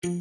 [0.00, 0.12] Kann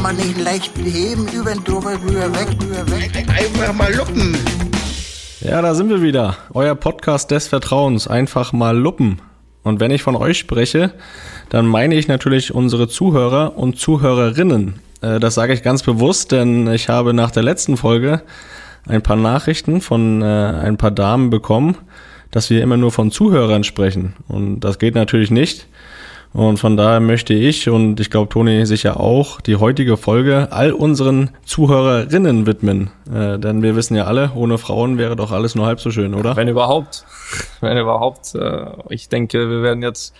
[0.00, 3.12] man nicht leicht beheben, über den drüber, rüber, weg, rüber, weg.
[3.28, 4.38] Einfach mal luppen.
[5.42, 6.38] Ja, da sind wir wieder.
[6.54, 8.08] Euer Podcast des Vertrauens.
[8.08, 9.20] Einfach mal luppen.
[9.62, 10.94] Und wenn ich von euch spreche,
[11.50, 14.80] dann meine ich natürlich unsere Zuhörer und Zuhörerinnen.
[15.04, 18.22] Äh, Das sage ich ganz bewusst, denn ich habe nach der letzten Folge
[18.86, 21.76] ein paar Nachrichten von äh, ein paar Damen bekommen,
[22.30, 24.14] dass wir immer nur von Zuhörern sprechen.
[24.28, 25.66] Und das geht natürlich nicht.
[26.32, 30.72] Und von daher möchte ich und ich glaube Toni sicher auch die heutige Folge all
[30.72, 32.90] unseren Zuhörerinnen widmen.
[33.08, 36.12] Äh, denn wir wissen ja alle, ohne Frauen wäre doch alles nur halb so schön,
[36.12, 36.34] oder?
[36.34, 37.04] Wenn überhaupt.
[37.60, 38.34] Wenn überhaupt.
[38.34, 40.12] Äh, ich denke, wir werden jetzt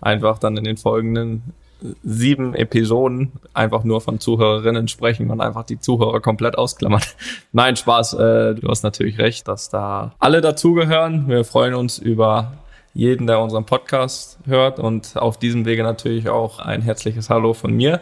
[0.00, 1.54] einfach dann in den folgenden
[2.02, 7.02] sieben Episoden einfach nur von Zuhörerinnen sprechen und einfach die Zuhörer komplett ausklammern.
[7.52, 8.14] Nein, Spaß.
[8.14, 11.28] Äh, du hast natürlich recht, dass da alle dazugehören.
[11.28, 12.52] Wir freuen uns über
[12.94, 17.72] jeden, der unseren Podcast hört und auf diesem Wege natürlich auch ein herzliches Hallo von
[17.72, 18.00] mir.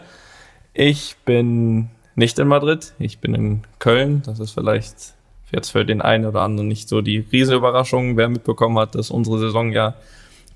[0.72, 4.22] Ich bin nicht in Madrid, ich bin in Köln.
[4.24, 5.14] Das ist vielleicht
[5.52, 9.38] jetzt für den einen oder anderen nicht so die Riesenüberraschung, wer mitbekommen hat, dass unsere
[9.38, 9.94] Saison ja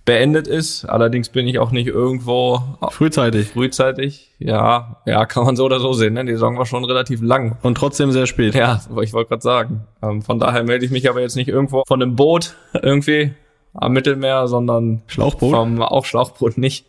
[0.04, 0.84] beendet ist.
[0.84, 3.48] Allerdings bin ich auch nicht irgendwo Frühzeitig.
[3.48, 4.30] frühzeitig.
[4.38, 6.14] Ja, ja, kann man so oder so sehen.
[6.14, 6.24] Ne?
[6.24, 7.56] Die Saison war schon relativ lang.
[7.62, 8.54] Und trotzdem sehr spät.
[8.54, 9.86] Ja, ich wollte gerade sagen.
[10.02, 13.32] Ähm, von daher melde ich mich aber jetzt nicht irgendwo von einem Boot irgendwie
[13.74, 15.54] am Mittelmeer, sondern Schlauchboot?
[15.54, 16.86] vom auch Schlauchboot nicht,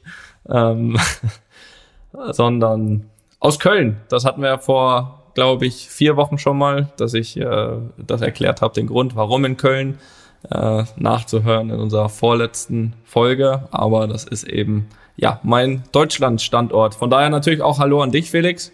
[0.49, 0.97] ähm,
[2.31, 3.97] sondern aus Köln.
[4.09, 8.21] Das hatten wir ja vor, glaube ich, vier Wochen schon mal, dass ich äh, das
[8.21, 9.99] erklärt habe, den Grund, warum in Köln
[10.49, 13.67] äh, nachzuhören in unserer vorletzten Folge.
[13.71, 16.95] Aber das ist eben ja mein Deutschland-Standort.
[16.95, 18.71] Von daher natürlich auch Hallo an dich, Felix.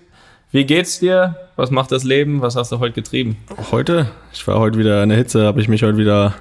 [0.51, 1.35] Wie geht's dir?
[1.57, 2.41] Was macht das Leben?
[2.41, 3.37] Was hast du heute getrieben?
[3.71, 6.33] Heute, ich war heute wieder in der Hitze, habe ich mich heute wieder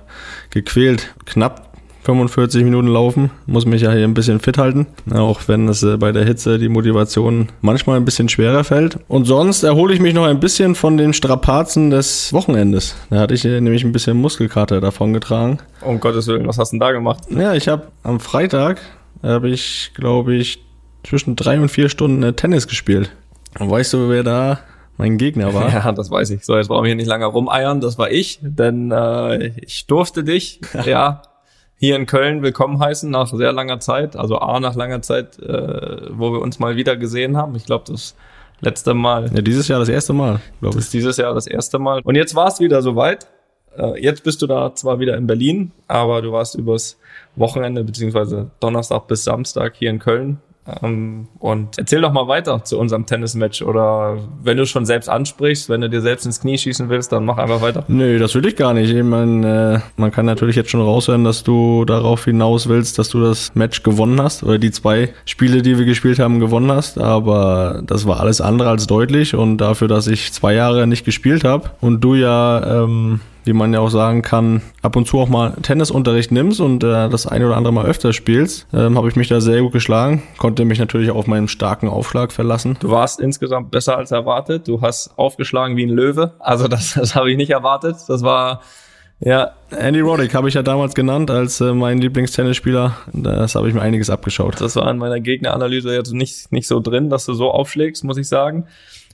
[0.49, 1.15] gequält.
[1.27, 1.68] Knapp
[2.09, 5.99] 45 Minuten laufen, muss mich ja hier ein bisschen fit halten, auch wenn es äh,
[5.99, 8.99] bei der Hitze die Motivation manchmal ein bisschen schwerer fällt.
[9.09, 12.97] Und sonst erhole ich mich noch ein bisschen von den Strapazen des Wochenendes.
[13.11, 15.59] Da hatte ich äh, nämlich ein bisschen Muskelkater davon getragen.
[15.83, 17.25] Um Gottes Willen, was hast du denn da gemacht?
[17.29, 18.81] Ja, ich habe am Freitag,
[19.23, 20.65] habe ich, glaube ich,
[21.05, 23.11] zwischen drei und vier Stunden äh, Tennis gespielt.
[23.59, 24.61] Und weißt du, wer da
[24.97, 25.69] mein Gegner war?
[25.75, 26.43] Ja, das weiß ich.
[26.47, 27.83] So, jetzt brauchen wir hier nicht lange rumeiern.
[27.83, 31.21] Das war ich, denn äh, ich durfte dich, ja,
[31.79, 34.17] hier in Köln willkommen heißen nach sehr langer Zeit.
[34.17, 37.55] Also A, nach langer Zeit, äh, wo wir uns mal wieder gesehen haben.
[37.55, 38.17] Ich glaube, das
[38.61, 40.81] letzte Mal Ja, dieses Jahr das erste Mal, glaube Das ich.
[40.89, 42.01] ist dieses Jahr das erste Mal.
[42.03, 43.29] Und jetzt war es wieder soweit.
[43.77, 46.99] Äh, Jetzt bist du da zwar wieder in Berlin, aber du warst übers
[47.37, 50.39] Wochenende beziehungsweise Donnerstag bis Samstag hier in Köln.
[50.83, 53.63] Ähm, Und erzähl doch mal weiter zu unserem Tennismatch.
[53.63, 57.25] Oder wenn du schon selbst ansprichst, wenn du dir selbst ins Knie schießen willst, dann
[57.25, 57.85] mach einfach weiter.
[57.89, 58.93] Nö, das will ich gar nicht.
[58.93, 63.09] Ich meine, äh, man kann natürlich jetzt schon raushören, dass du darauf hinaus willst, dass
[63.09, 66.99] du das Match gewonnen hast oder die zwei Spiele, die wir gespielt haben, gewonnen hast.
[66.99, 71.45] Aber das war alles andere als deutlich und dafür, dass ich zwei Jahre nicht gespielt
[71.45, 75.29] habe und du ja, ähm, wie man ja auch sagen kann, ab und zu auch
[75.29, 79.17] mal Tennisunterricht nimmst und äh, das eine oder andere Mal öfter spielst, ähm, habe ich
[79.17, 82.77] mich da sehr gut geschlagen, konnte mich natürlich auch auf meinen starken Aufschlag verlassen.
[82.81, 84.69] Du warst insgesamt besser als erwartet.
[84.69, 86.35] Du hast aufgeschlagen wie ein Löwe.
[86.39, 87.97] Also das, das habe ich nicht erwartet.
[88.09, 88.61] Das war,
[89.21, 92.97] ja, Andy Roddick habe ich ja damals genannt als äh, mein Lieblingstennisspieler.
[93.13, 94.61] Das habe ich mir einiges abgeschaut.
[94.61, 98.17] Das war in meiner Gegneranalyse jetzt nicht, nicht so drin, dass du so aufschlägst, muss
[98.17, 98.67] ich sagen.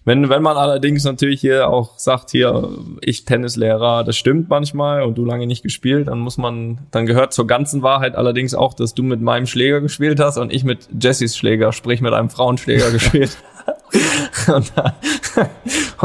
[0.06, 2.68] Wenn, wenn man allerdings natürlich hier auch sagt, hier,
[3.00, 7.32] ich Tennislehrer, das stimmt manchmal und du lange nicht gespielt, dann muss man, dann gehört
[7.32, 10.88] zur ganzen Wahrheit allerdings auch, dass du mit meinem Schläger gespielt hast und ich mit
[11.00, 13.36] Jessys Schläger, sprich mit einem Frauenschläger gespielt.
[14.48, 14.94] und, da,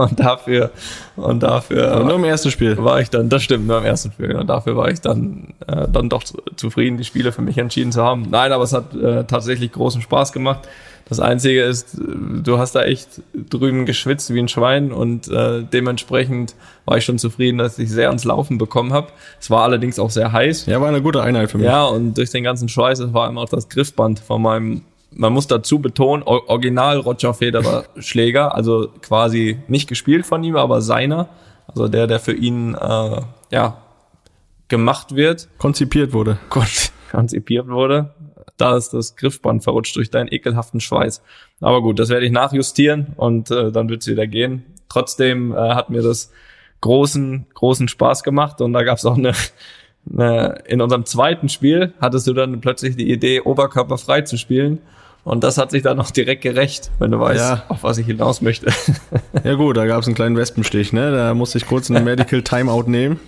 [0.02, 0.72] und dafür,
[1.18, 2.78] und dafür Aber nur im ersten Spiel.
[2.78, 4.36] war ich dann, das stimmt, nur im ersten Spiel.
[4.36, 7.92] Und dafür war ich dann, äh, dann doch zu- zufrieden, die Spiele für mich entschieden
[7.92, 8.28] zu haben.
[8.30, 10.68] Nein, aber es hat äh, tatsächlich großen Spaß gemacht.
[11.10, 16.54] Das Einzige ist, du hast da echt drüben geschwitzt wie ein Schwein und äh, dementsprechend
[16.86, 19.08] war ich schon zufrieden, dass ich sehr ans Laufen bekommen habe.
[19.40, 20.68] Es war allerdings auch sehr heiß.
[20.68, 21.66] Ja, war eine gute Einheit für mich.
[21.66, 25.34] Ja, und durch den ganzen Schweiß, es war immer auch das Griffband von meinem, man
[25.34, 31.28] muss dazu betonen, Original Roger Federer Schläger, also quasi nicht gespielt von ihm, aber seiner,
[31.68, 33.22] also der, der für ihn, äh,
[33.52, 33.78] ja,
[34.68, 36.38] gemacht wird, Konzipiert wurde.
[36.50, 36.64] kon-
[37.12, 38.14] konzipiert wurde.
[38.58, 41.22] Da ist das Griffband verrutscht durch deinen ekelhaften Schweiß.
[41.62, 44.66] Aber gut, das werde ich nachjustieren und äh, dann wird's wieder gehen.
[44.90, 46.32] Trotzdem äh, hat mir das
[46.82, 49.34] großen, großen Spaß gemacht und da gab's auch eine,
[50.12, 54.80] eine, in unserem zweiten Spiel hattest du dann plötzlich die Idee, oberkörperfrei zu spielen.
[55.26, 57.64] Und das hat sich dann noch direkt gerecht, wenn du weißt, Ja.
[57.68, 58.72] auf was ich hinaus möchte.
[59.44, 61.12] Ja gut, da gab es einen kleinen Wespenstich, ne?
[61.12, 63.20] Da musste ich kurz einen Medical Timeout nehmen.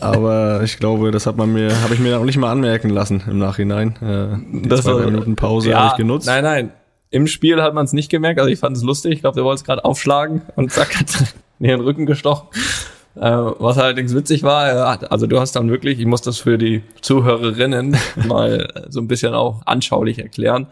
[0.00, 3.22] Aber ich glaube, das hat man mir, habe ich mir auch nicht mal anmerken lassen
[3.28, 3.96] im Nachhinein.
[4.02, 6.26] Äh, die zwei war- Minuten Pause Ja, habe ich genutzt.
[6.26, 6.72] Nein, nein.
[7.10, 8.40] Im Spiel hat man es nicht gemerkt.
[8.40, 9.12] Also ich fand es lustig.
[9.14, 11.06] Ich glaube, der wollte es gerade aufschlagen und zack, hat
[11.58, 12.48] mir den Rücken gestochen.
[13.14, 16.82] Äh, was allerdings witzig war, also du hast dann wirklich, ich muss das für die
[17.00, 17.96] Zuhörerinnen
[18.28, 20.66] mal so ein bisschen auch anschaulich erklären.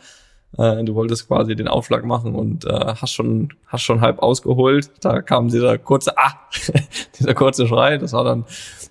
[0.58, 2.68] Äh, du wolltest quasi den Aufschlag machen und äh,
[3.00, 4.90] hast schon hast schon halb ausgeholt.
[5.00, 6.32] Da kam dieser kurze Ah,
[7.18, 7.96] dieser kurze Schrei.
[7.96, 8.44] Das war dann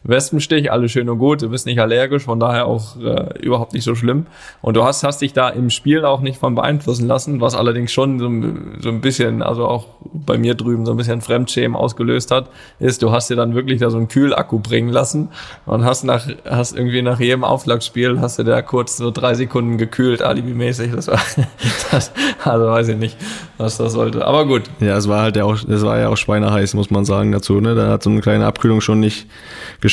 [0.03, 1.41] Wespenstich, alles schön und gut.
[1.41, 4.25] Du bist nicht allergisch, von daher auch äh, überhaupt nicht so schlimm.
[4.61, 7.91] Und du hast hast dich da im Spiel auch nicht von beeinflussen lassen, was allerdings
[7.93, 11.75] schon so, ein- so ein bisschen, also auch bei mir drüben so ein bisschen Fremdschämen
[11.77, 15.29] ausgelöst hat, ist, du hast dir dann wirklich da so einen Kühlakku bringen lassen
[15.65, 19.77] und hast nach hast irgendwie nach jedem Aufschlagspiel hast du da kurz so drei Sekunden
[19.77, 20.91] gekühlt, alibimäßig.
[20.93, 21.19] Das war
[21.91, 22.11] das,
[22.43, 23.17] also weiß ich nicht,
[23.57, 24.25] was das sollte.
[24.25, 27.05] Aber gut, Ja, es war halt ja auch, es war ja auch schweineheiß, muss man
[27.05, 27.61] sagen dazu.
[27.61, 27.73] Ne?
[27.75, 29.27] Da hat so eine kleine Abkühlung schon nicht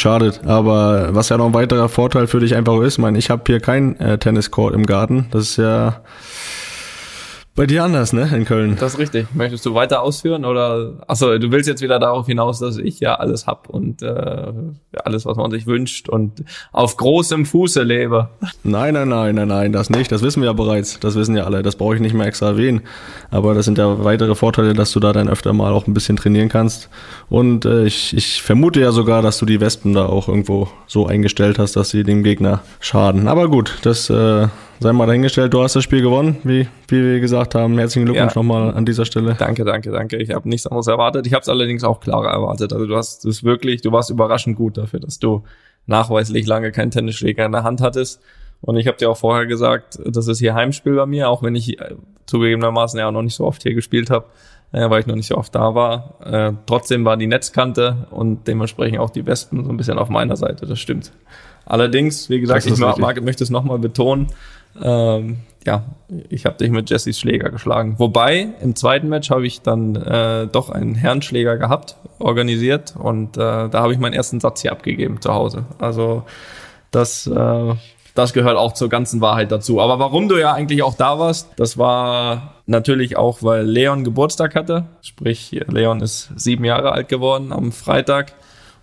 [0.01, 0.41] geschadet.
[0.47, 3.43] Aber was ja noch ein weiterer Vorteil für dich einfach ist, ich meine, ich habe
[3.47, 5.27] hier kein äh, Tenniscourt im Garten.
[5.31, 6.01] Das ist ja
[7.61, 8.79] bei dir anders, ne, in Köln.
[8.81, 9.27] Das ist richtig.
[9.35, 13.17] Möchtest du weiter ausführen oder achso, du willst jetzt wieder darauf hinaus, dass ich ja
[13.17, 14.53] alles hab und äh,
[15.05, 16.43] alles, was man sich wünscht und
[16.73, 18.31] auf großem Fuße lebe.
[18.63, 20.11] Nein, nein, nein, nein, nein, das nicht.
[20.11, 21.01] Das wissen wir ja bereits.
[21.01, 21.63] Das wissen ja alle.
[21.63, 22.81] Das brauche ich nicht mehr extra erwähnen.
[23.31, 26.17] Aber das sind ja weitere Vorteile, dass du da dann öfter mal auch ein bisschen
[26.17, 26.89] trainieren kannst.
[27.29, 31.07] Und äh, ich, ich vermute ja sogar, dass du die Wespen da auch irgendwo so
[31.07, 33.29] eingestellt hast, dass sie dem Gegner schaden.
[33.29, 34.49] Aber gut, das äh,
[34.81, 35.53] sei mal dahingestellt.
[35.53, 37.79] Du hast das Spiel gewonnen, wie, wie wir gesagt haben.
[37.79, 38.39] Herzlichen Glückwunsch Ja.
[38.43, 39.35] nochmal an dieser Stelle.
[39.39, 40.17] Danke, danke, danke.
[40.17, 41.27] Ich habe nichts anderes erwartet.
[41.27, 42.73] Ich habe es allerdings auch klarer erwartet.
[42.73, 45.45] Also du hast es wirklich, du warst überraschend gut dafür, dass du
[45.87, 48.21] nachweislich lange keinen Tennisschläger in der Hand hattest.
[48.63, 51.55] Und ich habe dir auch vorher gesagt, das ist hier Heimspiel bei mir, auch wenn
[51.55, 51.95] ich äh,
[52.27, 54.27] zugegebenermaßen ja auch noch nicht so oft hier gespielt habe,
[54.73, 56.15] äh, weil ich noch nicht so oft da war.
[56.25, 60.37] Äh, trotzdem war die Netzkante und dementsprechend auch die Wespen so ein bisschen auf meiner
[60.37, 61.13] Seite, das stimmt.
[61.67, 64.29] Allerdings, wie gesagt, ich mag, mag, möchte es nochmal betonen,
[64.83, 65.85] ähm, ja,
[66.29, 67.97] ich habe dich mit Jessys Schläger geschlagen.
[67.99, 73.69] Wobei, im zweiten Match habe ich dann äh, doch einen Herrenschläger gehabt, organisiert und äh,
[73.69, 75.67] da habe ich meinen ersten Satz hier abgegeben zu Hause.
[75.79, 76.23] Also
[76.91, 77.75] das, äh,
[78.21, 79.81] das gehört auch zur ganzen Wahrheit dazu.
[79.81, 84.55] Aber warum du ja eigentlich auch da warst, das war natürlich auch, weil Leon Geburtstag
[84.55, 84.85] hatte.
[85.03, 88.33] Sprich, Leon ist sieben Jahre alt geworden am Freitag.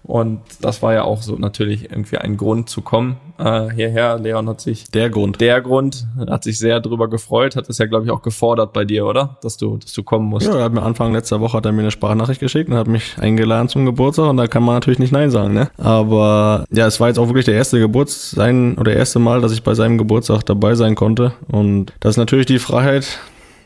[0.07, 4.17] Und das war ja auch so natürlich irgendwie ein Grund zu kommen äh, hierher.
[4.17, 5.41] Leon hat sich Der Grund.
[5.41, 8.85] der Grund hat sich sehr drüber gefreut, hat es ja glaube ich auch gefordert bei
[8.85, 9.37] dir, oder?
[9.41, 10.47] Dass du, dass du kommen musst.
[10.47, 12.87] Ja, er hat mir Anfang letzter Woche hat er mir eine Sprachnachricht geschickt und hat
[12.87, 15.69] mich eingeladen zum Geburtstag und da kann man natürlich nicht Nein sagen, ne?
[15.77, 19.51] Aber ja, es war jetzt auch wirklich der erste Geburts sein oder erste Mal, dass
[19.51, 21.33] ich bei seinem Geburtstag dabei sein konnte.
[21.51, 23.19] Und das ist natürlich die Freiheit,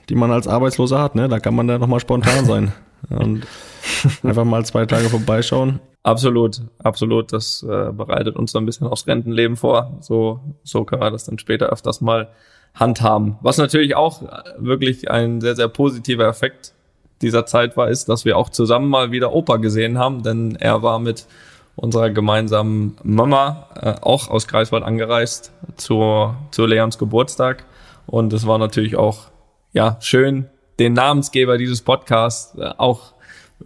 [0.10, 1.30] die man als Arbeitsloser hat, ne?
[1.30, 2.72] Da kann man da nochmal spontan sein.
[3.10, 3.46] Und
[4.24, 5.80] einfach mal zwei Tage vorbeischauen.
[6.04, 7.32] Absolut, absolut.
[7.32, 9.98] Das äh, bereitet uns so ein bisschen aufs Rentenleben vor.
[10.02, 12.30] So, so können wir das dann später öfters mal
[12.74, 13.38] handhaben.
[13.42, 16.74] Was natürlich auch äh, wirklich ein sehr, sehr positiver Effekt
[17.22, 20.82] dieser Zeit war, ist, dass wir auch zusammen mal wieder Opa gesehen haben, denn er
[20.82, 21.28] war mit
[21.76, 27.66] unserer gemeinsamen Mama äh, auch aus Greifswald angereist zur, zu Leons Geburtstag.
[28.08, 29.30] Und es war natürlich auch
[29.72, 30.50] ja schön,
[30.80, 33.14] den Namensgeber dieses Podcasts äh, auch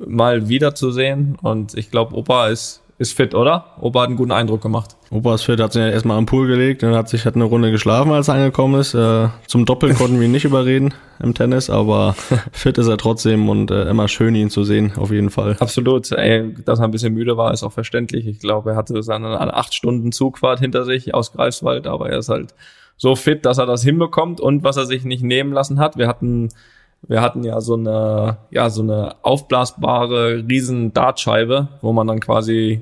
[0.06, 1.38] mal wiederzusehen.
[1.42, 3.76] Und ich glaube, Opa ist, ist fit, oder?
[3.82, 4.96] Opa hat einen guten Eindruck gemacht.
[5.12, 7.44] Opa ist fit, hat sich ja erstmal am Pool gelegt und hat sich hat eine
[7.44, 8.94] Runde geschlafen, als er angekommen ist.
[8.94, 12.16] Äh, zum Doppel konnten wir ihn nicht überreden im Tennis, aber
[12.52, 15.58] fit ist er trotzdem und äh, immer schön, ihn zu sehen, auf jeden Fall.
[15.60, 16.12] Absolut.
[16.12, 18.28] Ey, dass er ein bisschen müde war, ist auch verständlich.
[18.28, 22.20] Ich glaube, er hatte seine eine acht Stunden Zugfahrt hinter sich aus Greifswald, aber er
[22.20, 22.54] ist halt
[22.98, 25.98] so fit, dass er das hinbekommt und was er sich nicht nehmen lassen hat.
[25.98, 26.50] Wir hatten
[27.08, 32.82] wir hatten ja so eine, ja, so eine aufblasbare riesen Dartscheibe, wo man dann quasi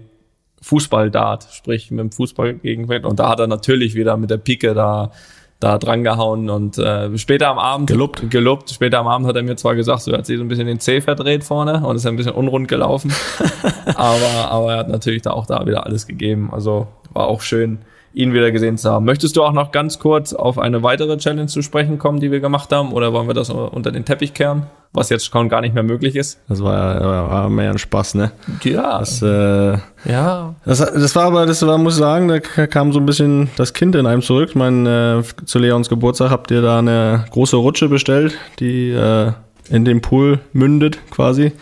[0.62, 3.06] Fußball-Dart, sprich mit dem Fußball gegenwärtig.
[3.06, 5.12] Und da hat er natürlich wieder mit der Pike da,
[5.60, 8.30] da dran gehauen und äh, später am Abend Gelobt.
[8.30, 8.70] gelobt.
[8.70, 10.68] Später am Abend hat er mir zwar gesagt, so er hat sich so ein bisschen
[10.68, 13.14] den Zeh verdreht vorne und ist ein bisschen unrund gelaufen.
[13.96, 16.50] aber, aber er hat natürlich da auch da wieder alles gegeben.
[16.52, 17.80] Also war auch schön,
[18.14, 19.06] ihn wieder gesehen zu haben.
[19.06, 22.40] Möchtest du auch noch ganz kurz auf eine weitere Challenge zu sprechen kommen, die wir
[22.40, 24.68] gemacht haben, oder wollen wir das unter den Teppich kehren?
[24.96, 26.40] Was jetzt schon gar nicht mehr möglich ist.
[26.48, 28.32] Das war, war, mehr ein Spaß, ne?
[28.64, 30.54] Ja, Das, äh, ja.
[30.66, 33.74] Das, das war aber, das war, muss ich sagen, da kam so ein bisschen das
[33.74, 34.50] Kind in einem zurück.
[34.50, 39.32] Ich meine, äh, zu Leons Geburtstag habt ihr da eine große Rutsche bestellt, die äh,
[39.70, 41.54] in den Pool mündet quasi.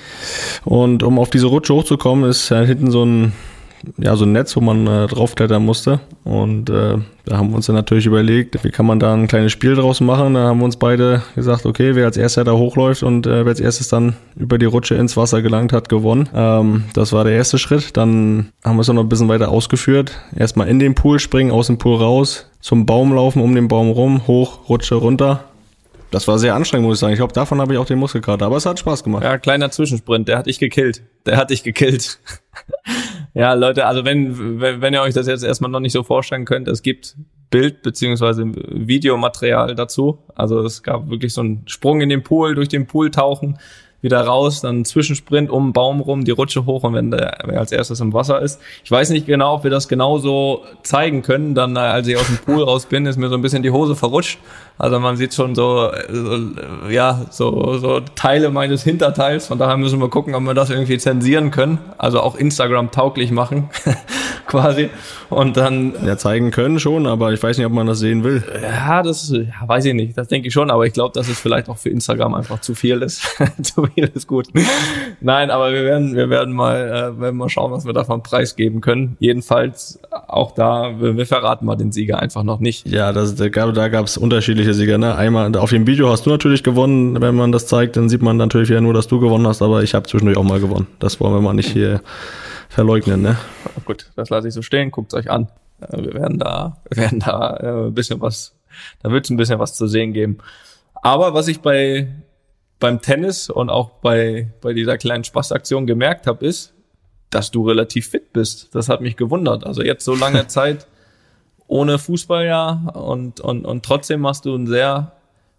[0.65, 3.31] Und um auf diese Rutsche hochzukommen, ist ja hinten so ein
[3.97, 5.99] ja, so ein Netz, wo man äh, draufklettern musste.
[6.23, 9.51] Und äh, da haben wir uns dann natürlich überlegt, wie kann man da ein kleines
[9.51, 10.33] Spiel draus machen.
[10.33, 13.47] Da haben wir uns beide gesagt, okay, wer als erster da hochläuft und äh, wer
[13.49, 16.29] als erstes dann über die Rutsche ins Wasser gelangt hat, gewonnen.
[16.33, 17.97] Ähm, das war der erste Schritt.
[17.97, 20.11] Dann haben wir es noch ein bisschen weiter ausgeführt.
[20.35, 23.91] Erstmal in den Pool springen, aus dem Pool raus, zum Baum laufen, um den Baum
[23.91, 25.45] rum, hoch, Rutsche runter.
[26.11, 27.13] Das war sehr anstrengend, muss ich sagen.
[27.13, 29.23] Ich glaube, davon habe ich auch den Muskelkater, aber es hat Spaß gemacht.
[29.23, 31.01] Ja, kleiner Zwischensprint, der hat dich gekillt.
[31.25, 32.19] Der hat dich gekillt.
[33.33, 36.45] ja, Leute, also wenn, wenn, wenn ihr euch das jetzt erstmal noch nicht so vorstellen
[36.45, 37.15] könnt, es gibt
[37.49, 40.19] Bild beziehungsweise Videomaterial dazu.
[40.35, 43.57] Also es gab wirklich so einen Sprung in den Pool, durch den Pool tauchen
[44.01, 47.59] wieder raus, dann Zwischensprint um den Baum rum, die Rutsche hoch und wenn der wer
[47.59, 48.59] als erstes im Wasser ist.
[48.83, 51.53] Ich weiß nicht genau, ob wir das genauso zeigen können.
[51.53, 53.71] Dann, äh, als ich aus dem Pool raus bin, ist mir so ein bisschen die
[53.71, 54.39] Hose verrutscht.
[54.81, 56.39] Also man sieht schon so, so
[56.89, 59.45] ja, so, so Teile meines Hinterteils.
[59.45, 61.77] Von daher müssen wir gucken, ob wir das irgendwie zensieren können.
[61.99, 63.69] Also auch Instagram tauglich machen,
[64.47, 64.89] quasi.
[65.29, 65.93] Und dann.
[66.03, 68.43] Ja, zeigen können schon, aber ich weiß nicht, ob man das sehen will.
[68.59, 70.17] Ja, das ja, weiß ich nicht.
[70.17, 72.73] Das denke ich schon, aber ich glaube, dass es vielleicht auch für Instagram einfach zu
[72.73, 73.21] viel ist.
[73.61, 74.47] zu viel ist gut.
[75.21, 78.81] Nein, aber wir werden, wir werden mal, äh, werden mal schauen, was wir davon preisgeben
[78.81, 79.15] können.
[79.19, 82.87] Jedenfalls auch da, wir, wir verraten mal den Sieger einfach noch nicht.
[82.87, 84.17] Ja, das, da gab da gab's
[84.73, 84.97] Sieger.
[84.97, 85.15] Ne?
[85.15, 87.21] Einmal auf dem Video hast du natürlich gewonnen.
[87.21, 89.61] Wenn man das zeigt, dann sieht man natürlich wieder nur, dass du gewonnen hast.
[89.61, 90.87] Aber ich habe zwischendurch auch mal gewonnen.
[90.99, 92.01] Das wollen wir mal nicht hier
[92.69, 93.21] verleugnen.
[93.21, 93.37] Ne?
[93.85, 94.91] Gut, das lasse ich so stehen.
[94.91, 95.47] Guckt euch an.
[95.81, 98.53] Äh, Wir werden da, wir werden da äh, ein bisschen was,
[99.03, 100.37] da wird es ein bisschen was zu sehen geben.
[100.95, 102.07] Aber was ich bei
[102.81, 106.73] beim Tennis und auch bei, bei dieser kleinen Spaßaktion gemerkt habe, ist,
[107.29, 108.75] dass du relativ fit bist.
[108.75, 109.65] Das hat mich gewundert.
[109.65, 110.87] Also jetzt so lange Zeit
[111.71, 115.13] ohne Fußball ja und, und, und trotzdem machst du einen sehr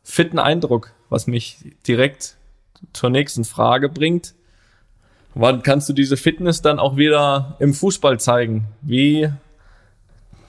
[0.05, 1.57] fitten Eindruck, was mich
[1.89, 2.37] direkt
[2.93, 4.35] zur nächsten Frage bringt.
[5.35, 8.67] Wann kannst du diese Fitness dann auch wieder im Fußball zeigen?
[8.83, 9.31] Wie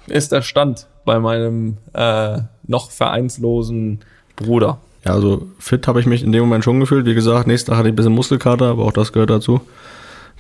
[0.07, 4.01] ist der Stand bei meinem äh, noch vereinslosen
[4.35, 4.79] Bruder?
[5.05, 7.05] Ja, also fit habe ich mich in dem Moment schon gefühlt.
[7.05, 9.61] Wie gesagt, nächsten Tag hatte ich ein bisschen Muskelkater, aber auch das gehört dazu.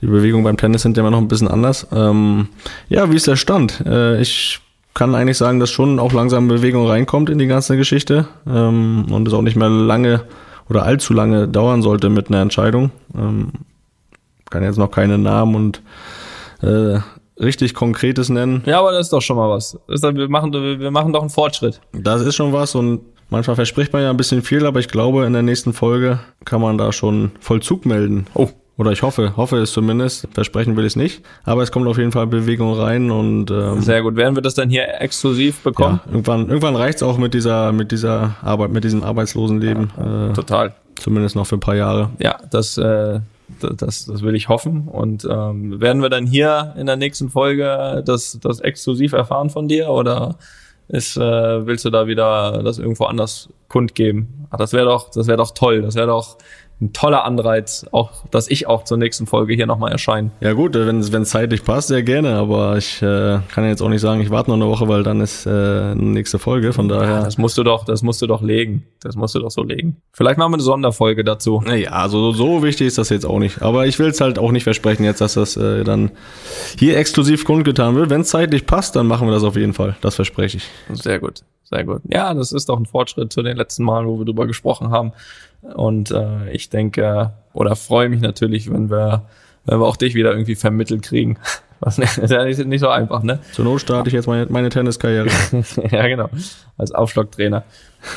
[0.01, 1.87] Die Bewegungen beim Tennis sind ja immer noch ein bisschen anders.
[1.93, 2.49] Ähm,
[2.89, 3.81] ja, wie ist der Stand?
[3.85, 4.59] Äh, ich
[4.93, 9.27] kann eigentlich sagen, dass schon auch langsam Bewegung reinkommt in die ganze Geschichte ähm, und
[9.27, 10.21] es auch nicht mehr lange
[10.69, 12.91] oder allzu lange dauern sollte mit einer Entscheidung.
[13.15, 13.51] Ähm,
[14.49, 15.81] kann jetzt noch keine Namen und
[16.61, 16.99] äh,
[17.39, 18.61] richtig Konkretes nennen.
[18.65, 19.77] Ja, aber das ist doch schon mal was.
[19.87, 21.81] Ist, wir, machen, wir machen doch einen Fortschritt.
[21.91, 25.25] Das ist schon was und manchmal verspricht man ja ein bisschen viel, aber ich glaube,
[25.25, 28.27] in der nächsten Folge kann man da schon Vollzug melden.
[28.35, 28.49] Oh.
[28.75, 30.27] Oder ich hoffe, hoffe es zumindest.
[30.33, 31.21] Versprechen will ich es nicht.
[31.43, 34.15] Aber es kommt auf jeden Fall Bewegung rein und ähm, Sehr gut.
[34.15, 35.99] Werden wir das dann hier exklusiv bekommen?
[36.05, 39.91] ja, irgendwann, irgendwann reicht es auch mit dieser, mit dieser Arbeit, mit diesem Arbeitslosenleben.
[40.31, 40.73] Äh, Total.
[40.95, 42.09] zumindest noch für ein paar Jahre.
[42.17, 43.19] Ja, das, äh,
[43.59, 44.87] das, das will ich hoffen.
[44.87, 49.67] Und ähm, werden wir dann hier in der nächsten Folge das, das exklusiv erfahren von
[49.67, 50.37] dir oder
[50.87, 51.21] ist, äh,
[51.65, 54.47] willst du da wieder das irgendwo anders kundgeben?
[54.49, 55.81] Ach, das wäre doch, das wäre doch toll.
[55.81, 56.37] Das wäre doch
[56.83, 60.31] ein toller Anreiz, auch, dass ich auch zur nächsten Folge hier nochmal erscheine.
[60.41, 62.35] Ja gut, wenn es zeitlich passt, sehr gerne.
[62.35, 65.21] Aber ich äh, kann jetzt auch nicht sagen, ich warte noch eine Woche, weil dann
[65.21, 66.73] ist äh, eine nächste Folge.
[66.73, 67.23] Von daher.
[67.23, 68.83] Das musst du doch, das musst du doch legen.
[69.01, 69.97] Das musst du doch so legen.
[70.11, 71.61] Vielleicht machen wir eine Sonderfolge dazu.
[71.65, 73.61] Naja, also so wichtig ist das jetzt auch nicht.
[73.61, 76.11] Aber ich will es halt auch nicht versprechen jetzt, dass das äh, dann
[76.77, 78.09] hier exklusiv kundgetan wird.
[78.09, 79.95] Wenn es zeitlich passt, dann machen wir das auf jeden Fall.
[80.01, 80.69] Das verspreche ich.
[80.91, 82.01] Sehr gut, sehr gut.
[82.07, 85.13] Ja, das ist doch ein Fortschritt zu den letzten Malen, wo wir drüber gesprochen haben.
[85.61, 89.23] Und äh, ich denke oder freue mich natürlich, wenn wir,
[89.65, 91.37] wenn wir auch dich wieder irgendwie vermittelt kriegen.
[91.79, 93.39] Was ist ja nicht, nicht so einfach, ne?
[93.51, 95.27] Zur Not starte ich jetzt meine, meine Tenniskarriere.
[95.91, 96.29] ja, genau.
[96.77, 97.63] Als Aufschlagtrainer.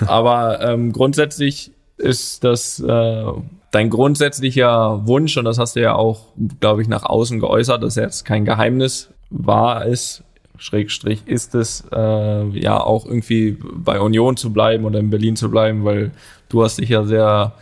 [0.07, 3.25] Aber ähm, grundsätzlich ist das äh,
[3.73, 6.27] dein grundsätzlicher Wunsch, und das hast du ja auch,
[6.61, 10.23] glaube ich, nach außen geäußert, dass jetzt kein Geheimnis war, ist,
[10.59, 15.51] Schrägstrich, ist es äh, ja auch irgendwie bei Union zu bleiben oder in Berlin zu
[15.51, 16.13] bleiben, weil
[16.49, 17.55] du hast dich ja sehr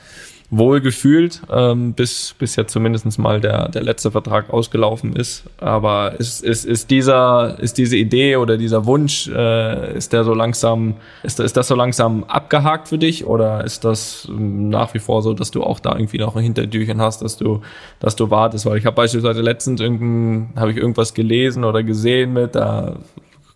[0.59, 5.45] wohl gefühlt, ähm, bis, bis ja zumindest mal der, der letzte Vertrag ausgelaufen ist.
[5.59, 10.35] Aber ist, ist, ist, dieser, ist diese Idee oder dieser Wunsch, äh, ist der so
[10.35, 14.99] langsam, ist, ist das so langsam abgehakt für dich oder ist das ähm, nach wie
[14.99, 17.61] vor so, dass du auch da irgendwie noch ein Hintertürchen hast, dass du,
[18.01, 18.67] dass du wartest?
[18.67, 22.97] Weil ich habe beispielsweise letztens irgendein, habe ich irgendwas gelesen oder gesehen mit, da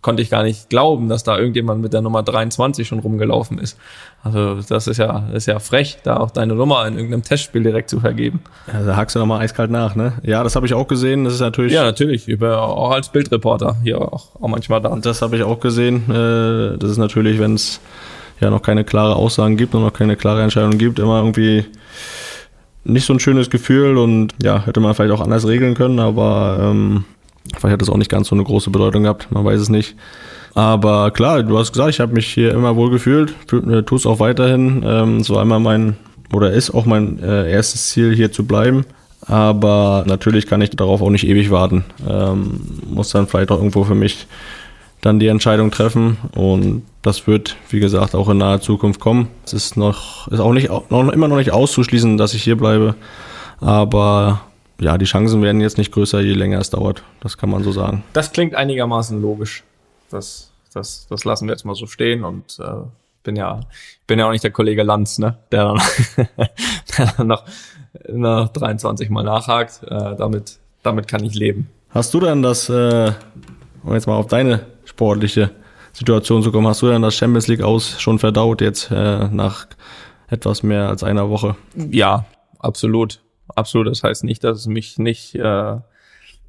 [0.08, 3.76] konnte ich gar nicht glauben, dass da irgendjemand mit der Nummer 23 schon rumgelaufen ist.
[4.24, 7.62] Also das ist ja, das ist ja frech, da auch deine Nummer in irgendeinem Testspiel
[7.62, 8.40] direkt zu vergeben.
[8.72, 10.14] Ja, da hakst du nochmal eiskalt nach, ne?
[10.22, 11.24] Ja, das habe ich auch gesehen.
[11.24, 11.74] Das ist natürlich.
[11.74, 12.26] Ja, natürlich.
[12.26, 14.96] Ich bin auch als Bildreporter hier auch, auch manchmal da.
[14.96, 16.10] Das habe ich auch gesehen.
[16.10, 17.78] Äh, Das ist natürlich, wenn es
[18.40, 21.66] ja noch keine klare Aussagen gibt und noch keine klare Entscheidung gibt, immer irgendwie
[22.84, 26.58] nicht so ein schönes Gefühl und ja, hätte man vielleicht auch anders regeln können, aber
[26.62, 27.04] ähm,
[27.56, 29.96] Vielleicht hat das auch nicht ganz so eine große Bedeutung gehabt, man weiß es nicht.
[30.54, 34.06] Aber klar, du hast gesagt, ich habe mich hier immer wohl gefühlt, äh, tue es
[34.06, 34.82] auch weiterhin.
[34.84, 35.96] Ähm, war immer mein,
[36.32, 38.84] oder ist auch mein äh, erstes Ziel, hier zu bleiben.
[39.26, 41.84] Aber natürlich kann ich darauf auch nicht ewig warten.
[42.08, 44.26] Ähm, muss dann vielleicht auch irgendwo für mich
[45.00, 46.16] dann die Entscheidung treffen.
[46.34, 49.28] Und das wird, wie gesagt, auch in naher Zukunft kommen.
[49.44, 52.94] Es ist noch, ist auch nicht, noch, immer noch nicht auszuschließen, dass ich hier bleibe.
[53.60, 54.40] Aber
[54.80, 57.02] ja, die Chancen werden jetzt nicht größer, je länger es dauert.
[57.20, 58.04] Das kann man so sagen.
[58.12, 59.64] Das klingt einigermaßen logisch.
[60.10, 62.86] Das, das, das lassen wir jetzt mal so stehen und äh,
[63.24, 63.60] bin ja,
[64.06, 65.80] bin ja auch nicht der Kollege Lanz, ne, der dann,
[66.98, 67.44] der dann noch,
[68.08, 69.82] noch 23 Mal nachhakt.
[69.82, 71.68] Äh, damit, damit kann ich leben.
[71.90, 73.12] Hast du dann das, äh,
[73.82, 75.50] um jetzt mal auf deine sportliche
[75.92, 79.66] Situation zu kommen, hast du dann das Champions League aus schon verdaut jetzt äh, nach
[80.28, 81.56] etwas mehr als einer Woche?
[81.74, 82.26] Ja,
[82.60, 83.20] absolut
[83.54, 83.88] absolut.
[83.88, 85.76] Das heißt nicht, dass es mich nicht äh,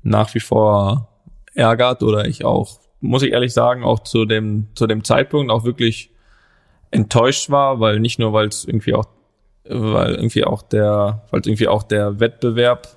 [0.04, 1.10] nach wie vor
[1.54, 5.64] ärgert oder ich auch, muss ich ehrlich sagen, auch zu dem, zu dem Zeitpunkt auch
[5.64, 6.12] wirklich
[6.92, 9.06] enttäuscht war, weil nicht nur, weil es irgendwie auch,
[9.66, 12.88] weil irgendwie auch der, weil irgendwie auch der Wettbewerb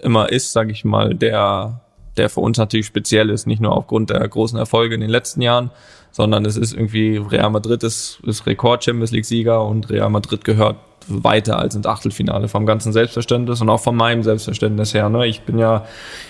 [0.00, 1.80] immer ist, sage ich mal, der,
[2.16, 5.42] der für uns natürlich speziell ist, nicht nur aufgrund der großen Erfolge in den letzten
[5.42, 5.70] Jahren,
[6.10, 10.44] sondern es ist irgendwie Real Madrid ist, ist Rekord Champions League Sieger und Real Madrid
[10.44, 10.76] gehört
[11.08, 15.08] weiter als ins Achtelfinale vom ganzen Selbstverständnis und auch von meinem Selbstverständnis her.
[15.08, 15.26] Ne?
[15.26, 15.84] Ich bin ja,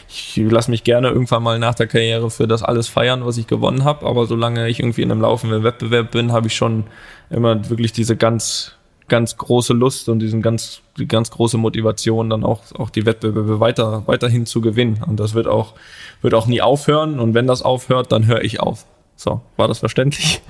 [0.09, 3.47] ich lasse mich gerne irgendwann mal nach der Karriere für das alles feiern, was ich
[3.47, 6.85] gewonnen habe, aber solange ich irgendwie in einem laufenden Wettbewerb bin, habe ich schon
[7.31, 8.73] immer wirklich diese ganz
[9.09, 13.61] ganz große Lust und diesen ganz die ganz große Motivation dann auch auch die Wettbewerbe
[13.61, 15.75] weiter weiterhin zu gewinnen und das wird auch
[16.23, 18.85] wird auch nie aufhören und wenn das aufhört, dann höre ich auf.
[19.17, 20.41] So, war das verständlich?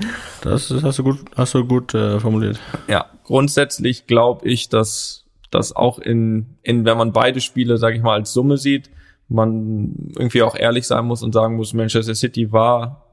[0.42, 2.60] Das hast du gut, hast du gut äh, formuliert.
[2.88, 8.02] Ja, grundsätzlich glaube ich, dass dass auch in, in wenn man beide Spiele, sage ich
[8.02, 8.90] mal, als Summe sieht,
[9.28, 13.04] man irgendwie auch ehrlich sein muss und sagen muss, Manchester City war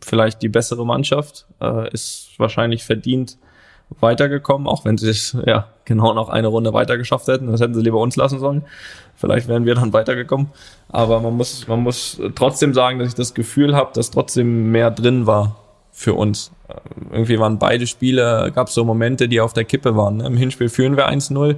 [0.00, 3.38] vielleicht die bessere Mannschaft, äh, ist wahrscheinlich verdient
[4.00, 7.50] weitergekommen, auch wenn sie es ja genau noch eine Runde weiter geschafft hätten.
[7.50, 8.64] Das hätten sie lieber uns lassen sollen.
[9.14, 10.48] Vielleicht wären wir dann weitergekommen.
[10.88, 14.90] Aber man muss, man muss trotzdem sagen, dass ich das Gefühl habe, dass trotzdem mehr
[14.90, 15.56] drin war
[15.92, 16.52] für uns.
[17.10, 20.20] Irgendwie waren beide Spiele, gab es so Momente, die auf der Kippe waren.
[20.20, 21.56] Im Hinspiel führen wir 1-0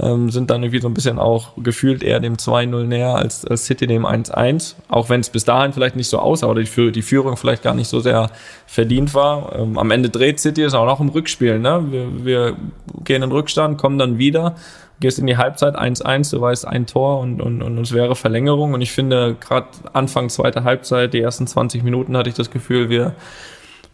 [0.00, 3.66] ähm, sind dann irgendwie so ein bisschen auch gefühlt eher dem 2-0 näher als, als
[3.66, 4.74] City dem 1-1.
[4.88, 7.74] Auch wenn es bis dahin vielleicht nicht so aussah oder die, die Führung vielleicht gar
[7.74, 8.30] nicht so sehr
[8.66, 9.56] verdient war.
[9.58, 11.58] Ähm, am Ende dreht City es auch noch im Rückspiel.
[11.58, 11.84] Ne?
[11.90, 12.56] Wir, wir
[13.04, 14.54] gehen in Rückstand, kommen dann wieder
[15.00, 18.72] gehst in die Halbzeit 1-1, du weißt ein Tor und, und, und es wäre Verlängerung.
[18.72, 22.88] Und ich finde, gerade Anfang zweiter Halbzeit, die ersten 20 Minuten hatte ich das Gefühl,
[22.88, 23.14] wir,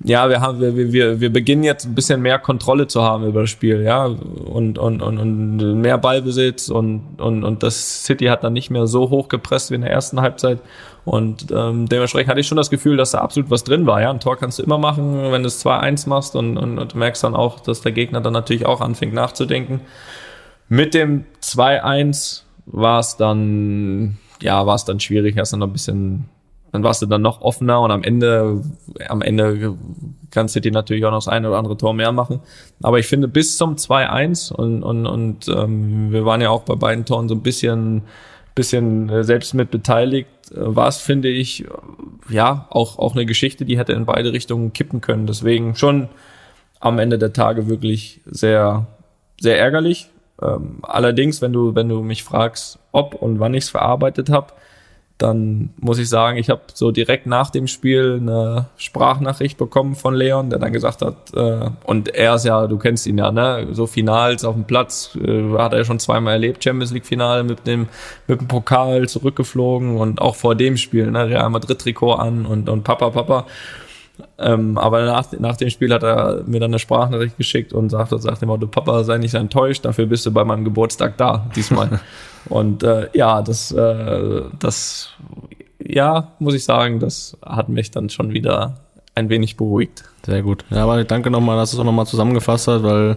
[0.05, 3.43] ja, wir haben, wir, wir, wir beginnen jetzt ein bisschen mehr Kontrolle zu haben über
[3.43, 8.43] das Spiel, ja, und, und, und, und mehr Ballbesitz und, und, und das City hat
[8.43, 10.59] dann nicht mehr so hoch gepresst wie in der ersten Halbzeit.
[11.05, 14.01] Und ähm, dementsprechend hatte ich schon das Gefühl, dass da absolut was drin war.
[14.01, 16.95] Ja, ein Tor kannst du immer machen, wenn du es 2-1 machst und, und, und
[16.95, 19.81] du merkst dann auch, dass der Gegner dann natürlich auch anfängt nachzudenken.
[20.69, 26.29] Mit dem 2-1 war es dann, ja, war es dann schwierig, erst noch ein bisschen
[26.73, 28.63] dann warst du dann noch offener und am Ende,
[29.09, 29.77] am Ende
[30.31, 32.41] kann City natürlich auch noch das eine oder andere Tor mehr machen.
[32.83, 36.75] Aber ich finde, bis zum 2-1 und, und, und ähm, wir waren ja auch bei
[36.75, 38.03] beiden Toren so ein bisschen,
[38.55, 41.67] bisschen äh, selbst mit beteiligt, äh, war es, finde ich,
[42.31, 45.27] ja, auch, auch eine Geschichte, die hätte in beide Richtungen kippen können.
[45.27, 46.09] Deswegen schon
[46.81, 48.87] am Ende der Tage wirklich sehr,
[49.39, 50.09] sehr ärgerlich.
[50.41, 54.55] Ähm, allerdings, wenn du, wenn du mich fragst, ob und wann ich es verarbeitet habe,
[55.23, 60.15] dann muss ich sagen, ich habe so direkt nach dem Spiel eine Sprachnachricht bekommen von
[60.15, 63.69] Leon, der dann gesagt hat, äh, und er ist ja, du kennst ihn ja, ne,
[63.71, 67.45] so Finals auf dem Platz, äh, hat er ja schon zweimal erlebt, Champions League Finale
[67.45, 67.89] mit dem
[68.27, 72.69] mit dem Pokal zurückgeflogen und auch vor dem Spiel, ne, Real Madrid Trikot an und
[72.69, 73.47] und Papa Papa
[74.39, 78.19] ähm, aber nach, nach dem Spiel hat er mir dann eine Sprachnachricht geschickt und sagte,
[78.19, 82.01] sagte immer, du Papa, sei nicht enttäuscht, dafür bist du bei meinem Geburtstag da, diesmal.
[82.49, 85.11] und äh, ja, das, äh, das,
[85.85, 88.77] ja, muss ich sagen, das hat mich dann schon wieder
[89.15, 90.05] ein wenig beruhigt.
[90.25, 90.65] Sehr gut.
[90.71, 93.17] Ja, aber danke nochmal, dass du es auch nochmal zusammengefasst hast, weil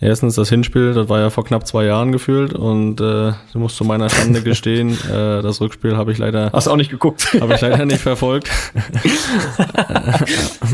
[0.00, 3.76] Erstens das Hinspiel, das war ja vor knapp zwei Jahren gefühlt und äh, du musst
[3.76, 7.54] zu meiner Schande gestehen, äh, das Rückspiel habe ich leider hast auch nicht geguckt, habe
[7.54, 8.50] ich leider nicht verfolgt.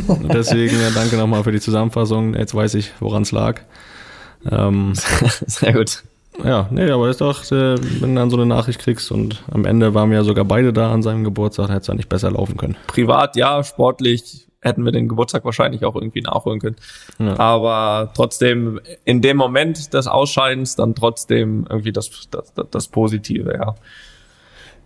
[0.08, 2.34] Deswegen ja, danke nochmal für die Zusammenfassung.
[2.34, 3.60] Jetzt weiß ich, woran es lag.
[4.50, 6.02] Ähm, Sehr gut.
[6.44, 9.64] Ja, nee, aber ist doch, äh, wenn du dann so eine Nachricht kriegst und am
[9.64, 12.30] Ende waren wir ja sogar beide da an seinem Geburtstag, hätte es ja nicht besser
[12.30, 12.76] laufen können.
[12.86, 16.76] Privat ja, sportlich hätten wir den Geburtstag wahrscheinlich auch irgendwie nachholen können.
[17.18, 17.38] Ja.
[17.38, 23.74] Aber trotzdem, in dem Moment des Ausscheidens dann trotzdem irgendwie das, das, das Positive, ja.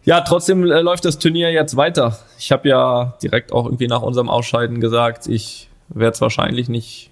[0.05, 2.19] Ja, trotzdem äh, läuft das Turnier jetzt weiter.
[2.39, 7.11] Ich habe ja direkt auch irgendwie nach unserem Ausscheiden gesagt, ich werde es wahrscheinlich nicht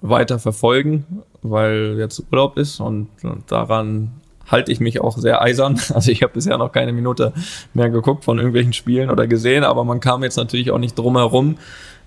[0.00, 3.08] weiter verfolgen, weil jetzt Urlaub ist und,
[3.46, 4.10] daran
[4.46, 5.78] halte ich mich auch sehr eisern.
[5.94, 7.32] Also ich habe bisher noch keine Minute
[7.74, 11.16] mehr geguckt von irgendwelchen Spielen oder gesehen, aber man kam jetzt natürlich auch nicht drum
[11.16, 11.56] herum,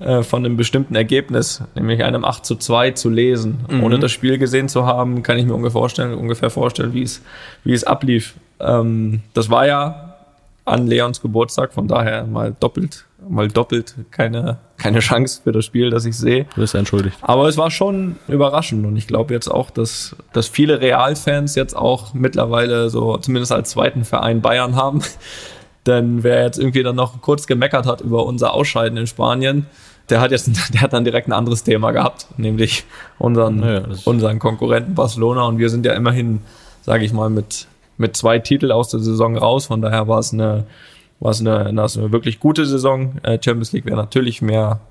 [0.02, 3.66] äh, von einem bestimmten Ergebnis, nämlich einem 8 zu 2 zu lesen.
[3.70, 3.84] Mhm.
[3.84, 7.22] Ohne das Spiel gesehen zu haben, kann ich mir ungefähr vorstellen, ungefähr vorstellen, wie es,
[7.64, 8.34] wie es ablief.
[8.60, 10.16] Ähm, das war ja
[10.66, 15.90] an Leons Geburtstag, von daher mal doppelt, mal doppelt keine, keine Chance für das Spiel,
[15.90, 16.46] das ich sehe.
[16.56, 17.18] Du bist entschuldigt.
[17.22, 21.76] Aber es war schon überraschend und ich glaube jetzt auch, dass, dass viele Realfans jetzt
[21.76, 25.02] auch mittlerweile so zumindest als zweiten Verein Bayern haben.
[25.88, 29.66] Denn wer jetzt irgendwie dann noch kurz gemeckert hat über unser Ausscheiden in Spanien,
[30.10, 32.84] der hat jetzt, der hat dann direkt ein anderes Thema gehabt, nämlich
[33.18, 36.42] unseren, ja, unseren Konkurrenten Barcelona und wir sind ja immerhin,
[36.84, 37.68] sage ich mal, mit
[38.02, 39.68] mit zwei Titel aus der Saison raus.
[39.68, 40.66] Von daher war es eine,
[41.22, 43.14] war es eine, eine wirklich gute Saison.
[43.24, 44.82] Äh, Champions League wäre natürlich mehr,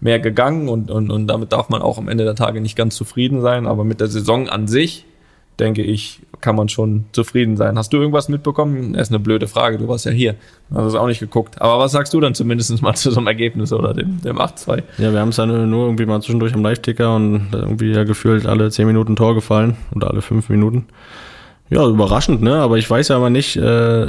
[0.00, 2.96] mehr gegangen und, und, und damit darf man auch am Ende der Tage nicht ganz
[2.96, 3.66] zufrieden sein.
[3.66, 5.06] Aber mit der Saison an sich,
[5.60, 7.78] denke ich, kann man schon zufrieden sein.
[7.78, 8.94] Hast du irgendwas mitbekommen?
[8.94, 9.78] Das ist eine blöde Frage.
[9.78, 10.34] Du warst ja hier.
[10.74, 11.60] Hast es auch nicht geguckt.
[11.60, 14.82] Aber was sagst du dann zumindest mal zu so einem Ergebnis oder dem, dem 8-2?
[14.98, 18.46] Ja, wir haben es dann nur irgendwie mal zwischendurch am Live-Ticker und irgendwie ja gefühlt
[18.46, 20.86] alle 10 Minuten Tor gefallen oder alle 5 Minuten.
[21.70, 22.56] Ja, überraschend, ne?
[22.56, 24.06] Aber ich weiß ja aber nicht, äh,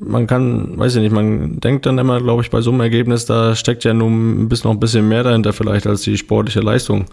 [0.00, 3.24] man kann, weiß ich nicht, man denkt dann immer, glaube ich, bei so einem Ergebnis,
[3.24, 7.06] da steckt ja nun bis noch ein bisschen mehr dahinter vielleicht als die sportliche Leistung.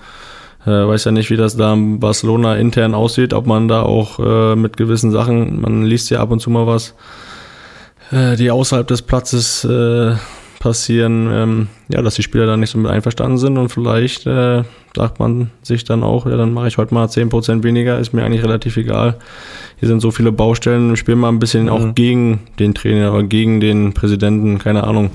[0.65, 4.19] Äh, weiß ja nicht, wie das da in Barcelona intern aussieht, ob man da auch
[4.19, 6.93] äh, mit gewissen Sachen, man liest ja ab und zu mal was,
[8.12, 10.15] äh, die außerhalb des Platzes äh,
[10.60, 14.63] passieren, ähm, ja, dass die Spieler da nicht so mit einverstanden sind und vielleicht äh,
[14.96, 18.24] sagt man sich dann auch, ja, dann mache ich heute mal 10% weniger, ist mir
[18.24, 19.17] eigentlich relativ egal.
[19.80, 21.70] Hier sind so viele Baustellen, spielen mal ein bisschen mhm.
[21.70, 25.12] auch gegen den Trainer oder gegen den Präsidenten, keine Ahnung.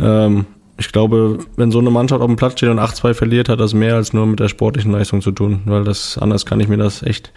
[0.00, 0.46] Ähm,
[0.78, 3.74] ich glaube, wenn so eine Mannschaft auf dem Platz steht und 8-2 verliert, hat das
[3.74, 6.76] mehr als nur mit der sportlichen Leistung zu tun, weil das anders kann ich mir
[6.76, 7.32] das echt,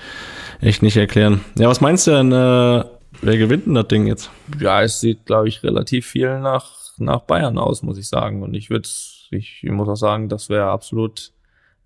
[0.61, 1.41] echt nicht erklären.
[1.57, 2.85] Ja, was meinst du denn, äh,
[3.21, 4.29] wer gewinnt denn das Ding jetzt?
[4.59, 8.43] Ja, es sieht, glaube ich, relativ viel nach nach Bayern aus, muss ich sagen.
[8.43, 8.87] Und ich würde,
[9.31, 11.31] ich muss auch sagen, das wäre absolut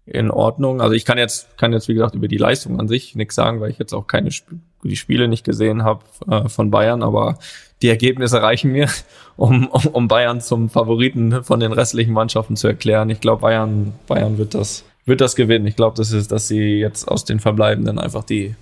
[0.05, 0.81] in Ordnung.
[0.81, 3.59] Also ich kann jetzt, kann jetzt wie gesagt über die Leistung an sich nichts sagen,
[3.59, 7.39] weil ich jetzt auch keine Sp die Spiele nicht gesehen habe äh, von Bayern, aber
[7.81, 8.87] die Ergebnisse reichen mir,
[9.35, 13.09] um, um, um Bayern zum Favoriten von den restlichen Mannschaften zu erklären.
[13.09, 15.65] Ich glaube, Bayern, Bayern wird das, wird das gewinnen.
[15.65, 18.55] Ich glaube, das ist, dass sie jetzt aus den Verbleibenden einfach die,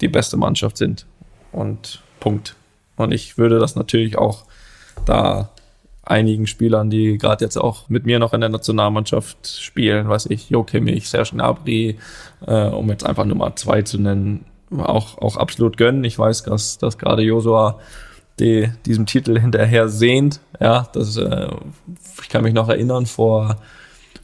[0.00, 1.06] die beste Mannschaft sind.
[1.52, 2.56] Und Punkt.
[2.96, 4.44] Und ich würde das natürlich auch
[5.06, 5.50] da
[6.10, 10.50] einigen Spielern, die gerade jetzt auch mit mir noch in der Nationalmannschaft spielen, weiß ich,
[10.50, 11.98] Jo Kimmich, Serge Gnabry,
[12.46, 14.44] äh, um jetzt einfach Nummer zwei zu nennen,
[14.76, 16.04] auch, auch absolut gönnen.
[16.04, 17.78] Ich weiß, dass, dass gerade Josua
[18.38, 20.40] die, diesem Titel hinterher sehnt.
[20.60, 21.48] Ja, das, äh,
[22.22, 23.56] ich kann mich noch erinnern, vor,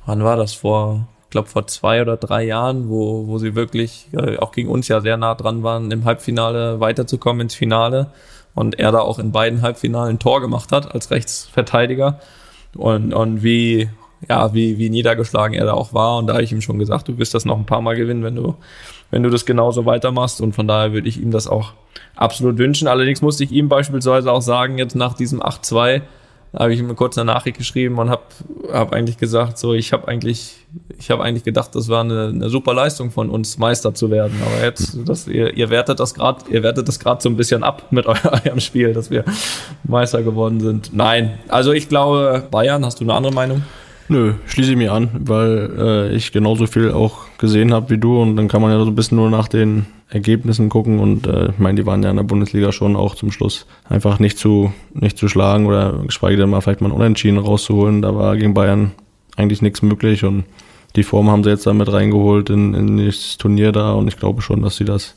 [0.06, 0.54] wann war das?
[0.54, 4.68] Vor, ich glaube, vor zwei oder drei Jahren, wo, wo sie wirklich äh, auch gegen
[4.68, 8.08] uns ja sehr nah dran waren, im Halbfinale weiterzukommen ins Finale
[8.56, 12.18] und er da auch in beiden Halbfinalen Tor gemacht hat als Rechtsverteidiger
[12.74, 13.90] und, und wie,
[14.28, 16.16] ja, wie, wie niedergeschlagen er da auch war.
[16.16, 18.24] Und da habe ich ihm schon gesagt, du wirst das noch ein paar Mal gewinnen,
[18.24, 18.54] wenn du,
[19.10, 20.40] wenn du das genauso weitermachst.
[20.40, 21.74] Und von daher würde ich ihm das auch
[22.16, 22.88] absolut wünschen.
[22.88, 26.00] Allerdings musste ich ihm beispielsweise auch sagen, jetzt nach diesem 8-2,
[26.58, 28.22] habe ich ihm kurz eine Nachricht geschrieben und habe
[28.72, 30.56] hab eigentlich gesagt, so ich habe eigentlich
[30.98, 34.34] ich habe eigentlich gedacht, das war eine, eine super Leistung von uns Meister zu werden,
[34.44, 37.62] aber jetzt das ihr, ihr wertet das gerade ihr wertet das gerade so ein bisschen
[37.62, 39.24] ab mit eurem Spiel, dass wir
[39.84, 40.90] Meister geworden sind.
[40.92, 43.62] Nein, also ich glaube Bayern, hast du eine andere Meinung?
[44.08, 48.20] Nö, schließe ich mir an, weil äh, ich genauso viel auch gesehen habe wie du
[48.20, 51.50] und dann kann man ja so ein bisschen nur nach den Ergebnissen gucken und äh,
[51.50, 54.72] ich meine, die waren ja in der Bundesliga schon auch zum Schluss einfach nicht zu
[54.94, 58.02] nicht zu schlagen oder geschweige denn mal vielleicht mal ein Unentschieden rauszuholen.
[58.02, 58.92] Da war gegen Bayern
[59.36, 60.44] eigentlich nichts möglich und
[60.94, 64.40] die Form haben sie jetzt damit reingeholt in, in das Turnier da und ich glaube
[64.40, 65.16] schon, dass sie das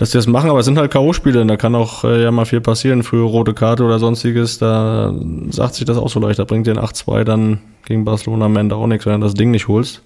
[0.00, 2.46] dass sie das machen, aber es sind halt K.O.-Spiele, da kann auch äh, ja mal
[2.46, 5.12] viel passieren, frühe rote Karte oder sonstiges, da
[5.50, 8.76] sagt sich das auch so leicht, da bringt den 8-2 dann gegen Barcelona am Ende
[8.76, 10.00] auch nichts, wenn du das Ding nicht holst.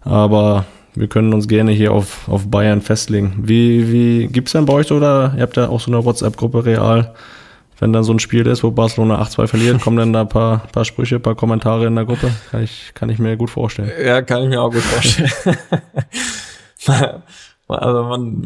[0.00, 0.64] Aber
[0.96, 3.34] wir können uns gerne hier auf, auf Bayern festlegen.
[3.36, 7.14] Wie, wie gibt's denn bei euch oder ihr habt ja auch so eine WhatsApp-Gruppe real,
[7.78, 10.66] wenn dann so ein Spiel ist, wo Barcelona 8-2 verliert, kommen dann da ein paar,
[10.72, 12.32] paar Sprüche, ein paar Kommentare in der Gruppe?
[12.50, 13.92] Kann ich, kann ich mir gut vorstellen.
[14.04, 15.30] Ja, kann ich mir auch gut vorstellen.
[17.66, 18.44] Also man,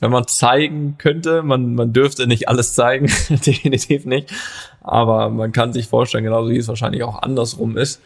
[0.00, 4.32] wenn man zeigen könnte, man, man dürfte nicht alles zeigen, definitiv nicht.
[4.80, 8.00] Aber man kann sich vorstellen, genauso wie es wahrscheinlich auch andersrum ist,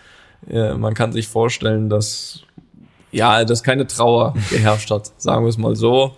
[0.49, 2.45] äh, man kann sich vorstellen, dass
[3.15, 6.17] ja, dass keine Trauer geherrscht hat, sagen wir es mal so.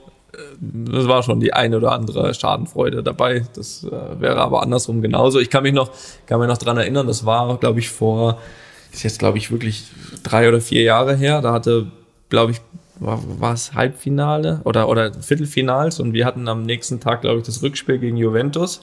[0.61, 3.45] das war schon die eine oder andere Schadenfreude dabei.
[3.55, 5.39] Das äh, wäre aber andersrum genauso.
[5.39, 5.91] Ich kann mich noch,
[6.27, 8.39] kann mich noch dran erinnern, das war, glaube ich, vor,
[8.93, 9.85] ist jetzt, glaube ich, wirklich
[10.23, 11.43] drei oder vier Jahre her.
[11.43, 11.87] Da hatte,
[12.31, 12.61] glaube ich,
[12.99, 17.47] war, war es Halbfinale oder, oder Viertelfinals und wir hatten am nächsten Tag, glaube ich,
[17.47, 18.83] das Rückspiel gegen Juventus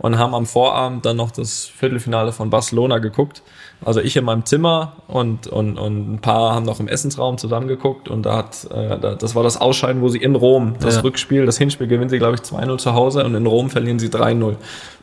[0.00, 3.42] und haben am Vorabend dann noch das Viertelfinale von Barcelona geguckt.
[3.84, 8.08] Also ich in meinem Zimmer und, und, und ein paar haben noch im Essensraum zusammengeguckt
[8.08, 11.00] und da hat, äh, das war das Ausscheiden, wo sie in Rom das ja.
[11.02, 14.08] Rückspiel, das Hinspiel gewinnen sie, glaube ich, 2-0 zu Hause und in Rom verlieren sie
[14.08, 14.56] 3-0.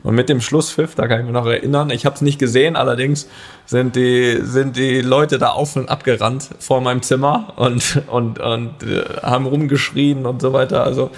[0.04, 2.76] Und mit dem Schlusspfiff, da kann ich mich noch erinnern, ich habe es nicht gesehen,
[2.76, 3.28] allerdings
[3.66, 8.84] sind die, sind die Leute da auf und abgerannt vor meinem Zimmer und, und, und
[8.84, 10.84] äh, haben rumgeschrien und so weiter.
[10.84, 11.12] Also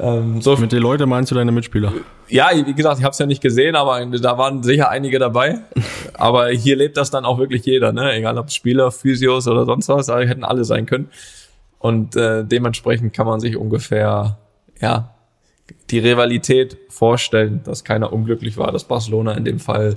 [0.00, 1.92] ähm, so Mit den Leuten meinst du deine Mitspieler?
[2.28, 5.58] Ja, wie gesagt, ich habe es ja nicht gesehen, aber da waren sicher einige dabei.
[6.14, 8.12] aber hier lebt das dann auch wirklich jeder, ne?
[8.12, 11.08] Egal ob Spieler, Physios oder sonst was, da hätten alle sein können.
[11.78, 14.38] Und äh, dementsprechend kann man sich ungefähr,
[14.80, 15.14] ja,
[15.90, 19.96] die Rivalität vorstellen, dass keiner unglücklich war, dass Barcelona in dem Fall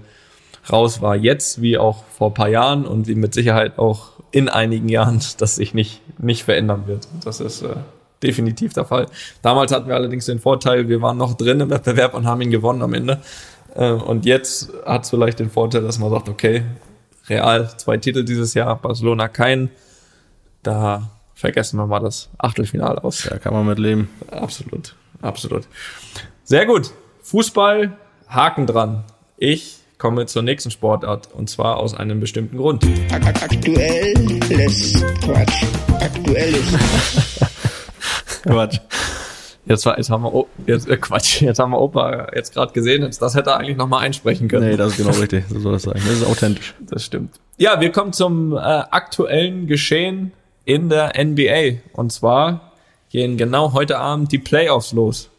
[0.71, 1.15] raus war.
[1.15, 5.19] Jetzt wie auch vor ein paar Jahren und wie mit Sicherheit auch in einigen Jahren,
[5.38, 7.08] dass sich nicht, nicht verändern wird.
[7.23, 7.75] Das ist äh,
[8.23, 9.07] definitiv der Fall.
[9.41, 12.51] Damals hatten wir allerdings den Vorteil, wir waren noch drin im Wettbewerb und haben ihn
[12.51, 13.19] gewonnen am Ende.
[13.75, 16.63] Äh, und jetzt hat es vielleicht den Vorteil, dass man sagt, okay,
[17.29, 19.69] Real zwei Titel dieses Jahr, Barcelona kein.
[20.62, 23.27] Da vergessen wir mal das Achtelfinale aus.
[23.29, 24.09] Da kann man mit leben.
[24.31, 25.67] Absolut, absolut.
[26.43, 26.91] Sehr gut.
[27.21, 29.05] Fußball, Haken dran.
[29.38, 32.86] Ich komme zur nächsten Sportart und zwar aus einem bestimmten Grund.
[33.12, 35.63] Aktuelles Quatsch.
[35.99, 36.73] Aktuelles.
[38.51, 38.79] Quatsch.
[39.65, 42.73] Jetzt, war, jetzt haben wir, oh, jetzt, äh, Quatsch, jetzt haben wir Opa jetzt gerade
[42.73, 44.67] gesehen, jetzt, das hätte er eigentlich nochmal einsprechen können.
[44.69, 45.93] Nee, das ist genau richtig, so soll das sein.
[45.95, 46.73] Das ist authentisch.
[46.82, 47.39] Das stimmt.
[47.58, 50.34] Ja, wir kommen zum äh, aktuellen Geschehen
[50.65, 51.79] in der NBA.
[51.93, 52.73] Und zwar
[53.10, 55.29] gehen genau heute Abend die Playoffs los.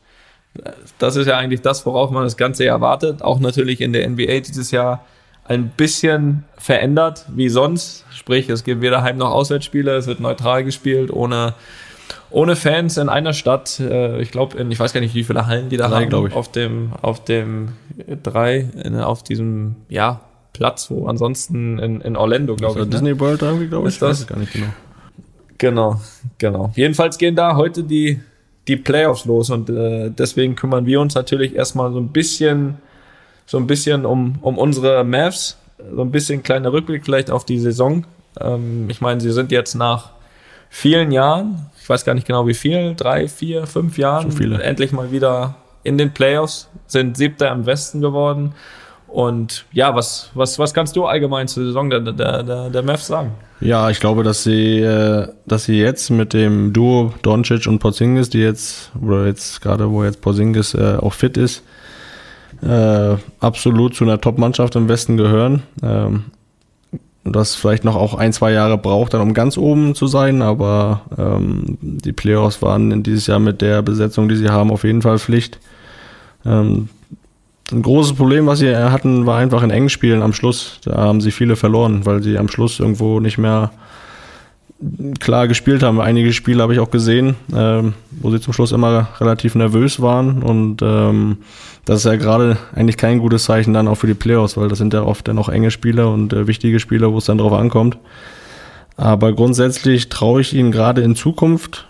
[0.99, 3.21] Das ist ja eigentlich das, worauf man das Ganze erwartet.
[3.23, 5.05] Auch natürlich in der NBA dieses Jahr
[5.47, 8.07] ein bisschen verändert wie sonst.
[8.11, 11.55] Sprich, es gibt weder Heim- noch Auswärtsspiele, es wird neutral gespielt, ohne
[12.35, 13.81] ohne Fans in einer Stadt.
[13.81, 16.27] Äh, ich glaube, ich weiß gar nicht, wie viele Hallen die da drei, haben.
[16.27, 16.35] Ich.
[16.35, 17.69] Auf dem, auf dem
[18.23, 20.21] drei, in, auf diesem, ja,
[20.53, 22.85] Platz, wo ansonsten in, in Orlando, glaube ich.
[22.87, 22.91] Ne?
[22.91, 23.95] Disney World irgendwie, glaube ich.
[23.95, 24.27] Ist das?
[24.27, 24.69] gar nicht genau.
[25.59, 26.01] Genau,
[26.39, 26.73] genau.
[26.75, 28.21] Jedenfalls gehen da heute die,
[28.67, 32.79] die Playoffs los und äh, deswegen kümmern wir uns natürlich erstmal so ein bisschen,
[33.47, 35.57] so ein bisschen um, um unsere Mavs,
[35.95, 38.05] so ein bisschen kleiner Rückblick vielleicht auf die Saison.
[38.41, 40.11] Ähm, ich meine, sie sind jetzt nach
[40.71, 44.93] vielen Jahren, ich weiß gar nicht genau wie viel, drei, vier, fünf Jahren, so endlich
[44.93, 48.55] mal wieder in den Playoffs, sind siebter im Westen geworden.
[49.07, 53.07] Und ja, was, was, was kannst du allgemein zur Saison der, der, der, der Mavs
[53.07, 53.33] sagen?
[53.61, 58.31] Ja, ich glaube, dass sie, äh, dass sie jetzt mit dem Duo Doncic und Porzingis,
[58.31, 61.65] die jetzt, oder jetzt gerade, wo jetzt Porzingis äh, auch fit ist,
[62.63, 65.65] äh, absolut zu einer Top-Mannschaft im Westen gehören.
[65.83, 66.25] Ähm,
[67.25, 71.03] das vielleicht noch auch ein, zwei Jahre braucht, dann um ganz oben zu sein, aber
[71.17, 75.19] ähm, die Playoffs waren dieses Jahr mit der Besetzung, die sie haben, auf jeden Fall
[75.19, 75.59] Pflicht.
[76.45, 76.91] Ähm,
[77.73, 80.81] ein großes Problem, was sie hatten, war einfach in engen Spielen am Schluss.
[80.85, 83.71] Da haben sie viele verloren, weil sie am Schluss irgendwo nicht mehr
[85.21, 86.01] klar gespielt haben.
[86.01, 90.43] Einige Spiele habe ich auch gesehen, ähm, wo sie zum Schluss immer relativ nervös waren
[90.43, 91.39] und ähm,
[91.85, 94.79] das ist ja gerade eigentlich kein gutes Zeichen dann auch für die Playoffs, weil das
[94.79, 97.53] sind ja oft dann auch enge Spiele und äh, wichtige Spiele, wo es dann drauf
[97.53, 97.99] ankommt.
[98.97, 101.87] Aber grundsätzlich traue ich ihnen gerade in Zukunft,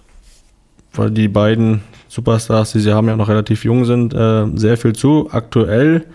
[0.95, 4.95] weil die beiden Superstars, die sie haben, ja noch relativ jung sind, äh, sehr viel
[4.95, 5.29] zu.
[5.31, 6.07] Aktuell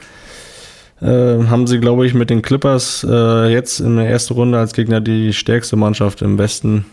[1.02, 4.74] äh, haben sie, glaube ich, mit den Clippers äh, jetzt in der ersten Runde als
[4.74, 6.86] Gegner die stärkste Mannschaft im Westen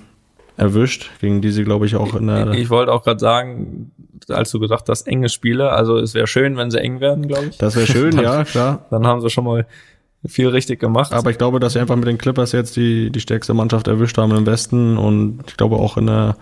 [0.57, 2.51] erwischt, gegen die sie, glaube ich, auch in der.
[2.53, 3.91] Ich, ich wollte auch gerade sagen,
[4.29, 7.47] als du gesagt hast, enge Spiele, also es wäre schön, wenn sie eng werden, glaube
[7.51, 7.59] ich.
[7.59, 8.87] Das wäre schön, dann, ja, klar.
[8.91, 9.67] Dann haben sie schon mal
[10.25, 11.13] viel richtig gemacht.
[11.13, 14.19] Aber ich glaube, dass sie einfach mit den Clippers jetzt die, die stärkste Mannschaft erwischt
[14.19, 16.37] haben im Westen und ich glaube auch in der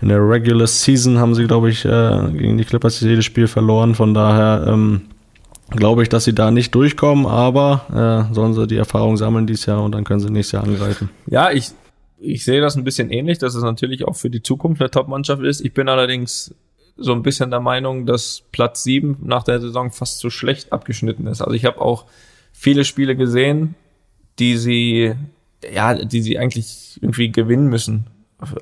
[0.00, 3.94] in der Regular Season haben sie, glaube ich, äh, gegen die Clippers jedes Spiel verloren.
[3.94, 5.02] Von daher ähm,
[5.76, 9.66] glaube ich, dass sie da nicht durchkommen, aber äh, sollen sie die Erfahrung sammeln dieses
[9.66, 11.10] Jahr und dann können sie nächstes Jahr angreifen.
[11.26, 11.70] Ja, ich,
[12.18, 15.42] ich sehe das ein bisschen ähnlich, dass es natürlich auch für die Zukunft eine Top-Mannschaft
[15.42, 15.60] ist.
[15.60, 16.54] Ich bin allerdings
[16.96, 21.26] so ein bisschen der Meinung, dass Platz sieben nach der Saison fast zu schlecht abgeschnitten
[21.26, 21.42] ist.
[21.42, 22.06] Also ich habe auch
[22.52, 23.74] viele Spiele gesehen,
[24.38, 25.14] die sie,
[25.72, 28.06] ja, die sie eigentlich irgendwie gewinnen müssen,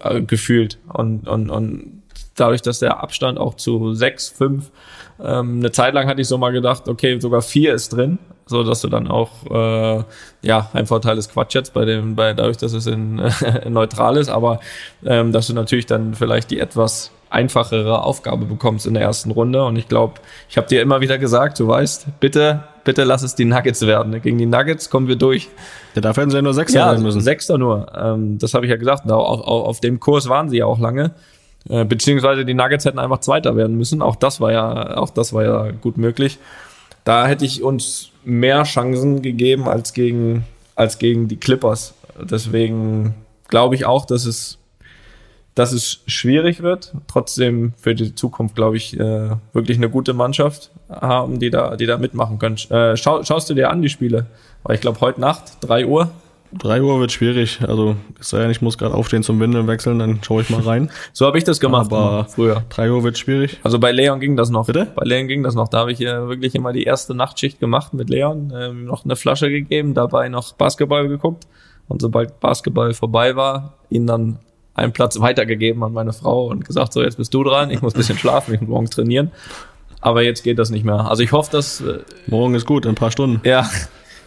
[0.00, 0.78] äh, gefühlt.
[0.92, 2.01] Und, und, und
[2.36, 4.70] dadurch, dass der Abstand auch zu sechs, fünf
[5.22, 8.64] ähm, eine Zeit lang hatte ich so mal gedacht, okay, sogar vier ist drin, so
[8.64, 10.04] dass du dann auch äh,
[10.42, 13.30] ja ein Vorteil ist Quatsch jetzt bei dem, bei dadurch, dass es in, äh,
[13.68, 14.60] neutral ist, aber
[15.04, 19.64] ähm, dass du natürlich dann vielleicht die etwas einfachere Aufgabe bekommst in der ersten Runde.
[19.64, 20.14] Und ich glaube,
[20.50, 24.20] ich habe dir immer wieder gesagt, du weißt, bitte, bitte lass es die Nuggets werden.
[24.20, 25.48] Gegen die Nuggets kommen wir durch.
[25.94, 27.22] Ja, dafür hätten sie ja nur Sechster Ja, werden müssen.
[27.22, 27.86] Sechster nur.
[27.96, 29.10] Ähm, das habe ich ja gesagt.
[29.10, 31.12] Auf, auf, auf dem Kurs waren sie ja auch lange.
[31.68, 34.02] Äh, beziehungsweise die Nuggets hätten einfach Zweiter werden müssen.
[34.02, 36.38] Auch das war ja, auch das war ja gut möglich.
[37.04, 40.44] Da hätte ich uns mehr Chancen gegeben als gegen,
[40.74, 41.94] als gegen die Clippers.
[42.20, 43.14] Deswegen
[43.48, 44.58] glaube ich auch, dass es,
[45.54, 46.94] dass es schwierig wird.
[47.08, 51.86] Trotzdem für die Zukunft, glaube ich, äh, wirklich eine gute Mannschaft haben, die da, die
[51.86, 52.56] da mitmachen können.
[52.70, 54.26] Äh, schau, schaust du dir an, die Spiele?
[54.62, 56.10] Weil ich glaube, heute Nacht, 3 Uhr,
[56.58, 57.60] Drei Uhr wird schwierig.
[57.66, 60.60] Also, es sei denn, ich muss gerade aufstehen zum Windeln wechseln, dann schaue ich mal
[60.60, 60.90] rein.
[61.12, 62.62] So habe ich das gemacht Aber- früher.
[62.68, 63.58] Drei Uhr wird schwierig.
[63.62, 64.66] Also bei Leon ging das noch.
[64.66, 64.88] Bitte?
[64.94, 65.68] Bei Leon ging das noch.
[65.68, 69.16] Da habe ich ja wirklich immer die erste Nachtschicht gemacht mit Leon, ähm, noch eine
[69.16, 71.44] Flasche gegeben, dabei noch Basketball geguckt.
[71.88, 74.38] Und sobald Basketball vorbei war, ihn dann
[74.74, 77.94] einen Platz weitergegeben an meine Frau und gesagt, so jetzt bist du dran, ich muss
[77.94, 79.30] ein bisschen schlafen, ich muss morgen trainieren.
[80.00, 81.08] Aber jetzt geht das nicht mehr.
[81.10, 83.40] Also ich hoffe, dass äh, Morgen ist gut, in ein paar Stunden.
[83.46, 83.68] ja,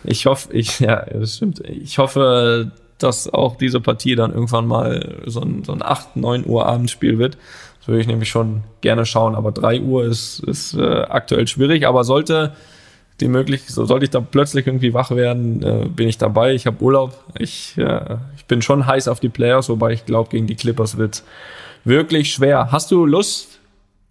[0.07, 1.61] ich hoffe, ich, ja, das stimmt.
[1.61, 6.45] Ich hoffe, dass auch diese Partie dann irgendwann mal so ein, so ein 8, 9
[6.45, 7.37] Uhr Abendspiel wird.
[7.79, 11.85] Das würde ich nämlich schon gerne schauen, aber 3 Uhr ist, ist äh, aktuell schwierig,
[11.85, 12.53] aber sollte
[13.19, 16.53] die möglich, so sollte ich da plötzlich irgendwie wach werden, äh, bin ich dabei.
[16.53, 17.17] Ich habe Urlaub.
[17.37, 20.97] Ich, äh, ich bin schon heiß auf die Playoffs, wobei ich glaube, gegen die Clippers
[20.97, 21.23] wird
[21.85, 22.71] wirklich schwer.
[22.71, 23.54] Hast du Lust?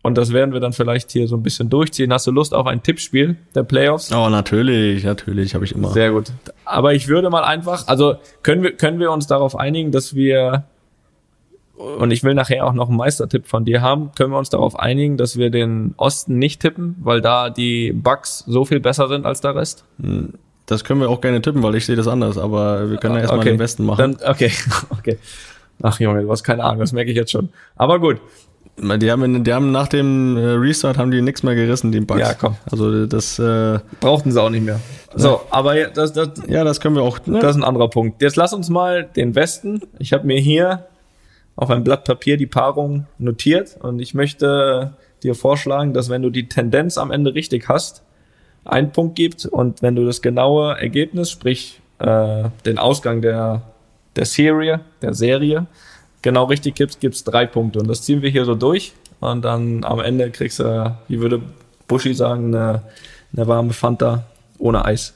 [0.05, 2.13] Und das werden wir dann vielleicht hier so ein bisschen durchziehen.
[2.13, 4.13] Hast du Lust auf ein Tippspiel der Playoffs?
[4.13, 5.89] Oh, natürlich, natürlich, habe ich immer.
[5.93, 6.31] Sehr gut.
[6.67, 10.65] Aber ich würde mal einfach, also können wir, können wir uns darauf einigen, dass wir,
[11.79, 14.79] und ich will nachher auch noch einen Meistertipp von dir haben, können wir uns darauf
[14.79, 19.25] einigen, dass wir den Osten nicht tippen, weil da die Bucks so viel besser sind
[19.25, 19.87] als der Rest?
[20.67, 23.23] Das können wir auch gerne tippen, weil ich sehe das anders, aber wir können ja
[23.23, 24.19] erstmal den Westen machen.
[24.19, 24.53] Dann, okay,
[24.91, 25.17] okay.
[25.83, 27.49] Ach Junge, du hast keine Ahnung, das merke ich jetzt schon.
[27.75, 28.21] Aber gut,
[28.77, 32.21] Die haben, die haben nach dem äh, Restart haben die nichts mehr gerissen, die Bugs.
[32.21, 32.57] Ja, komm.
[32.71, 34.81] Also das, äh, brauchten sie auch nicht mehr.
[35.15, 37.25] So, aber das, das, ja, das können wir auch.
[37.27, 37.39] Ne?
[37.39, 38.21] Das ist ein anderer Punkt.
[38.21, 39.81] Jetzt lass uns mal den Westen.
[40.01, 40.87] Ich habe mir hier
[41.55, 46.31] auf ein Blatt Papier die Paarung notiert und ich möchte dir vorschlagen, dass wenn du
[46.31, 48.03] die Tendenz am Ende richtig hast,
[48.65, 53.63] einen Punkt gibt und wenn du das genaue Ergebnis, sprich äh, den Ausgang der,
[54.17, 55.67] der Serie, der Serie,
[56.25, 59.85] genau richtig gibst, gibt's drei Punkte und das ziehen wir hier so durch und dann
[59.85, 61.43] am Ende kriegst du, wie würde
[61.87, 62.83] Buschi sagen, eine,
[63.37, 64.25] eine warme Fanta
[64.59, 65.15] ohne Eis.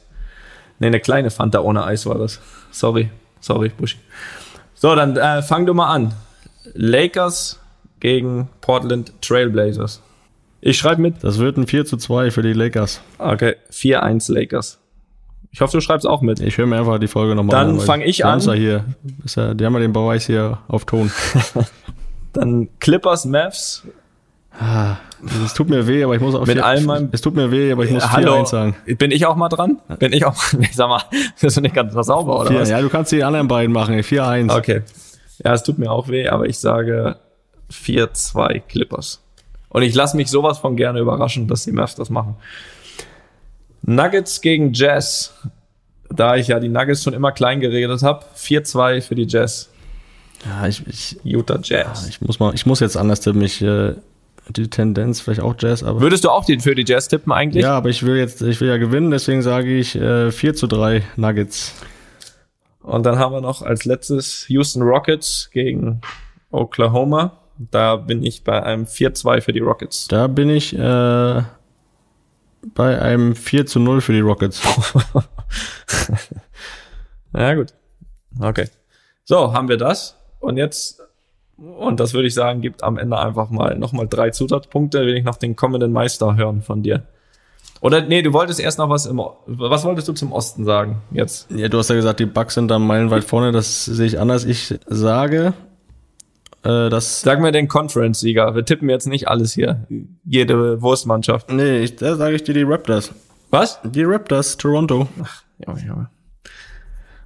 [0.78, 2.40] Nee, eine kleine Fanta ohne Eis war das.
[2.70, 3.96] Sorry, sorry, Buschi.
[4.74, 6.14] So, dann äh, fang du mal an.
[6.74, 7.58] Lakers
[8.00, 10.02] gegen Portland Trailblazers.
[10.60, 11.24] Ich schreibe mit.
[11.24, 13.00] Das wird ein 4 zu 2 für die Lakers.
[13.18, 14.78] Okay, 4-1 Lakers.
[15.50, 16.40] Ich hoffe, du schreibst auch mit.
[16.40, 17.78] Ich höre mir einfach die Folge nochmal Dann an.
[17.78, 18.40] weil fang ich an.
[18.40, 18.84] Ja hier.
[19.24, 21.10] Ist ja, die haben ja den Beweis hier auf Ton.
[22.32, 23.84] Dann Clippers Mavs.
[25.44, 27.50] Es tut mir weh, aber ich muss auch Mit vier- all meinem- Es tut mir
[27.50, 28.76] weh, aber ich muss 4-1 Hallo, sagen.
[28.86, 29.78] bin ich auch mal dran?
[29.98, 31.02] Bin ich auch Ich sag mal,
[31.40, 32.68] bist du nicht ganz sauber, oder Vier, was?
[32.70, 33.94] ja, du kannst die anderen beiden machen.
[33.98, 34.56] 4-1.
[34.56, 34.82] Okay.
[35.44, 37.16] Ja, es tut mir auch weh, aber ich sage
[37.72, 39.22] 4-2 Clippers.
[39.70, 42.36] Und ich lasse mich sowas von gerne überraschen, dass die Mavs das machen.
[43.82, 45.34] Nuggets gegen Jazz.
[46.10, 49.68] Da ich ja die Nuggets schon immer klein geredet habe, 4-2 für die Jazz.
[50.44, 52.08] Ja, ich, ich, Utah Jazz.
[52.08, 53.42] ich, muss mal, ich muss jetzt anders tippen.
[53.42, 53.94] Ich, äh,
[54.48, 56.00] die Tendenz vielleicht auch Jazz, aber.
[56.00, 57.64] Würdest du auch die, für die Jazz tippen eigentlich?
[57.64, 60.66] Ja, aber ich will jetzt, ich will ja gewinnen, deswegen sage ich äh, 4 zu
[60.66, 61.74] 3 Nuggets.
[62.80, 66.00] Und dann haben wir noch als letztes Houston Rockets gegen
[66.50, 67.38] Oklahoma.
[67.58, 70.08] Da bin ich bei einem 4-2 für die Rockets.
[70.08, 71.42] Da bin ich äh,
[72.74, 74.62] bei einem 4 zu 0 für die Rockets.
[77.34, 77.74] Ja, gut.
[78.40, 78.68] Okay.
[79.24, 80.16] So, haben wir das.
[80.40, 81.00] Und jetzt,
[81.56, 85.24] und das würde ich sagen, gibt am Ende einfach mal nochmal drei Zusatzpunkte, will ich
[85.24, 87.02] noch den kommenden Meister hören von dir.
[87.80, 91.02] Oder nee, du wolltest erst noch was im, O- was wolltest du zum Osten sagen
[91.12, 91.48] jetzt?
[91.50, 94.44] Ja, du hast ja gesagt, die Bucks sind da meilenweit vorne, das sehe ich anders.
[94.44, 95.52] Ich sage,
[96.62, 97.20] äh, dass.
[97.20, 98.54] Sag mir den Conference-Sieger.
[98.54, 99.86] Wir tippen jetzt nicht alles hier.
[100.24, 101.50] Jede Wurstmannschaft.
[101.50, 103.12] Nee, ich, da sage ich dir die Raptors.
[103.50, 103.80] Was?
[103.84, 105.08] Die Raptors, Toronto.
[105.66, 106.10] Junge, Junge.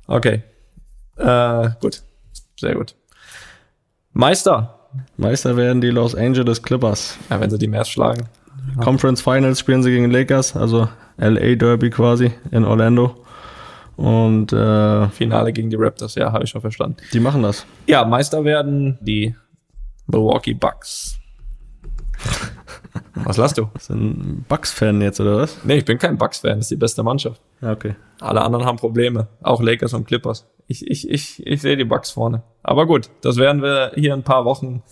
[0.07, 0.43] Okay.
[1.17, 2.03] Äh, gut.
[2.59, 2.95] Sehr gut.
[4.13, 4.79] Meister.
[5.17, 7.17] Meister werden die Los Angeles Clippers.
[7.31, 8.29] Ja, wenn sie die Mavs schlagen.
[8.81, 13.22] Conference Finals spielen sie gegen Lakers, also LA Derby quasi in Orlando.
[14.03, 16.17] Und äh, Finale gegen die Raptors.
[16.17, 16.97] Ja, habe ich schon verstanden.
[17.13, 17.65] die machen das.
[17.87, 19.33] Ja, Meister werden die
[20.09, 21.21] Milwaukee Bucks.
[23.15, 23.69] Was lasst du?
[23.77, 25.59] Ist ein Bucks-Fan jetzt, oder was?
[25.65, 27.41] Nee, ich bin kein Bucks-Fan, das ist die beste Mannschaft.
[27.61, 27.95] Ja, okay.
[28.21, 30.47] Alle anderen haben Probleme, auch Lakers und Clippers.
[30.67, 32.43] Ich, ich, ich, ich sehe die Bucks vorne.
[32.63, 34.83] Aber gut, das werden wir hier in ein paar Wochen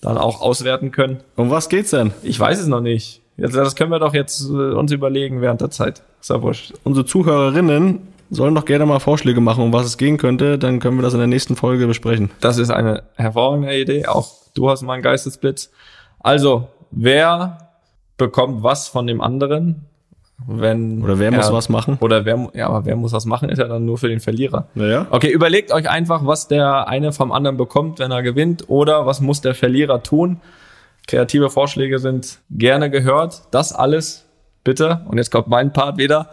[0.00, 1.22] dann auch auswerten können.
[1.34, 2.12] Um was geht's denn?
[2.22, 3.22] Ich weiß es noch nicht.
[3.36, 6.02] Jetzt, das können wir doch jetzt äh, uns überlegen während der Zeit.
[6.20, 6.74] Ist ja wurscht.
[6.84, 10.58] Unsere Zuhörerinnen sollen doch gerne mal Vorschläge machen, um was es gehen könnte.
[10.58, 12.30] Dann können wir das in der nächsten Folge besprechen.
[12.40, 14.06] Das ist eine hervorragende Idee.
[14.06, 15.70] Auch du hast mal einen Geistesblitz.
[16.20, 17.68] Also, wer
[18.16, 19.84] bekommt was von dem anderen?
[20.46, 21.98] Wenn Oder wer muss er- was machen?
[22.00, 24.66] Oder wer, ja, aber wer muss was machen, ist ja dann nur für den Verlierer.
[24.74, 25.06] Naja.
[25.10, 29.20] Okay, überlegt euch einfach, was der eine vom anderen bekommt, wenn er gewinnt, oder was
[29.20, 30.40] muss der Verlierer tun.
[31.06, 33.42] Kreative Vorschläge sind gerne gehört.
[33.52, 34.24] Das alles
[34.64, 36.30] bitte, und jetzt kommt mein Part wieder,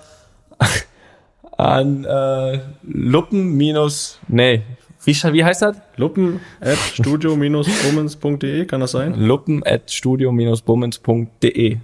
[1.59, 4.61] an äh, Luppen minus, nee,
[5.03, 5.77] wie, wie heißt das?
[5.97, 9.13] Luppen at studio-bummens.de, kann das sein?
[9.19, 11.77] Luppen at studio-bummens.de.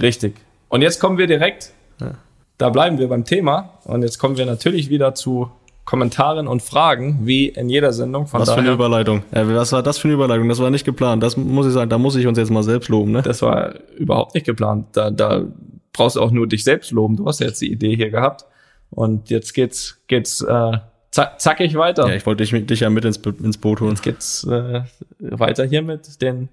[0.00, 0.34] Richtig.
[0.68, 1.72] Und jetzt kommen wir direkt,
[2.58, 5.50] da bleiben wir beim Thema, und jetzt kommen wir natürlich wieder zu
[5.84, 8.26] Kommentaren und Fragen, wie in jeder Sendung.
[8.26, 9.22] Von Was für eine daher- Überleitung.
[9.30, 10.48] Äh, was war das für eine Überleitung?
[10.48, 11.22] Das war nicht geplant.
[11.22, 13.22] Das muss ich sagen, da muss ich uns jetzt mal selbst loben, ne?
[13.22, 14.86] Das war überhaupt nicht geplant.
[14.94, 15.42] Da, da
[15.92, 17.16] brauchst du auch nur dich selbst loben.
[17.16, 18.44] Du hast ja jetzt die Idee hier gehabt.
[18.90, 20.78] Und jetzt geht's, geht's äh,
[21.10, 22.08] zack, zackig weiter.
[22.08, 23.98] Ja, ich wollte dich, dich ja mit ins, ins Boot holen.
[24.02, 24.82] geht's äh,
[25.18, 26.48] weiter hier mit den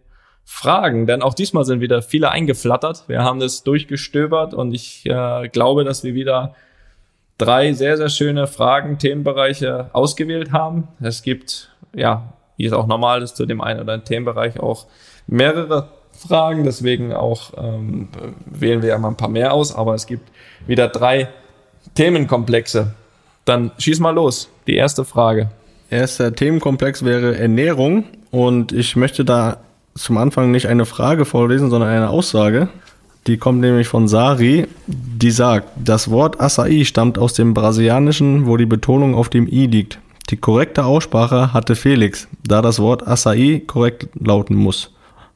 [0.46, 1.08] Fragen.
[1.08, 3.06] Denn auch diesmal sind wieder viele eingeflattert.
[3.08, 6.56] Wir haben das durchgestöbert und ich äh, glaube, dass wir wieder
[7.38, 10.88] drei sehr, sehr schöne Fragen, Themenbereiche ausgewählt haben.
[11.02, 14.88] Es gibt, ja, wie es auch normal ist, zu dem einen oder anderen Themenbereich auch
[15.28, 16.64] mehrere Fragen.
[16.66, 18.10] Deswegen auch ähm,
[18.46, 19.74] wählen wir ja mal ein paar mehr aus.
[19.74, 20.30] Aber es gibt
[20.68, 21.30] wieder drei
[21.96, 22.94] Themenkomplexe.
[23.46, 24.50] Dann schieß mal los.
[24.68, 25.50] Die erste Frage.
[25.90, 29.58] Erster Themenkomplex wäre Ernährung und ich möchte da
[29.96, 32.70] zum Anfang nicht eine Frage vorlesen, sondern eine Aussage.
[33.28, 38.58] Die kommt nämlich von Sari, die sagt, das Wort Acai stammt aus dem Brasilianischen, wo
[38.58, 40.00] die Betonung auf dem I liegt.
[40.30, 44.93] Die korrekte Aussprache hatte Felix, da das Wort Acai korrekt lauten muss.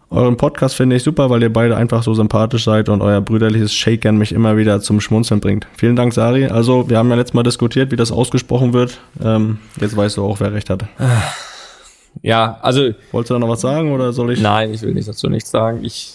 [0.10, 3.74] Euren Podcast finde ich super, weil ihr beide einfach so sympathisch seid und euer brüderliches
[3.74, 5.68] Shakern mich immer wieder zum Schmunzeln bringt.
[5.76, 6.46] Vielen Dank, Sari.
[6.46, 9.00] Also, wir haben ja letztes Mal diskutiert, wie das ausgesprochen wird.
[9.22, 10.86] Ähm, jetzt weißt du auch, wer recht hat.
[12.22, 14.42] Ja, also Wolltest du da noch was sagen oder soll ich?
[14.42, 15.84] Nein, ich will nicht dazu nichts sagen.
[15.84, 16.14] Ich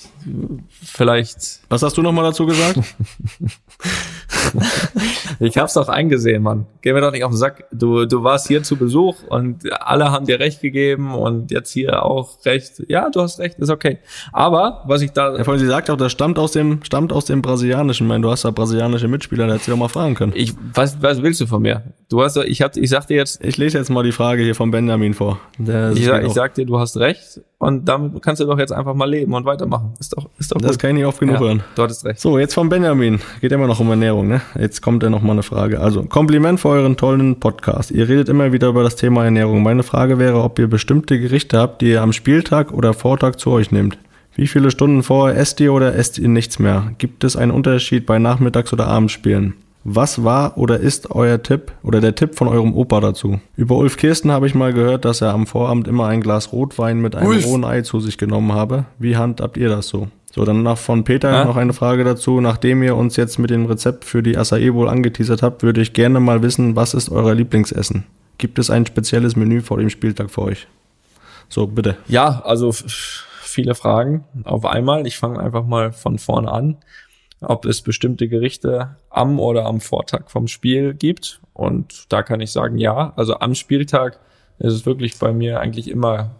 [0.71, 1.61] vielleicht.
[1.69, 2.79] Was hast du noch mal dazu gesagt?
[5.41, 6.67] Ich hab's doch eingesehen, Mann.
[6.83, 7.65] Geh mir doch nicht auf den Sack.
[7.73, 12.05] Du, du warst hier zu Besuch und alle haben dir recht gegeben und jetzt hier
[12.05, 12.83] auch recht.
[12.87, 13.99] Ja, du hast recht, ist okay.
[14.33, 15.37] Aber was ich da.
[15.37, 18.07] ja, vor allem, sie sagt auch, das stammt aus dem, stammt aus dem Brasilianischen.
[18.07, 20.33] Ich meine, du hast ja brasilianische Mitspieler, da hättest du doch mal fragen können.
[20.35, 21.83] Ich, was, was willst du von mir?
[22.09, 24.43] Du hast doch, ich hab, ich sag dir jetzt, Ich lese jetzt mal die Frage
[24.43, 25.41] hier von Benjamin vor.
[25.59, 28.73] Der ich, sag, ich sag dir, du hast recht und damit kannst du doch jetzt
[28.73, 29.95] einfach mal leben und weitermachen.
[30.01, 30.81] Ist doch, ist doch das gut.
[30.81, 31.63] kann ich nicht oft genug ja, hören.
[31.77, 32.19] Du hattest recht.
[32.19, 33.21] So, jetzt von Benjamin.
[33.41, 34.43] Geht immer noch um Ernährung, ne?
[34.59, 35.79] Jetzt kommt ja noch mal eine Frage.
[35.79, 37.93] Also, Kompliment für euren tollen Podcast.
[37.93, 39.63] Ihr redet immer wieder über das Thema Ernährung.
[39.63, 43.53] Meine Frage wäre, ob ihr bestimmte Gerichte habt, die ihr am Spieltag oder Vortag zu
[43.53, 43.97] euch nehmt.
[44.35, 46.91] Wie viele Stunden vorher esst ihr oder esst ihr nichts mehr?
[46.99, 49.55] Gibt es einen Unterschied bei Nachmittags- oder Abendspielen?
[49.85, 53.41] Was war oder ist euer Tipp oder der Tipp von eurem Opa dazu?
[53.57, 57.01] Über Ulf Kirsten habe ich mal gehört, dass er am Vorabend immer ein Glas Rotwein
[57.01, 57.47] mit einem Ulf.
[57.47, 58.85] rohen Ei zu sich genommen habe.
[58.99, 60.09] Wie handhabt ihr das so?
[60.33, 61.45] So, dann noch von Peter Ja.
[61.45, 62.41] noch eine Frage dazu.
[62.41, 65.93] Nachdem ihr uns jetzt mit dem Rezept für die Acai wohl angeteasert habt, würde ich
[65.93, 68.05] gerne mal wissen, was ist euer Lieblingsessen?
[68.39, 70.69] Gibt es ein spezielles Menü vor dem Spieltag für euch?
[71.49, 71.97] So, bitte.
[72.09, 72.73] Ja, also
[73.43, 75.07] viele Fragen auf einmal.
[75.07, 76.77] Ich fange einfach mal von vorne an,
[77.43, 81.41] ob es bestimmte Gerichte am oder am Vortag vom Spiel gibt.
[81.53, 83.13] Und da kann ich sagen, ja.
[83.17, 84.19] Also am Spieltag
[84.59, 86.31] ist es wirklich bei mir eigentlich immer,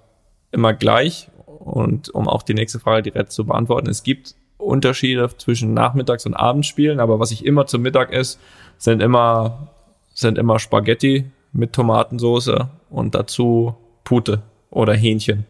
[0.51, 1.29] immer gleich.
[1.47, 6.35] Und um auch die nächste Frage direkt zu beantworten, es gibt Unterschiede zwischen Nachmittags- und
[6.35, 8.39] Abendspielen, aber was ich immer zum Mittag esse,
[8.79, 9.69] sind immer,
[10.15, 13.75] sind immer Spaghetti mit Tomatensoße und dazu
[14.05, 15.47] Pute oder Hähnchen.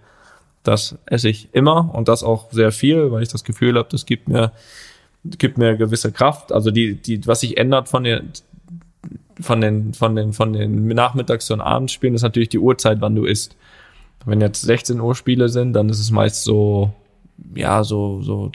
[0.62, 4.06] Das esse ich immer und das auch sehr viel, weil ich das Gefühl habe, das
[4.06, 4.52] gibt mir,
[5.24, 6.52] gibt mir gewisse Kraft.
[6.52, 8.32] Also die, die, was sich ändert von den,
[9.40, 13.24] von den, von den, von den Nachmittags- und Abendspielen, ist natürlich die Uhrzeit, wann du
[13.24, 13.56] isst.
[14.24, 16.92] Wenn jetzt 16 Uhr Spiele sind, dann ist es meist so,
[17.54, 18.52] ja, so, so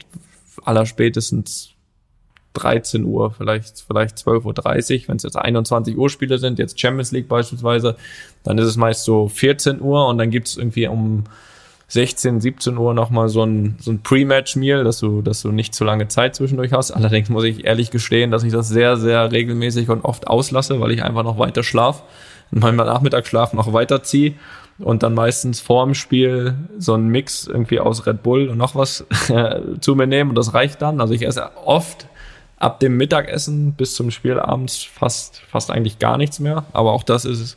[0.64, 1.74] allerspätestens
[2.54, 5.08] 13 Uhr, vielleicht, vielleicht 12.30 Uhr.
[5.08, 7.96] Wenn es jetzt 21 Uhr Spiele sind, jetzt Champions League beispielsweise,
[8.42, 11.24] dann ist es meist so 14 Uhr und dann gibt es irgendwie um
[11.88, 15.84] 16, 17 Uhr nochmal so ein, so ein Pre-Match-Meal, dass du, dass du nicht zu
[15.84, 16.90] lange Zeit zwischendurch hast.
[16.90, 20.90] Allerdings muss ich ehrlich gestehen, dass ich das sehr, sehr regelmäßig und oft auslasse, weil
[20.90, 22.02] ich einfach noch weiter schlaf
[22.50, 24.34] und meinen Nachmittagsschlaf noch weiterziehe
[24.78, 29.06] und dann meistens vorm Spiel so einen Mix irgendwie aus Red Bull und noch was
[29.80, 31.00] zu mir nehmen und das reicht dann.
[31.00, 32.06] Also ich esse oft
[32.58, 36.64] ab dem Mittagessen bis zum Spiel abends fast, fast eigentlich gar nichts mehr.
[36.72, 37.56] Aber auch das ist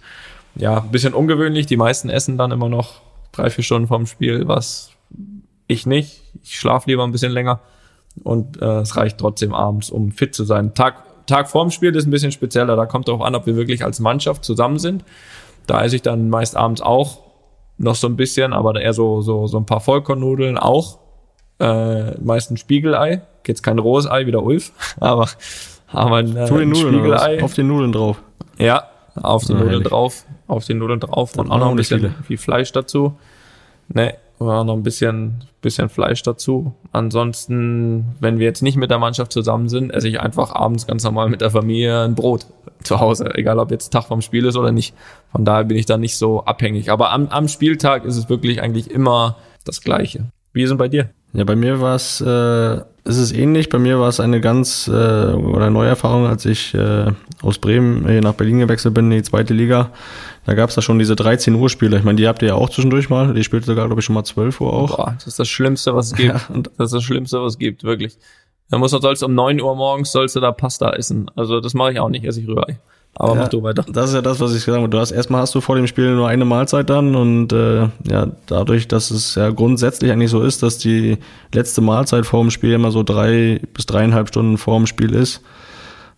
[0.56, 1.66] ja ein bisschen ungewöhnlich.
[1.66, 3.02] Die meisten essen dann immer noch
[3.32, 4.92] drei, vier Stunden vorm Spiel was,
[5.68, 6.22] ich nicht.
[6.44, 7.60] Ich schlafe lieber ein bisschen länger
[8.24, 10.74] und äh, es reicht trotzdem abends, um fit zu sein.
[10.74, 12.76] Tag, Tag vorm Spiel ist ein bisschen spezieller.
[12.76, 15.04] Da kommt darauf an, ob wir wirklich als Mannschaft zusammen sind.
[15.68, 17.20] Da esse ich dann meist abends auch
[17.78, 21.00] noch so ein bisschen, aber eher so, so, so ein paar Vollkornnudeln auch.
[21.60, 23.22] Äh, meist ein Spiegelei.
[23.48, 25.28] Jetzt kein rohes Ei wie der Ulf, aber,
[25.88, 27.44] aber ein, äh, ein Nudeln Spiegelei.
[27.44, 28.22] auf den Nudeln drauf.
[28.58, 32.38] Ja, auf die Nudeln drauf, auf die Nudeln drauf und auch noch ein bisschen viel
[32.38, 33.18] Fleisch dazu.
[33.90, 36.74] Ne, auch noch ein bisschen, bisschen Fleisch dazu.
[36.92, 41.04] Ansonsten, wenn wir jetzt nicht mit der Mannschaft zusammen sind, esse ich einfach abends ganz
[41.04, 42.48] normal mit der Familie ein Brot
[42.84, 44.96] zu Hause, egal ob jetzt Tag vom Spiel ist oder nicht.
[45.32, 46.92] Von daher bin ich da nicht so abhängig.
[46.92, 50.26] Aber am, am Spieltag ist es wirklich eigentlich immer das Gleiche.
[50.54, 51.10] Wie ist es denn bei dir?
[51.34, 53.70] Ja, bei mir war es, äh, ist es ähnlich.
[53.70, 58.08] Bei mir war es eine ganz äh, oder neue Erfahrung, als ich äh, aus Bremen
[58.08, 59.92] hier nach Berlin gewechselt bin in die zweite Liga.
[60.46, 61.98] Da gab es da schon diese 13 Uhr Spiele.
[61.98, 63.34] Ich meine, die habt ihr ja auch zwischendurch mal.
[63.34, 64.96] Die spielt sogar, glaube ich, schon mal 12 Uhr auch.
[64.98, 66.30] Boah, das ist das Schlimmste, was es gibt.
[66.34, 68.18] Ja, und- das ist das Schlimmste, was es gibt, wirklich.
[68.70, 71.30] Da muss sollst um 9 Uhr morgens sollst du da Pasta essen.
[71.36, 72.80] Also das mache ich auch nicht, esse ich Rührei.
[73.16, 73.86] Aber Ja, mach du weiter.
[73.92, 74.90] Das ist ja das, was ich gesagt habe.
[74.90, 78.28] Du hast erstmal hast du vor dem Spiel nur eine Mahlzeit dann und äh, ja,
[78.48, 81.18] dadurch, dass es ja grundsätzlich eigentlich so ist, dass die
[81.54, 85.42] letzte Mahlzeit vor dem Spiel immer so drei bis dreieinhalb Stunden vor dem Spiel ist,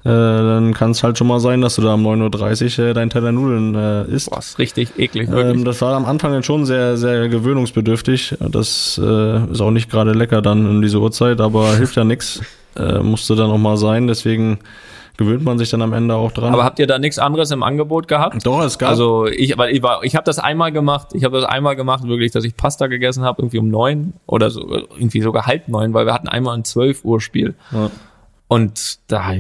[0.05, 2.93] äh, dann kann es halt schon mal sein, dass du da um 9.30 Uhr äh,
[2.93, 4.29] deinen Teller Nudeln äh, isst.
[4.29, 5.55] Boah, ist richtig eklig, wirklich.
[5.55, 8.35] Ähm, das war am Anfang dann schon sehr, sehr gewöhnungsbedürftig.
[8.39, 12.41] Das äh, ist auch nicht gerade lecker dann in diese Uhrzeit, aber hilft ja nix.
[12.75, 14.59] Äh, musste dann auch mal sein, deswegen
[15.17, 16.53] gewöhnt man sich dann am Ende auch dran.
[16.53, 18.45] Aber habt ihr da nichts anderes im Angebot gehabt?
[18.45, 18.89] Doch, es gab.
[18.89, 21.09] Also ich, aber ich war, ich habe das einmal gemacht.
[21.13, 24.49] Ich habe das einmal gemacht, wirklich, dass ich Pasta gegessen habe, irgendwie um neun oder
[24.49, 24.61] so,
[24.95, 27.55] irgendwie sogar halb neun, weil wir hatten einmal ein 12 Uhr Spiel.
[27.71, 27.89] ja.
[28.53, 29.31] Und da,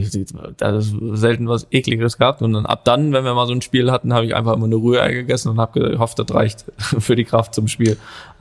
[0.57, 2.41] da ist selten was Ekliges gehabt.
[2.41, 4.65] Und dann ab dann, wenn wir mal so ein Spiel hatten, habe ich einfach immer
[4.65, 7.97] eine Rührei gegessen und habe gehofft, das reicht für die Kraft zum Spiel.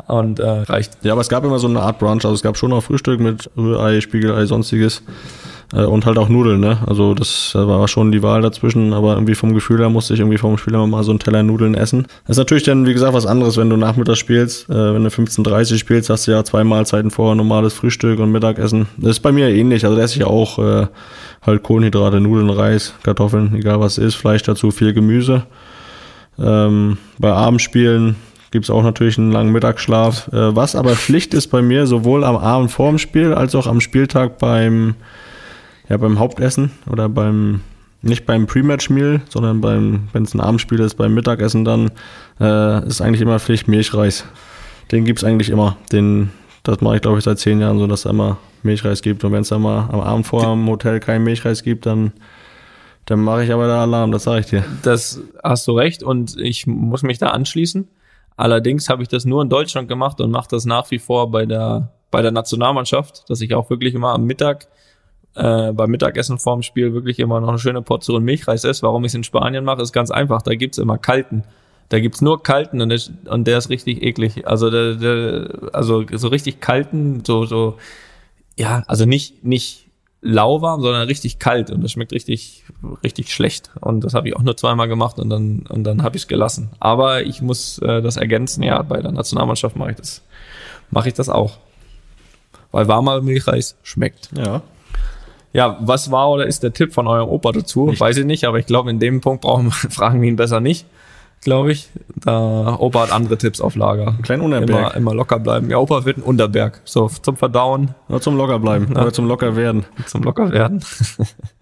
[0.06, 1.04] Und äh, reicht.
[1.04, 2.24] ja, aber es gab immer so eine Art Brunch.
[2.24, 5.02] Also es gab schon auch Frühstück mit Rührei, Spiegelei, sonstiges.
[5.72, 6.78] Äh, und halt auch Nudeln, ne?
[6.86, 10.20] Also das äh, war schon die Wahl dazwischen, aber irgendwie vom Gefühl her musste ich
[10.20, 12.06] irgendwie vom Spiel immer mal so einen Teller Nudeln essen.
[12.26, 14.68] Das ist natürlich dann, wie gesagt, was anderes, wenn du nachmittags spielst.
[14.68, 18.86] Äh, wenn du 15.30 spielst, hast du ja zwei Mahlzeiten vorher, normales Frühstück und Mittagessen.
[18.96, 19.84] Das ist bei mir ähnlich.
[19.84, 20.86] Also da esse ich auch äh,
[21.42, 25.44] halt Kohlenhydrate, Nudeln, Reis, Kartoffeln, egal was es ist, Fleisch dazu, viel Gemüse.
[26.38, 28.16] Ähm, bei Abendspielen
[28.50, 30.28] gibt's auch natürlich einen langen Mittagsschlaf.
[30.28, 33.80] Äh, was aber Pflicht ist bei mir, sowohl am Abend vorm Spiel als auch am
[33.80, 34.94] Spieltag beim,
[35.92, 37.60] ja, beim Hauptessen oder beim,
[38.00, 41.90] nicht beim Pre-Match-Meal, sondern beim, wenn es ein Abendspiel ist, beim Mittagessen dann,
[42.40, 44.24] äh, ist eigentlich immer Pflicht Milchreis.
[44.90, 45.76] Den gibt's eigentlich immer.
[45.92, 46.30] Den,
[46.62, 49.22] das mache ich glaube ich seit zehn Jahren so, dass es immer Milchreis gibt.
[49.22, 52.12] Und wenn es dann mal am Abend vorher im Hotel keinen Milchreis gibt, dann,
[53.04, 54.64] dann mache ich aber da Alarm, das sage ich dir.
[54.82, 57.86] Das hast du recht und ich muss mich da anschließen.
[58.38, 61.44] Allerdings habe ich das nur in Deutschland gemacht und mache das nach wie vor bei
[61.44, 64.68] der, bei der Nationalmannschaft, dass ich auch wirklich immer am Mittag,
[65.34, 68.82] äh, beim Mittagessen vorm Spiel wirklich immer noch eine schöne Portion Milchreis esse.
[68.82, 70.42] Warum ich es in Spanien mache, ist ganz einfach.
[70.42, 71.44] Da gibt's immer kalten.
[71.88, 74.46] Da gibt's nur kalten und der, und der ist richtig eklig.
[74.46, 77.76] Also der, der, also so richtig kalten, so, so,
[78.56, 79.86] ja, also nicht, nicht
[80.22, 82.64] lauwarm, sondern richtig kalt und das schmeckt richtig,
[83.02, 83.70] richtig schlecht.
[83.80, 86.28] Und das habe ich auch nur zweimal gemacht und dann, und dann habe ich es
[86.28, 86.70] gelassen.
[86.78, 90.22] Aber ich muss äh, das ergänzen, ja, bei der Nationalmannschaft mache ich das,
[90.90, 91.58] mache ich das auch.
[92.70, 94.30] Weil warmer Milchreis schmeckt.
[94.36, 94.62] Ja.
[95.52, 97.92] Ja, was war oder ist der Tipp von eurem Opa dazu?
[97.98, 100.60] Weiß ich nicht, aber ich glaube, in dem Punkt brauchen wir, fragen wir ihn besser
[100.60, 100.86] nicht,
[101.42, 101.90] glaube ich.
[102.16, 104.14] Da Opa hat andere Tipps auf Lager.
[104.22, 104.96] Klein Immer, Unterberg.
[104.96, 105.68] immer locker bleiben.
[105.70, 106.80] Ja, Opa wird ein Unterberg.
[106.84, 109.84] So, zum Verdauen, Nur zum locker bleiben, oder zum locker werden.
[110.06, 110.82] zum locker werden.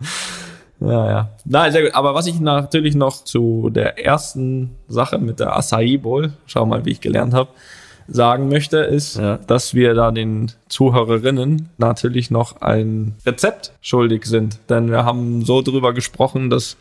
[0.81, 1.31] ja, ja.
[1.45, 1.95] Nein, sehr gut.
[1.95, 6.85] Aber was ich natürlich noch zu der ersten Sache mit der Acai Bowl, schau mal,
[6.85, 7.51] wie ich gelernt habe,
[8.11, 9.39] sagen möchte, ist, Ja.
[9.47, 14.59] dass wir da den Zuhörerinnen natürlich noch ein Rezept schuldig sind.
[14.69, 16.77] Denn wir haben so drüber gesprochen, dass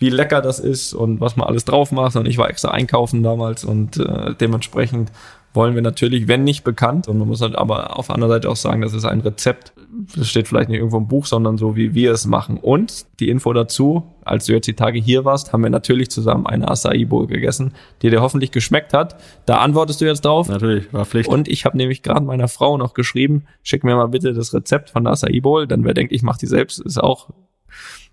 [0.00, 2.16] wie lecker das ist und was man alles drauf macht.
[2.16, 5.10] Und ich war extra einkaufen damals und äh, dementsprechend
[5.54, 8.50] wollen wir natürlich, wenn nicht bekannt, und man muss halt aber auf der anderen Seite
[8.50, 9.72] auch sagen, das ist ein Rezept,
[10.16, 12.58] das steht vielleicht nicht irgendwo im Buch, sondern so, wie wir es machen.
[12.58, 16.46] Und die Info dazu, als du jetzt die Tage hier warst, haben wir natürlich zusammen
[16.46, 19.16] eine Acai Bowl gegessen, die dir hoffentlich geschmeckt hat.
[19.46, 20.48] Da antwortest du jetzt drauf.
[20.48, 21.28] Natürlich, war Pflicht.
[21.28, 24.90] Und ich habe nämlich gerade meiner Frau noch geschrieben, schick mir mal bitte das Rezept
[24.90, 27.30] von der Acai Bowl, dann wer denkt, ich mache die selbst, ist auch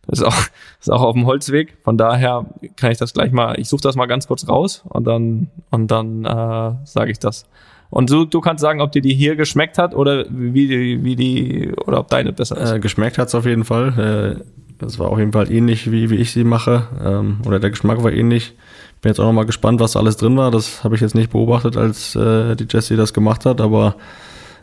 [0.08, 0.36] ist auch
[0.80, 1.78] ist auch auf dem Holzweg.
[1.84, 2.45] Von daher
[2.76, 5.89] kann ich das gleich mal, ich suche das mal ganz kurz raus und dann und
[5.91, 7.45] dann äh, sage ich das.
[7.89, 11.16] Und du, du kannst sagen, ob dir die hier geschmeckt hat oder wie die, wie
[11.16, 12.72] die oder ob deine besser ist.
[12.72, 14.39] Äh, geschmeckt hat's auf jeden Fall.
[14.39, 14.43] Äh,
[14.80, 16.88] Das war auf jeden Fall ähnlich, wie, wie ich sie mache.
[17.04, 18.56] Ähm, oder der Geschmack war ähnlich.
[19.02, 20.52] Bin jetzt auch noch mal gespannt, was da alles drin war.
[20.52, 23.95] Das habe ich jetzt nicht beobachtet, als äh, die Jessie das gemacht hat, aber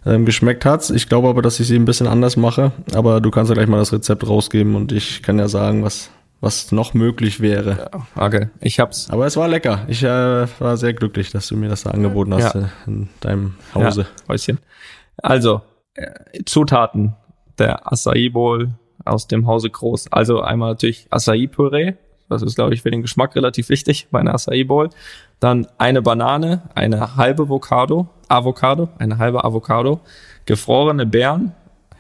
[0.06, 0.90] ähm, geschmeckt hat's.
[0.90, 2.72] Ich glaube aber, dass ich sie ein bisschen anders mache.
[2.94, 6.10] Aber du kannst ja gleich mal das Rezept rausgeben und ich kann ja sagen, was,
[6.40, 7.90] was noch möglich wäre.
[8.16, 9.10] Ja, okay, ich hab's.
[9.10, 9.82] Aber es war lecker.
[9.88, 12.60] Ich äh, war sehr glücklich, dass du mir das da angeboten hast Ja.
[12.62, 14.02] äh, in deinem Hause.
[14.02, 14.58] Ja, Häuschen.
[15.22, 15.62] Also,
[15.94, 16.06] äh,
[16.46, 17.14] Zutaten
[17.58, 18.70] der Acai Bowl
[19.04, 20.12] aus dem Hause Groß.
[20.12, 21.94] Also einmal natürlich Acai-Püree.
[22.28, 24.90] Das ist, glaube ich, für den Geschmack relativ wichtig bei einer Acai Bowl.
[25.40, 30.00] Dann eine Banane, eine halbe Avocado, Avocado, eine halbe Avocado,
[30.44, 31.52] gefrorene Beeren,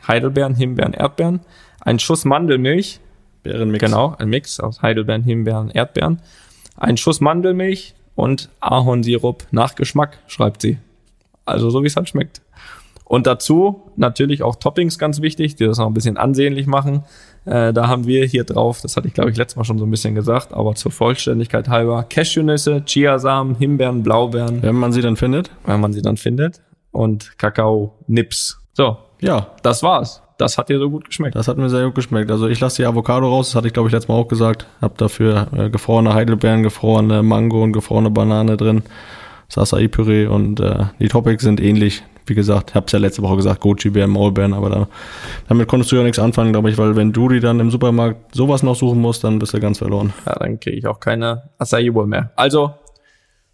[0.06, 1.40] Heidelbeeren, Himbeeren, Erdbeeren,
[1.80, 3.00] ein Schuss Mandelmilch,
[3.42, 3.84] Bärenmix.
[3.84, 6.20] Genau, ein Mix aus Heidelbeeren, Himbeeren, Erdbeeren.
[6.76, 10.78] Ein Schuss Mandelmilch und Ahornsirup nach Geschmack, schreibt sie.
[11.44, 12.42] Also so wie es halt schmeckt.
[13.04, 17.04] Und dazu natürlich auch Toppings ganz wichtig, die das noch ein bisschen ansehnlich machen.
[17.48, 19.86] Äh, da haben wir hier drauf, das hatte ich glaube ich letztes Mal schon so
[19.86, 25.16] ein bisschen gesagt, aber zur Vollständigkeit halber, Cashewnüsse, Chiasamen, Himbeeren, Blaubeeren, Wenn man sie dann
[25.16, 25.50] findet.
[25.64, 28.60] wenn man sie dann findet, und Kakao-Nips.
[28.74, 30.22] So, Ja, das war's.
[30.38, 31.34] Das hat dir so gut geschmeckt.
[31.34, 32.30] das hat mir sehr gut geschmeckt.
[32.30, 34.66] Also ich lasse die Avocado raus, das hatte ich glaube ich letztes Mal auch gesagt.
[34.80, 38.82] Hab dafür äh, gefrorene Heidelbeeren, gefrorene Mango und gefrorene Banane drin.
[39.54, 42.02] Das Acai-Püree und äh, die Topics sind ähnlich.
[42.26, 44.88] Wie gesagt, ich hab's ja letzte Woche gesagt, Goji-Beeren, Maulbeeren, aber da,
[45.48, 48.34] damit konntest du ja nichts anfangen, glaube ich, weil wenn du die dann im Supermarkt
[48.34, 50.12] sowas noch suchen musst, dann bist du ganz verloren.
[50.26, 52.30] Ja, dann kriege ich auch keine Acai Bowl mehr.
[52.36, 52.74] Also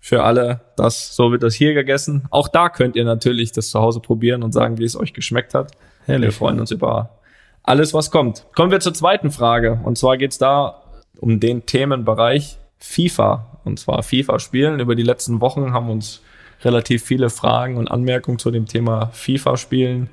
[0.01, 2.27] für alle, das so wird das hier gegessen.
[2.31, 5.55] Auch da könnt ihr natürlich das zu Hause probieren und sagen, wie es euch geschmeckt
[5.55, 5.71] hat.
[6.07, 6.35] Wir Herrlich.
[6.35, 7.21] freuen uns über
[7.63, 8.45] alles, was kommt.
[8.55, 9.81] Kommen wir zur zweiten Frage.
[9.85, 10.83] Und zwar geht's da
[11.21, 13.54] um den Themenbereich FIFA.
[13.65, 14.81] Und zwar FIFA spielen.
[14.81, 16.21] Über die letzten Wochen haben uns
[16.63, 20.11] relativ viele Fragen und Anmerkungen zu dem Thema FIFA spielen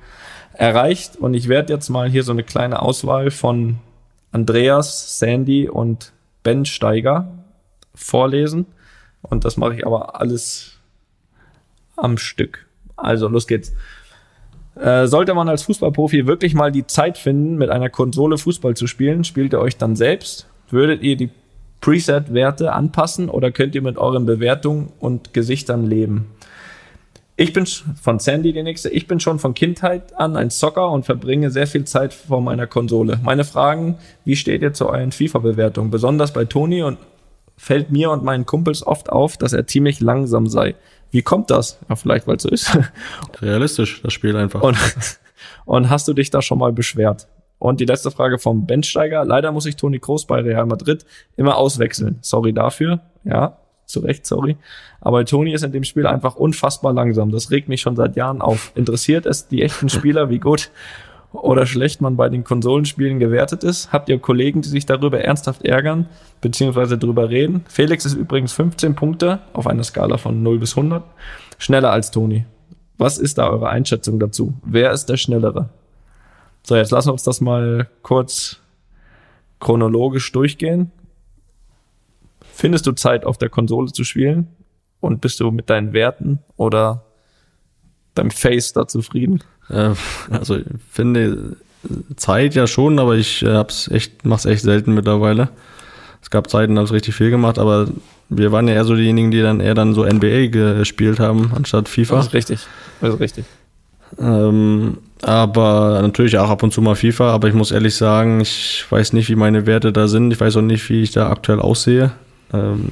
[0.54, 1.16] erreicht.
[1.16, 3.76] Und ich werde jetzt mal hier so eine kleine Auswahl von
[4.32, 7.28] Andreas, Sandy und Ben Steiger
[7.94, 8.66] vorlesen.
[9.22, 10.78] Und das mache ich aber alles
[11.96, 12.66] am Stück.
[12.96, 13.72] Also, los geht's.
[14.74, 18.86] Äh, sollte man als Fußballprofi wirklich mal die Zeit finden, mit einer Konsole Fußball zu
[18.86, 20.48] spielen, spielt ihr euch dann selbst?
[20.70, 21.30] Würdet ihr die
[21.82, 26.28] Preset-Werte anpassen oder könnt ihr mit euren Bewertungen und Gesichtern leben?
[27.36, 28.88] Ich bin von Sandy die nächste.
[28.88, 32.66] Ich bin schon von Kindheit an ein Zocker und verbringe sehr viel Zeit vor meiner
[32.66, 33.18] Konsole.
[33.22, 35.90] Meine Fragen, wie steht ihr zu euren FIFA-Bewertungen?
[35.90, 36.98] Besonders bei Toni und
[37.56, 40.76] fällt mir und meinen Kumpels oft auf, dass er ziemlich langsam sei.
[41.10, 41.78] Wie kommt das?
[41.88, 42.78] Ja, vielleicht, weil es so ist.
[43.42, 44.62] Realistisch, das Spiel einfach.
[44.62, 44.78] Und,
[45.64, 47.26] und hast du dich da schon mal beschwert?
[47.62, 49.24] Und die letzte Frage vom Bensteiger.
[49.24, 51.06] Leider muss ich Toni Kroos bei Real Madrid
[51.36, 52.18] immer auswechseln.
[52.20, 52.98] Sorry dafür.
[53.22, 54.56] Ja, zu Recht, sorry.
[55.00, 57.30] Aber Toni ist in dem Spiel einfach unfassbar langsam.
[57.30, 58.72] Das regt mich schon seit Jahren auf.
[58.74, 60.72] Interessiert es die echten Spieler, wie gut
[61.30, 63.92] oder schlecht man bei den Konsolenspielen gewertet ist?
[63.92, 66.08] Habt ihr Kollegen, die sich darüber ernsthaft ärgern,
[66.40, 67.64] beziehungsweise drüber reden?
[67.68, 71.04] Felix ist übrigens 15 Punkte auf einer Skala von 0 bis 100.
[71.58, 72.44] Schneller als Toni.
[72.98, 74.52] Was ist da eure Einschätzung dazu?
[74.64, 75.68] Wer ist der Schnellere?
[76.64, 78.60] So, jetzt lassen wir uns das mal kurz
[79.60, 80.90] chronologisch durchgehen.
[82.52, 84.48] Findest du Zeit auf der Konsole zu spielen?
[85.00, 87.04] Und bist du mit deinen Werten oder
[88.14, 89.42] deinem Face da zufrieden?
[89.68, 89.94] Äh,
[90.30, 91.56] also ich finde
[92.16, 95.48] Zeit ja schon, aber ich äh, hab's echt, mach's echt selten mittlerweile.
[96.20, 97.88] Es gab Zeiten, da hab's richtig viel gemacht, aber
[98.28, 101.88] wir waren ja eher so diejenigen, die dann eher dann so NBA gespielt haben, anstatt
[101.88, 102.16] FIFA.
[102.16, 102.66] Das ist richtig.
[103.00, 103.44] Das ist richtig.
[104.18, 108.84] Ähm, aber natürlich auch ab und zu mal FIFA, aber ich muss ehrlich sagen, ich
[108.90, 110.32] weiß nicht, wie meine Werte da sind.
[110.32, 112.10] Ich weiß auch nicht, wie ich da aktuell aussehe.
[112.52, 112.88] Ähm,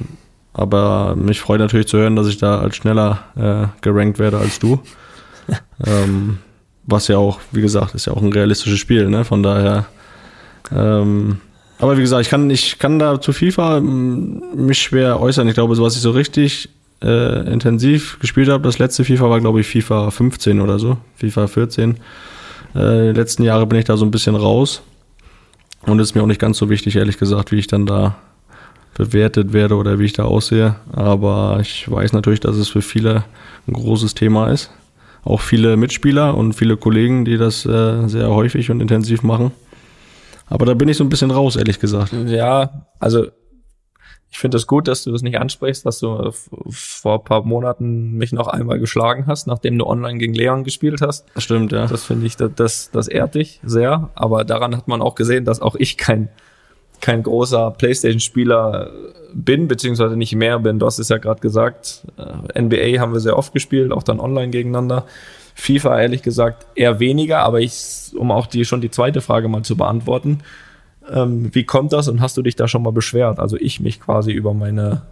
[0.53, 4.59] aber mich freut natürlich zu hören, dass ich da als schneller äh, gerankt werde als
[4.59, 4.79] du.
[5.85, 6.39] ähm,
[6.83, 9.25] was ja auch, wie gesagt, ist ja auch ein realistisches Spiel, ne?
[9.25, 9.85] Von daher.
[10.73, 11.39] Ähm,
[11.79, 15.47] aber wie gesagt, ich kann, ich kann da zu FIFA ähm, mich schwer äußern.
[15.47, 16.69] Ich glaube, so was ich so richtig
[17.03, 21.47] äh, intensiv gespielt habe, das letzte FIFA war, glaube ich, FIFA 15 oder so, FIFA
[21.47, 21.91] 14.
[21.91, 21.95] Äh,
[22.73, 24.81] die letzten Jahre bin ich da so ein bisschen raus.
[25.83, 28.15] Und ist mir auch nicht ganz so wichtig, ehrlich gesagt, wie ich dann da
[28.93, 30.75] bewertet werde oder wie ich da aussehe.
[30.91, 33.23] Aber ich weiß natürlich, dass es für viele
[33.67, 34.69] ein großes Thema ist.
[35.23, 39.51] Auch viele Mitspieler und viele Kollegen, die das äh, sehr häufig und intensiv machen.
[40.47, 42.13] Aber da bin ich so ein bisschen raus, ehrlich gesagt.
[42.27, 43.27] Ja, also
[44.31, 46.31] ich finde es das gut, dass du das nicht ansprichst, dass du äh,
[46.69, 51.01] vor ein paar Monaten mich noch einmal geschlagen hast, nachdem du online gegen Leon gespielt
[51.01, 51.25] hast.
[51.35, 51.85] Das stimmt, ja.
[51.85, 54.09] Das finde ich, das, das, das ehrt dich sehr.
[54.15, 56.29] Aber daran hat man auch gesehen, dass auch ich kein,
[57.01, 58.91] kein großer Playstation-Spieler
[59.33, 60.79] bin, beziehungsweise nicht mehr bin.
[60.79, 62.07] Du hast es ja gerade gesagt.
[62.17, 65.05] äh, NBA haben wir sehr oft gespielt, auch dann online gegeneinander.
[65.55, 69.63] FIFA ehrlich gesagt eher weniger, aber ich, um auch die schon die zweite Frage mal
[69.63, 70.39] zu beantworten,
[71.09, 73.39] Ähm, wie kommt das und hast du dich da schon mal beschwert?
[73.39, 75.03] Also ich mich quasi über meine,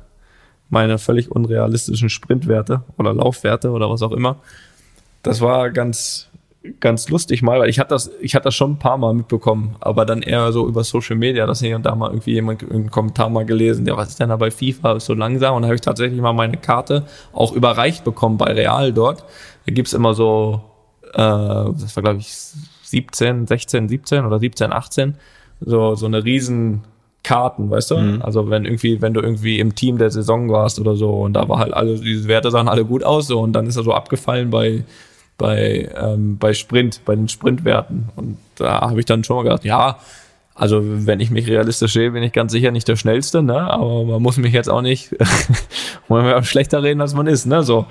[0.70, 4.38] meine völlig unrealistischen Sprintwerte oder Laufwerte oder was auch immer.
[5.24, 6.30] Das war ganz,
[6.80, 9.76] ganz lustig mal, weil ich hatte das, ich hatte das schon ein paar Mal mitbekommen,
[9.80, 12.92] aber dann eher so über Social Media, dass hier und da mal irgendwie jemand einen
[12.92, 15.68] Kommentar mal gelesen, ja, was ist denn da bei FIFA, ist so langsam und da
[15.68, 19.24] habe ich tatsächlich mal meine Karte auch überreicht bekommen bei Real dort.
[19.66, 20.62] Da gibt's immer so,
[21.14, 22.34] äh, das war glaube ich
[22.84, 25.16] 17, 16, 17 oder 17, 18,
[25.62, 26.82] so, so eine riesen
[27.24, 27.97] Karten, weißt du?
[27.97, 28.22] Mhm.
[28.22, 31.47] Also wenn irgendwie, wenn du irgendwie im Team der Saison warst oder so und da
[31.49, 33.93] war halt alle, diese Werte sahen alle gut aus so und dann ist er so
[33.93, 34.84] abgefallen bei
[35.39, 38.10] bei, ähm, bei Sprint, bei den Sprintwerten.
[38.16, 39.97] Und da habe ich dann schon mal gedacht, ja,
[40.53, 43.60] also wenn ich mich realistisch sehe, bin ich ganz sicher nicht der Schnellste, ne?
[43.60, 45.16] Aber man muss mich jetzt auch nicht
[46.41, 47.64] schlechter reden, als man ist, ne?
[47.64, 47.86] So.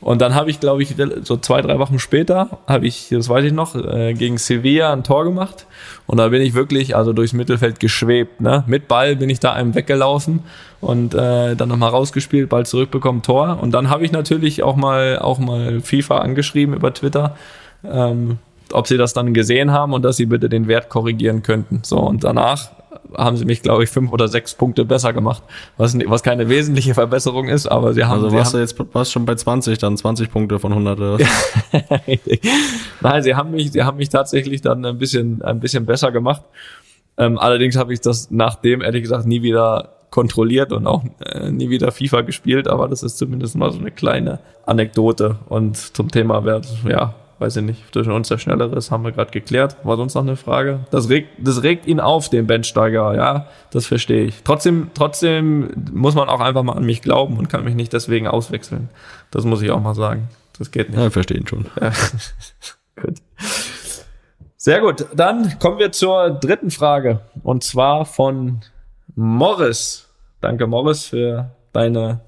[0.00, 3.44] Und dann habe ich, glaube ich, so zwei, drei Wochen später, habe ich, das weiß
[3.44, 5.66] ich noch, äh, gegen Sevilla ein Tor gemacht.
[6.06, 8.40] Und da bin ich wirklich, also durchs Mittelfeld geschwebt.
[8.40, 8.62] Ne?
[8.66, 10.40] Mit Ball bin ich da einem weggelaufen
[10.80, 13.58] und äh, dann nochmal rausgespielt, Ball zurückbekommen, Tor.
[13.60, 17.36] Und dann habe ich natürlich auch mal, auch mal FIFA angeschrieben über Twitter.
[17.84, 18.38] Ähm,
[18.72, 21.80] ob sie das dann gesehen haben und dass sie bitte den Wert korrigieren könnten.
[21.84, 22.70] So, und danach
[23.16, 25.42] haben sie mich, glaube ich, fünf oder sechs Punkte besser gemacht,
[25.76, 28.24] was, was keine wesentliche Verbesserung ist, aber sie haben...
[28.24, 31.18] Also warst du jetzt warst schon bei 20, dann 20 Punkte von 100 oder
[33.00, 36.42] Nein, sie haben mich, sie haben mich tatsächlich dann ein bisschen, ein bisschen besser gemacht.
[37.18, 41.68] Ähm, allerdings habe ich das nachdem, ehrlich gesagt, nie wieder kontrolliert und auch äh, nie
[41.68, 45.36] wieder FIFA gespielt, aber das ist zumindest mal so eine kleine Anekdote.
[45.48, 49.12] Und zum Thema Wert, ja, weiß ich nicht, zwischen uns der Schnellere ist, haben wir
[49.12, 49.76] gerade geklärt.
[49.84, 50.80] War sonst noch eine Frage?
[50.90, 54.42] Das regt, das regt ihn auf, den Benchsteiger, ja, das verstehe ich.
[54.42, 58.26] Trotzdem, trotzdem muss man auch einfach mal an mich glauben und kann mich nicht deswegen
[58.26, 58.88] auswechseln.
[59.30, 60.28] Das muss ich auch mal sagen.
[60.58, 60.98] Das geht nicht.
[60.98, 61.66] Ja, verstehe ihn schon.
[61.80, 61.92] Ja.
[63.02, 63.16] gut.
[64.56, 65.06] Sehr gut.
[65.14, 67.20] Dann kommen wir zur dritten Frage.
[67.42, 68.62] Und zwar von
[69.14, 70.08] Morris.
[70.40, 72.22] Danke, Morris, für deine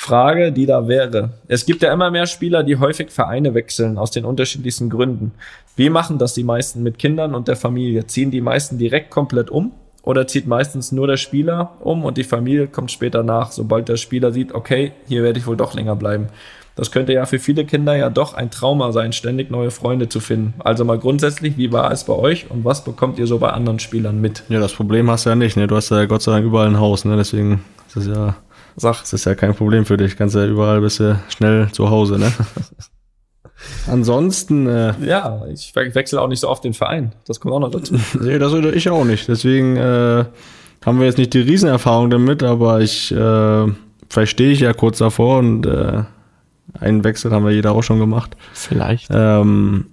[0.00, 1.28] Frage, die da wäre.
[1.46, 5.32] Es gibt ja immer mehr Spieler, die häufig Vereine wechseln, aus den unterschiedlichsten Gründen.
[5.76, 8.06] Wie machen das die meisten mit Kindern und der Familie?
[8.06, 9.72] Ziehen die meisten direkt komplett um?
[10.02, 13.98] Oder zieht meistens nur der Spieler um und die Familie kommt später nach, sobald der
[13.98, 16.28] Spieler sieht, okay, hier werde ich wohl doch länger bleiben.
[16.76, 20.20] Das könnte ja für viele Kinder ja doch ein Trauma sein, ständig neue Freunde zu
[20.20, 20.54] finden.
[20.60, 23.78] Also mal grundsätzlich, wie war es bei euch und was bekommt ihr so bei anderen
[23.78, 24.44] Spielern mit?
[24.48, 25.66] Ja, das Problem hast du ja nicht, ne?
[25.66, 27.18] Du hast ja Gott sei Dank überall ein Haus, ne?
[27.18, 28.34] Deswegen ist es ja
[28.76, 29.00] Sag.
[29.00, 30.16] Das ist ja kein Problem für dich.
[30.16, 32.32] Kannst ja überall bist du schnell zu Hause, ne?
[33.86, 34.66] Ansonsten.
[34.66, 37.12] Äh, ja, ich wechsle auch nicht so oft den Verein.
[37.26, 37.94] Das kommt auch noch dazu.
[38.20, 39.28] nee, das würde ich auch nicht.
[39.28, 40.24] Deswegen äh,
[40.84, 43.66] haben wir jetzt nicht die Riesenerfahrung damit, aber ich äh,
[44.08, 46.02] verstehe ich ja kurz davor und äh,
[46.78, 48.36] einen Wechsel haben wir jeder auch schon gemacht.
[48.52, 49.08] Vielleicht.
[49.12, 49.86] Ähm,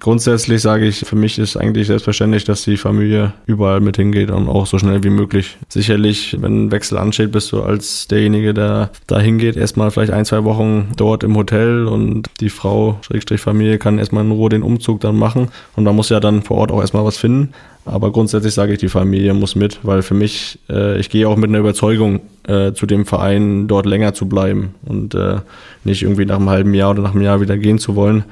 [0.00, 4.46] Grundsätzlich sage ich, für mich ist eigentlich selbstverständlich, dass die Familie überall mit hingeht und
[4.46, 5.56] auch so schnell wie möglich.
[5.70, 10.26] Sicherlich, wenn ein Wechsel ansteht, bist du als derjenige, der da hingeht, erstmal vielleicht ein,
[10.26, 14.62] zwei Wochen dort im Hotel und die Frau, Schrägstrich Familie, kann erstmal in Ruhe den
[14.62, 17.54] Umzug dann machen und da muss ja dann vor Ort auch erstmal was finden.
[17.86, 21.36] Aber grundsätzlich sage ich, die Familie muss mit, weil für mich, äh, ich gehe auch
[21.36, 25.36] mit einer Überzeugung äh, zu dem Verein, dort länger zu bleiben und äh,
[25.84, 28.24] nicht irgendwie nach einem halben Jahr oder nach einem Jahr wieder gehen zu wollen.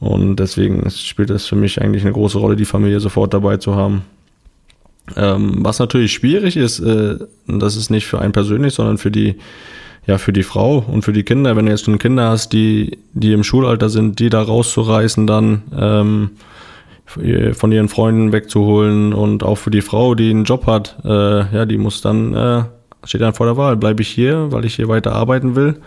[0.00, 3.76] Und deswegen spielt es für mich eigentlich eine große Rolle, die Familie sofort dabei zu
[3.76, 4.02] haben.
[5.16, 9.36] Ähm, was natürlich schwierig ist, äh, das ist nicht für einen persönlich, sondern für die,
[10.06, 11.54] ja, für die Frau und für die Kinder.
[11.54, 15.62] Wenn du jetzt schon Kinder hast, die, die im Schulalter sind, die da rauszureißen, dann
[15.78, 16.30] ähm,
[17.06, 21.66] von ihren Freunden wegzuholen und auch für die Frau, die einen Job hat, äh, ja,
[21.66, 22.62] die muss dann, äh,
[23.04, 25.80] steht dann vor der Wahl, bleibe ich hier, weil ich hier weiter arbeiten will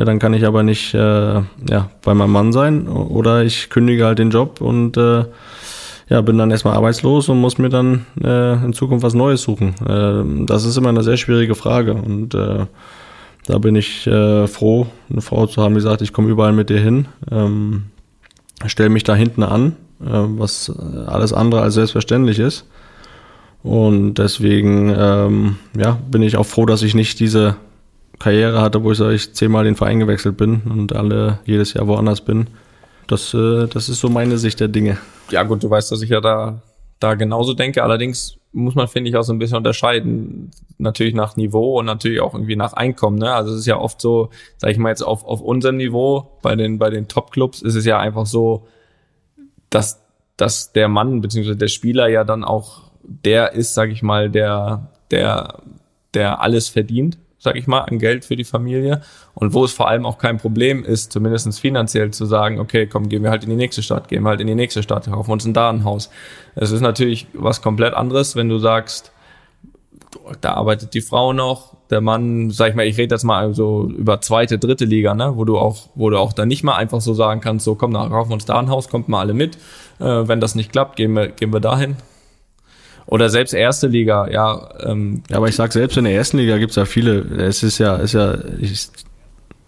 [0.00, 4.06] ja, dann kann ich aber nicht äh, ja, bei meinem Mann sein oder ich kündige
[4.06, 5.26] halt den Job und äh,
[6.08, 9.74] ja, bin dann erstmal arbeitslos und muss mir dann äh, in Zukunft was Neues suchen.
[9.86, 12.64] Äh, das ist immer eine sehr schwierige Frage und äh,
[13.46, 16.70] da bin ich äh, froh, eine Frau zu haben, die sagt, ich komme überall mit
[16.70, 17.82] dir hin, ähm,
[18.64, 20.72] stelle mich da hinten an, äh, was
[21.08, 22.64] alles andere als selbstverständlich ist.
[23.62, 27.56] Und deswegen ähm, ja, bin ich auch froh, dass ich nicht diese
[28.20, 31.88] Karriere hatte, wo ich, sag ich zehnmal den Verein gewechselt bin und alle jedes Jahr
[31.88, 32.48] woanders bin.
[33.08, 34.98] Das, äh, das ist so meine Sicht der Dinge.
[35.30, 36.60] Ja gut, du weißt, dass ich ja da,
[37.00, 37.82] da genauso denke.
[37.82, 40.50] Allerdings muss man, finde ich, auch so ein bisschen unterscheiden.
[40.76, 43.18] Natürlich nach Niveau und natürlich auch irgendwie nach Einkommen.
[43.18, 43.32] Ne?
[43.32, 46.54] Also es ist ja oft so, sag ich mal jetzt auf, auf unserem Niveau, bei
[46.56, 48.66] den, bei den Top-Clubs ist es ja einfach so,
[49.70, 50.02] dass,
[50.36, 54.90] dass der Mann beziehungsweise der Spieler ja dann auch der ist, sag ich mal, der,
[55.10, 55.62] der,
[56.12, 59.00] der alles verdient sag ich mal, an Geld für die Familie
[59.34, 63.08] und wo es vor allem auch kein Problem ist, zumindest finanziell zu sagen, okay, komm,
[63.08, 65.32] gehen wir halt in die nächste Stadt, gehen wir halt in die nächste Stadt, kaufen
[65.32, 66.10] uns ein da ein Haus.
[66.54, 69.10] Es ist natürlich was komplett anderes, wenn du sagst,
[70.42, 73.88] da arbeitet die Frau noch, der Mann, sag ich mal, ich rede jetzt mal so
[73.88, 77.00] über zweite, dritte Liga, ne, wo du auch, wo du auch dann nicht mal einfach
[77.00, 79.34] so sagen kannst, so komm, dann kaufen wir uns da ein Haus, kommt mal alle
[79.34, 79.56] mit.
[79.98, 81.96] Äh, wenn das nicht klappt, gehen wir, gehen wir dahin.
[83.10, 84.68] Oder selbst erste Liga, ja.
[84.84, 87.18] Ähm, ja, aber ich sag selbst in der ersten Liga gibt's ja viele.
[87.38, 88.88] Es ist ja, ist ja, ich,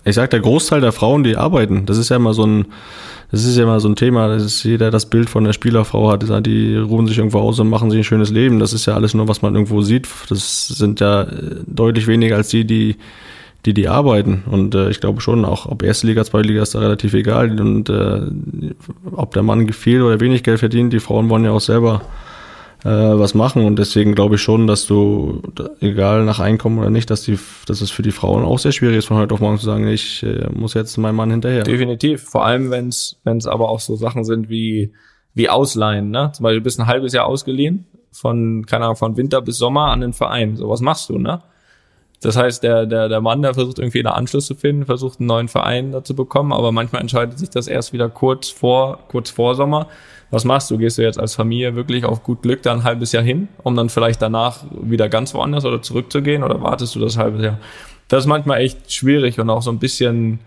[0.04, 1.84] ich sag der Großteil der Frauen, die arbeiten.
[1.84, 2.66] Das ist ja immer so ein,
[3.32, 4.28] das ist ja immer so ein Thema.
[4.28, 6.24] Das ist jeder das Bild von der Spielerfrau hat.
[6.46, 8.60] Die ruhen sich irgendwo aus und machen sich ein schönes Leben.
[8.60, 10.06] Das ist ja alles nur, was man irgendwo sieht.
[10.28, 12.96] Das sind ja äh, deutlich weniger als die, die
[13.64, 14.42] die die arbeiten.
[14.46, 17.60] Und äh, ich glaube schon, auch ob erste Liga, zweite Liga ist da relativ egal.
[17.60, 18.20] Und äh,
[19.10, 22.02] ob der Mann viel oder wenig Geld verdient, die Frauen wollen ja auch selber
[22.84, 23.64] äh, was machen.
[23.64, 25.42] Und deswegen glaube ich schon, dass du,
[25.80, 28.98] egal nach Einkommen oder nicht, dass, die, dass es für die Frauen auch sehr schwierig
[28.98, 31.62] ist, von heute auf morgen zu sagen, ich äh, muss jetzt meinem Mann hinterher.
[31.62, 32.22] Definitiv.
[32.22, 34.92] Vor allem, wenn es aber auch so Sachen sind wie,
[35.34, 36.10] wie Ausleihen.
[36.10, 36.30] Ne?
[36.34, 39.86] Zum Beispiel, du bist ein halbes Jahr ausgeliehen von, keine Ahnung, von Winter bis Sommer
[39.86, 40.56] an den Verein.
[40.56, 41.40] So was machst du, ne?
[42.20, 45.26] Das heißt, der, der, der Mann, der versucht irgendwie einen Anschluss zu finden, versucht einen
[45.26, 49.56] neuen Verein dazu bekommen, aber manchmal entscheidet sich das erst wieder kurz vor, kurz vor
[49.56, 49.88] Sommer
[50.32, 50.78] was machst du?
[50.78, 53.76] Gehst du jetzt als Familie wirklich auf gut Glück da ein halbes Jahr hin, um
[53.76, 57.58] dann vielleicht danach wieder ganz woanders oder zurückzugehen oder wartest du das halbe Jahr?
[58.08, 60.40] Das ist manchmal echt schwierig und auch so ein bisschen,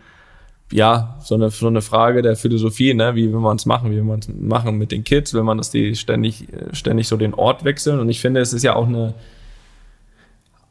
[0.72, 3.16] ja, so eine, so eine Frage der Philosophie, ne?
[3.16, 3.92] Wie will man es machen?
[3.92, 5.36] Wie will man es machen mit den Kids?
[5.36, 8.00] Will man, dass die ständig, ständig so den Ort wechseln?
[8.00, 9.14] Und ich finde, es ist ja auch eine,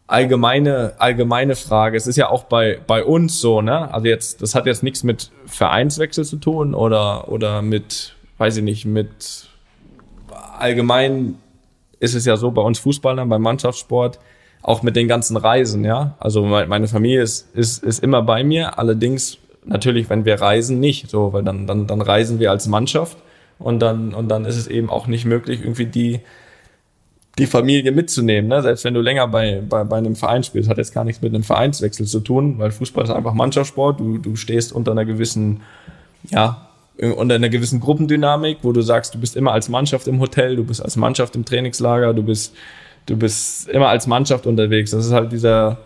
[0.07, 1.97] allgemeine, allgemeine Frage.
[1.97, 3.93] Es ist ja auch bei, bei uns so, ne?
[3.93, 8.62] Also jetzt, das hat jetzt nichts mit Vereinswechsel zu tun oder, oder mit weiß ich
[8.62, 9.49] nicht, mit
[10.59, 11.37] allgemein
[12.01, 14.18] ist es ja so bei uns Fußballern, beim Mannschaftssport,
[14.62, 16.16] auch mit den ganzen Reisen, ja.
[16.18, 21.11] Also meine Familie ist, ist, ist immer bei mir, allerdings natürlich, wenn wir reisen, nicht
[21.11, 23.16] so, weil dann, dann, dann reisen wir als Mannschaft
[23.59, 26.20] und dann, und dann ist es eben auch nicht möglich, irgendwie die,
[27.39, 28.49] die Familie mitzunehmen.
[28.49, 28.62] Ne?
[28.62, 31.35] Selbst wenn du länger bei, bei, bei einem Verein spielst, hat jetzt gar nichts mit
[31.35, 35.62] einem Vereinswechsel zu tun, weil Fußball ist einfach Mannschaftssport, du, du stehst unter einer gewissen,
[36.30, 36.68] ja,
[36.99, 40.64] unter einer gewissen Gruppendynamik, wo du sagst, du bist immer als Mannschaft im Hotel, du
[40.64, 42.55] bist als Mannschaft im Trainingslager, du bist,
[43.07, 44.92] du bist immer als Mannschaft unterwegs.
[44.92, 45.78] Das ist halt dieser,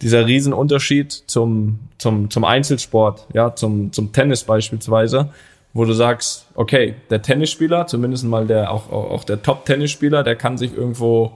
[0.00, 5.30] dieser Riesenunterschied zum, zum, zum Einzelsport, ja, zum, zum Tennis beispielsweise,
[5.74, 10.56] wo du sagst, okay, der Tennisspieler, zumindest mal der, auch, auch der Top-Tennisspieler, der kann
[10.56, 11.32] sich irgendwo,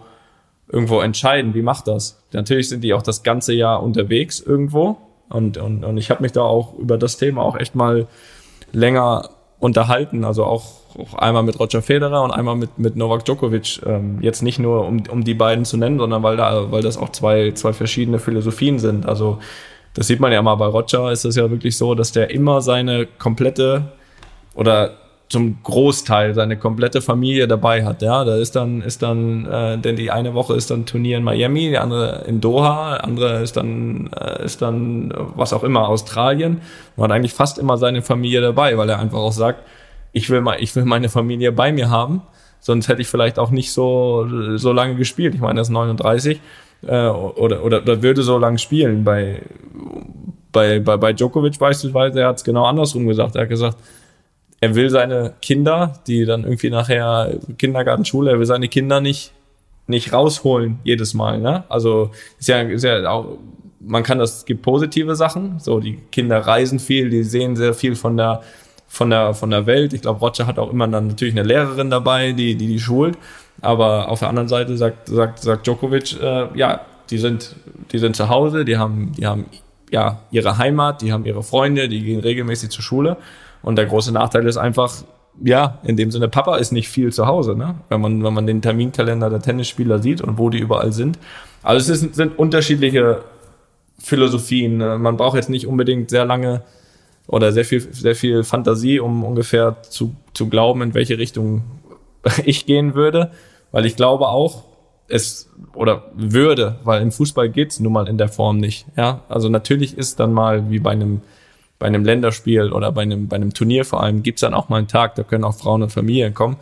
[0.68, 2.22] irgendwo entscheiden, wie macht das?
[2.32, 4.96] Natürlich sind die auch das ganze Jahr unterwegs irgendwo
[5.28, 8.07] und, und, und ich habe mich da auch über das Thema auch echt mal
[8.73, 10.25] länger unterhalten.
[10.25, 10.64] Also auch,
[10.99, 13.81] auch einmal mit Roger Federer und einmal mit, mit Novak Djokovic.
[13.87, 16.99] Ähm, jetzt nicht nur, um, um die beiden zu nennen, sondern weil, da, weil das
[16.99, 19.07] auch zwei, zwei verschiedene Philosophien sind.
[19.07, 19.39] Also
[19.95, 22.61] das sieht man ja mal bei Roger, ist es ja wirklich so, dass der immer
[22.61, 23.93] seine komplette
[24.55, 24.91] oder
[25.33, 28.03] zum Großteil seine komplette Familie dabei hat.
[28.03, 31.24] Ja, da ist dann ist dann, äh, denn die eine Woche ist dann Turnier in
[31.24, 36.61] Miami, die andere in Doha, andere ist dann äh, ist dann was auch immer Australien.
[36.97, 39.66] Man hat eigentlich fast immer seine Familie dabei, weil er einfach auch sagt,
[40.12, 42.20] ich will mal, ich will meine Familie bei mir haben.
[42.61, 45.35] Sonst hätte ich vielleicht auch nicht so so lange gespielt.
[45.35, 46.41] Ich meine, er ist 39
[46.83, 49.03] äh, oder, oder oder würde so lange spielen.
[49.03, 49.41] Bei
[50.53, 53.35] bei bei, bei Djokovic beispielsweise, er hat es genau andersrum gesagt.
[53.35, 53.78] Er hat gesagt
[54.63, 59.33] er will seine Kinder, die dann irgendwie nachher Kindergarten, Schule, er will seine Kinder nicht
[59.89, 61.41] nicht rausholen jedes Mal.
[61.41, 61.65] Ne?
[61.69, 63.39] Also ist ja, ist ja auch,
[63.81, 65.59] man kann das, es gibt positive Sachen.
[65.59, 68.43] So die Kinder reisen viel, die sehen sehr viel von der
[68.87, 69.95] von der von der Welt.
[69.95, 73.19] Ich glaube, Roger hat auch immer dann natürlich eine Lehrerin dabei, die die die schult.
[73.63, 77.57] Aber auf der anderen Seite sagt sagt sagt Djokovic, äh, ja, die sind
[77.91, 79.47] die sind zu Hause, die haben die haben
[79.91, 83.17] ja ihre Heimat, die haben ihre Freunde, die gehen regelmäßig zur Schule
[83.63, 84.93] und der große Nachteil ist einfach,
[85.43, 87.77] ja, in dem Sinne, Papa ist nicht viel zu Hause, ne?
[87.89, 91.19] Wenn man, wenn man den Terminkalender der Tennisspieler sieht und wo die überall sind.
[91.63, 93.23] Also es ist, sind unterschiedliche
[93.99, 94.79] Philosophien.
[94.79, 96.63] Man braucht jetzt nicht unbedingt sehr lange
[97.29, 101.63] oder sehr viel, sehr viel Fantasie, um ungefähr zu, zu glauben, in welche Richtung
[102.45, 103.31] ich gehen würde.
[103.71, 104.65] Weil ich glaube auch,
[105.09, 108.87] es oder würde, weil im Fußball geht's nun mal in der Form nicht.
[108.97, 111.21] Ja, also natürlich ist dann mal wie bei einem
[111.83, 114.76] bei einem Länderspiel oder bei einem, bei einem Turnier vor allem gibt's dann auch mal
[114.76, 116.59] einen Tag, da können auch Frauen und Familien kommen.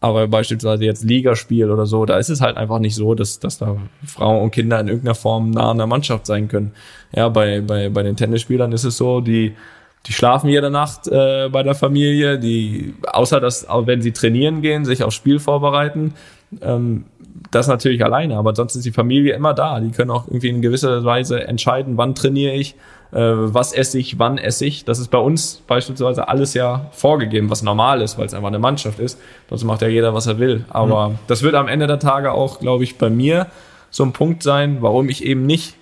[0.00, 3.58] Aber beispielsweise jetzt Ligaspiel oder so, da ist es halt einfach nicht so, dass, dass
[3.58, 6.72] da Frauen und Kinder in irgendeiner Form nah an der Mannschaft sein können.
[7.14, 9.54] Ja, bei, bei, bei den Tennisspielern ist es so, die,
[10.06, 14.86] die schlafen jede Nacht äh, bei der Familie, die, außer dass, wenn sie trainieren gehen,
[14.86, 16.14] sich aufs Spiel vorbereiten,
[16.62, 17.04] ähm,
[17.50, 19.80] das natürlich alleine, aber ansonsten ist die Familie immer da.
[19.80, 22.74] Die können auch irgendwie in gewisser Weise entscheiden, wann trainiere ich,
[23.18, 24.84] was esse ich, wann esse ich.
[24.84, 28.58] Das ist bei uns beispielsweise alles ja vorgegeben, was normal ist, weil es einfach eine
[28.58, 29.18] Mannschaft ist.
[29.48, 30.64] Sonst macht ja jeder, was er will.
[30.70, 31.18] Aber mhm.
[31.26, 33.48] das wird am Ende der Tage auch, glaube ich, bei mir
[33.90, 35.74] so ein Punkt sein, warum ich eben nicht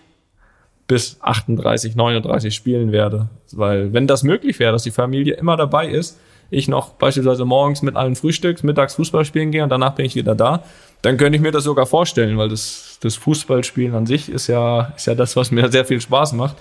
[0.86, 3.28] bis 38, 39 spielen werde.
[3.52, 6.18] Weil wenn das möglich wäre, dass die Familie immer dabei ist,
[6.50, 10.14] ich noch beispielsweise morgens mit allen Frühstücks, mittags Fußball spielen gehe und danach bin ich
[10.14, 10.64] wieder da,
[11.02, 14.92] dann könnte ich mir das sogar vorstellen, weil das, das Fußballspielen an sich ist ja,
[14.96, 16.56] ist ja das, was mir sehr viel Spaß macht.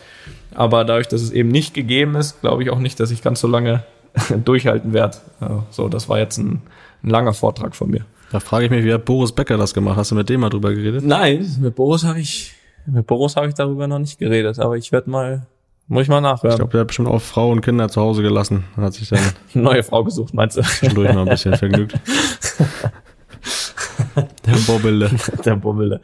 [0.54, 3.40] Aber dadurch, dass es eben nicht gegeben ist, glaube ich auch nicht, dass ich ganz
[3.40, 3.84] so lange
[4.46, 5.18] durchhalten werde.
[5.72, 6.62] So, das war jetzt ein,
[7.04, 8.06] ein langer Vortrag von mir.
[8.32, 9.98] Da frage ich mich, wie hat Boris Becker das gemacht?
[9.98, 11.04] Hast du mit dem mal drüber geredet?
[11.04, 12.54] Nein, mit Boris habe ich,
[12.86, 15.48] mit Boris habe ich darüber noch nicht geredet, aber ich werde mal
[15.90, 16.52] muss ich mal nachhören.
[16.52, 18.66] Ich glaube, der hat bestimmt auch Frau und Kinder zu Hause gelassen.
[18.76, 19.34] Hat sich dann eine
[19.64, 20.62] neue Frau gesucht, meinst du?
[20.62, 21.98] Zwischendurch mal ein bisschen vergnügt.
[24.48, 25.12] der Bobbele.
[25.46, 26.02] Der Bobbele.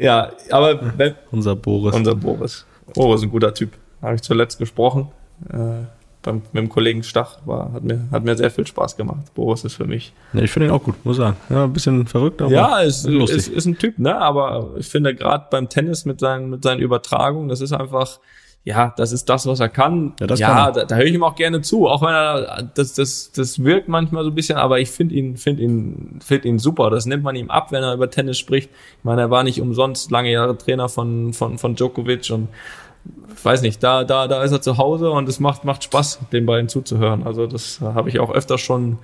[0.00, 1.94] Ja, aber wenn, unser Boris.
[1.94, 2.66] Unser Boris.
[2.94, 3.72] Boris ist ein guter Typ.
[4.00, 5.08] Habe ich zuletzt gesprochen.
[5.52, 5.84] Äh,
[6.22, 9.32] beim, mit dem Kollegen Stach war, hat mir, hat mir sehr viel Spaß gemacht.
[9.34, 10.12] Boris ist für mich.
[10.32, 11.36] Ja, ich finde ihn auch gut, muss sagen.
[11.48, 12.50] Ja, ein bisschen verrückt, aber.
[12.50, 13.38] Ja, ist, lustig.
[13.38, 14.16] ist, ist ein Typ, ne?
[14.16, 18.20] Aber ich finde gerade beim Tennis mit seinen, mit seinen Übertragungen, das ist einfach,
[18.62, 20.12] ja, das ist das, was er kann.
[20.20, 22.92] Ja, ja kann da, da höre ich ihm auch gerne zu, auch wenn er das
[22.92, 26.58] das das wirkt manchmal so ein bisschen, aber ich finde ihn finde ihn finde ihn
[26.58, 26.90] super.
[26.90, 28.70] Das nimmt man ihm ab, wenn er über Tennis spricht.
[28.98, 32.48] Ich meine, er war nicht umsonst lange Jahre Trainer von von von Djokovic und
[33.34, 36.20] ich weiß nicht, da da da ist er zu Hause und es macht macht Spaß,
[36.30, 37.22] den beiden zuzuhören.
[37.26, 38.98] Also das habe ich auch öfter schon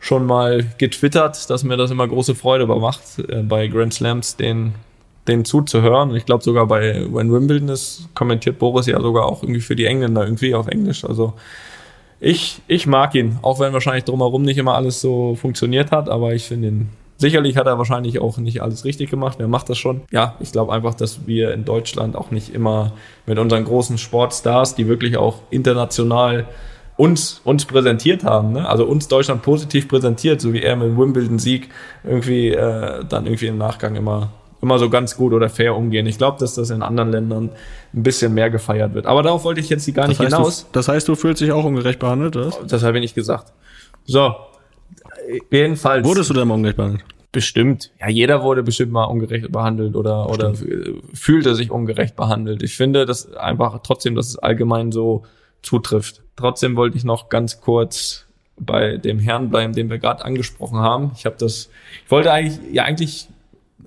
[0.00, 4.74] schon mal getwittert, dass mir das immer große Freude macht, äh, bei Grand Slams den
[5.28, 6.14] den zuzuhören.
[6.14, 9.86] Ich glaube sogar bei When Wimbledon ist, kommentiert Boris ja sogar auch irgendwie für die
[9.86, 11.04] Engländer irgendwie auf Englisch.
[11.04, 11.34] Also
[12.20, 16.34] ich, ich mag ihn, auch wenn wahrscheinlich drumherum nicht immer alles so funktioniert hat, aber
[16.34, 16.88] ich finde ihn.
[17.18, 19.36] Sicherlich hat er wahrscheinlich auch nicht alles richtig gemacht.
[19.38, 20.02] Wer macht das schon?
[20.10, 22.92] Ja, ich glaube einfach, dass wir in Deutschland auch nicht immer
[23.24, 26.46] mit unseren großen Sportstars, die wirklich auch international
[26.98, 28.68] uns, uns präsentiert haben, ne?
[28.68, 31.68] also uns Deutschland positiv präsentiert, so wie er mit Wimbledon-Sieg
[32.04, 34.30] irgendwie äh, dann irgendwie im Nachgang immer
[34.66, 36.06] immer so ganz gut oder fair umgehen.
[36.06, 37.50] Ich glaube, dass das in anderen Ländern
[37.94, 39.06] ein bisschen mehr gefeiert wird.
[39.06, 40.62] Aber darauf wollte ich jetzt gar nicht das heißt, hinaus.
[40.64, 42.52] Du, das heißt, du fühlst dich auch ungerecht behandelt, oder?
[42.66, 43.52] Das habe ich nicht gesagt.
[44.04, 44.34] So,
[45.52, 46.04] jedenfalls.
[46.04, 47.04] Wurdest du denn mal ungerecht behandelt?
[47.30, 47.92] Bestimmt.
[48.00, 50.52] Ja, jeder wurde bestimmt mal ungerecht behandelt oder, oder
[51.14, 52.62] fühlte sich ungerecht behandelt.
[52.64, 55.22] Ich finde das einfach trotzdem, dass es allgemein so
[55.62, 56.22] zutrifft.
[56.34, 58.26] Trotzdem wollte ich noch ganz kurz
[58.58, 61.12] bei dem Herrn bleiben, den wir gerade angesprochen haben.
[61.14, 61.68] Ich habe das,
[62.04, 63.28] ich wollte eigentlich, ja eigentlich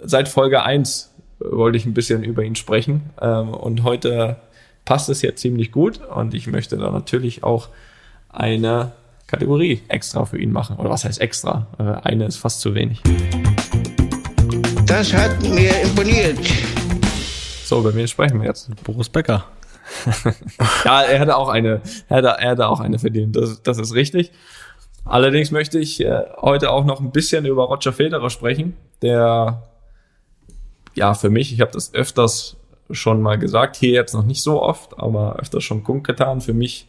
[0.04, 3.10] seit Folge 1 wollte ich ein bisschen über ihn sprechen.
[3.22, 4.38] Ähm, und heute
[4.86, 6.00] passt es jetzt ziemlich gut.
[6.02, 7.70] Und ich möchte da natürlich auch
[8.30, 8.92] eine
[9.28, 10.78] Kategorie extra für ihn machen.
[10.78, 11.68] Oder was heißt extra?
[11.78, 13.02] Äh, eine ist fast zu wenig.
[14.86, 16.40] Das hat mir imponiert.
[17.64, 18.72] So, bei wem sprechen wir jetzt?
[18.84, 19.46] Boris Becker.
[20.86, 23.36] ja, er hatte auch eine, er hatte, er hatte auch eine verdient.
[23.36, 24.32] Das, das ist richtig.
[25.06, 29.69] Allerdings möchte ich äh, heute auch noch ein bisschen über Roger Federer sprechen, der
[31.00, 32.58] ja, für mich, ich habe das öfters
[32.92, 36.88] schon mal gesagt, hier jetzt noch nicht so oft, aber öfters schon kundgetan, für mich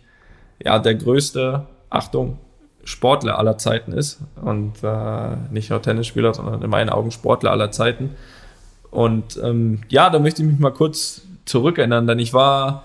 [0.63, 2.39] ja der größte, Achtung,
[2.83, 7.71] Sportler aller Zeiten ist und äh, nicht nur Tennisspieler, sondern in meinen Augen Sportler aller
[7.71, 8.17] Zeiten.
[8.91, 12.85] Und ähm, ja, da möchte ich mich mal kurz zurückerinnern, denn ich war,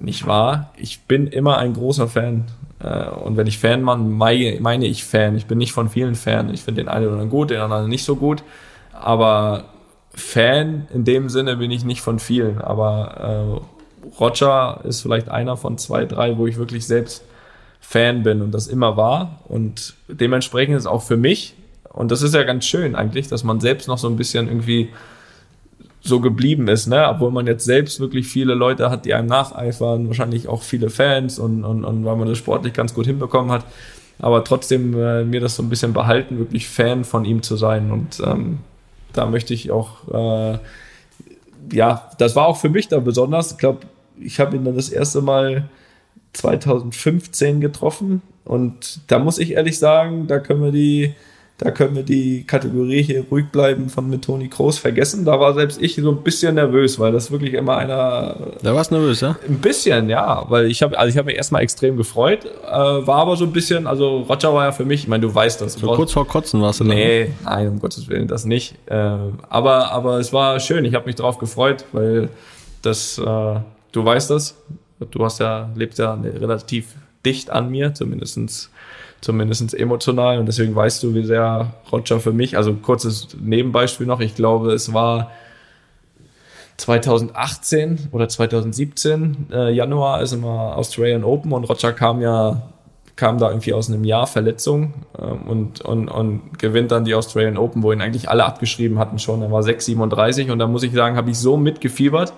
[0.00, 2.46] nicht wahr, ich bin immer ein großer Fan.
[2.78, 5.36] Äh, und wenn ich Fan meine, meine ich Fan.
[5.36, 6.48] Ich bin nicht von vielen Fan.
[6.54, 8.42] Ich finde den einen oder anderen gut, den anderen nicht so gut.
[8.92, 9.64] Aber
[10.14, 15.56] Fan in dem Sinne bin ich nicht von vielen, aber äh, Roger ist vielleicht einer
[15.56, 17.24] von zwei, drei, wo ich wirklich selbst
[17.80, 19.40] Fan bin und das immer war.
[19.48, 21.54] Und dementsprechend ist auch für mich,
[21.90, 24.90] und das ist ja ganz schön eigentlich, dass man selbst noch so ein bisschen irgendwie
[26.00, 27.08] so geblieben ist, ne?
[27.08, 31.38] Obwohl man jetzt selbst wirklich viele Leute hat, die einem nacheifern, wahrscheinlich auch viele Fans
[31.38, 33.64] und, und, und weil man das sportlich ganz gut hinbekommen hat.
[34.18, 37.90] Aber trotzdem äh, mir das so ein bisschen behalten, wirklich Fan von ihm zu sein.
[37.90, 38.58] Und ähm,
[39.12, 40.58] da möchte ich auch, äh,
[41.72, 43.52] ja, das war auch für mich da besonders.
[43.52, 43.80] Ich glaube,
[44.18, 45.68] ich habe ihn dann das erste Mal
[46.32, 51.14] 2015 getroffen und da muss ich ehrlich sagen, da können wir die
[51.62, 55.24] da können wir die Kategorie hier ruhig bleiben von mit Toni Kroos vergessen.
[55.24, 58.36] Da war selbst ich so ein bisschen nervös, weil das wirklich immer einer.
[58.62, 59.36] Da warst nervös, ja?
[59.46, 63.18] Ein bisschen, ja, weil ich habe, also ich habe mich erstmal extrem gefreut, äh, war
[63.18, 65.74] aber so ein bisschen, also Roger war ja für mich, ich meine, du weißt das.
[65.74, 67.54] So kurz vor Kotzen warst du Nee, dann.
[67.54, 68.74] nein, um Gottes Willen, das nicht.
[68.86, 68.94] Äh,
[69.48, 72.28] aber, aber es war schön, ich habe mich darauf gefreut, weil
[72.82, 74.56] das, äh, du weißt das,
[75.12, 78.71] du hast ja, lebst ja relativ dicht an mir, zumindestens
[79.22, 80.38] zumindest emotional.
[80.38, 84.72] Und deswegen weißt du, wie sehr Roger für mich, also kurzes Nebenbeispiel noch, ich glaube,
[84.72, 85.30] es war
[86.76, 92.62] 2018 oder 2017, äh, Januar ist immer Australian Open und Roger kam ja
[93.14, 97.58] kam da irgendwie aus einem Jahr Verletzung ähm, und, und, und gewinnt dann die Australian
[97.58, 99.42] Open, wo ihn eigentlich alle abgeschrieben hatten schon.
[99.42, 102.32] Er war 6,37 und da muss ich sagen, habe ich so mitgefiebert,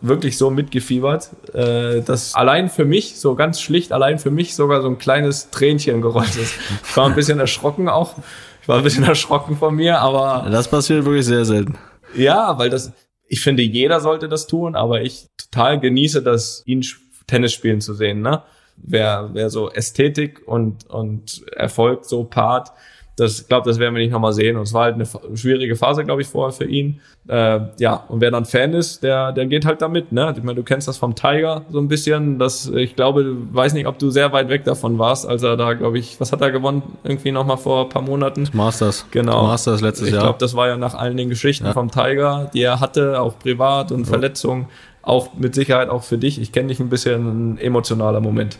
[0.00, 4.82] wirklich so mitgefiebert, äh, dass allein für mich, so ganz schlicht, allein für mich sogar
[4.82, 6.54] so ein kleines Tränchen gerollt ist.
[6.84, 8.14] Ich war ein bisschen erschrocken auch.
[8.62, 10.48] Ich war ein bisschen erschrocken von mir, aber.
[10.50, 11.76] Das passiert wirklich sehr selten.
[12.14, 12.92] Ja, weil das,
[13.26, 16.84] ich finde, jeder sollte das tun, aber ich total genieße das, ihn
[17.26, 18.42] Tennis spielen zu sehen, ne?
[18.76, 22.70] Wer, wer so Ästhetik und, und Erfolg so paart,
[23.18, 24.56] das glaube, das werden wir nicht nochmal sehen.
[24.56, 25.06] Und es war halt eine
[25.36, 27.00] schwierige Phase, glaube ich, vorher für ihn.
[27.26, 30.12] Äh, ja, und wer dann Fan ist, der, der geht halt damit.
[30.12, 30.32] Ne?
[30.36, 32.38] Ich meine, du kennst das vom Tiger so ein bisschen.
[32.38, 35.56] Das, ich glaube, du weiß nicht, ob du sehr weit weg davon warst, als er
[35.56, 36.82] da, glaube ich, was hat er gewonnen?
[37.02, 38.44] Irgendwie nochmal vor ein paar Monaten.
[38.44, 39.06] Das Masters.
[39.10, 39.42] Genau.
[39.42, 40.22] Das Masters letztes ich Jahr.
[40.22, 41.72] Ich glaube, das war ja nach allen den Geschichten ja.
[41.72, 44.06] vom Tiger, die er hatte, auch privat und ja.
[44.06, 44.68] Verletzungen
[45.08, 46.40] auch mit Sicherheit auch für dich.
[46.40, 48.58] Ich kenne dich ein bisschen ein emotionaler Moment.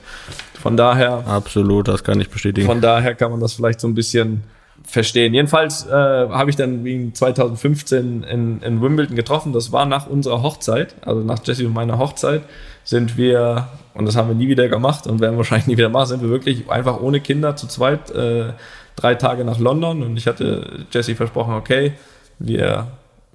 [0.60, 1.24] Von daher.
[1.26, 2.66] Absolut, das kann ich bestätigen.
[2.66, 4.44] Von daher kann man das vielleicht so ein bisschen
[4.82, 5.34] verstehen.
[5.34, 9.52] Jedenfalls äh, habe ich dann wegen 2015 in, in Wimbledon getroffen.
[9.52, 12.42] Das war nach unserer Hochzeit, also nach Jesse und meiner Hochzeit,
[12.82, 16.06] sind wir, und das haben wir nie wieder gemacht und werden wahrscheinlich nie wieder machen,
[16.06, 18.52] sind wir wirklich einfach ohne Kinder zu zweit äh,
[18.96, 21.92] drei Tage nach London und ich hatte Jesse versprochen, okay,
[22.38, 22.86] wir,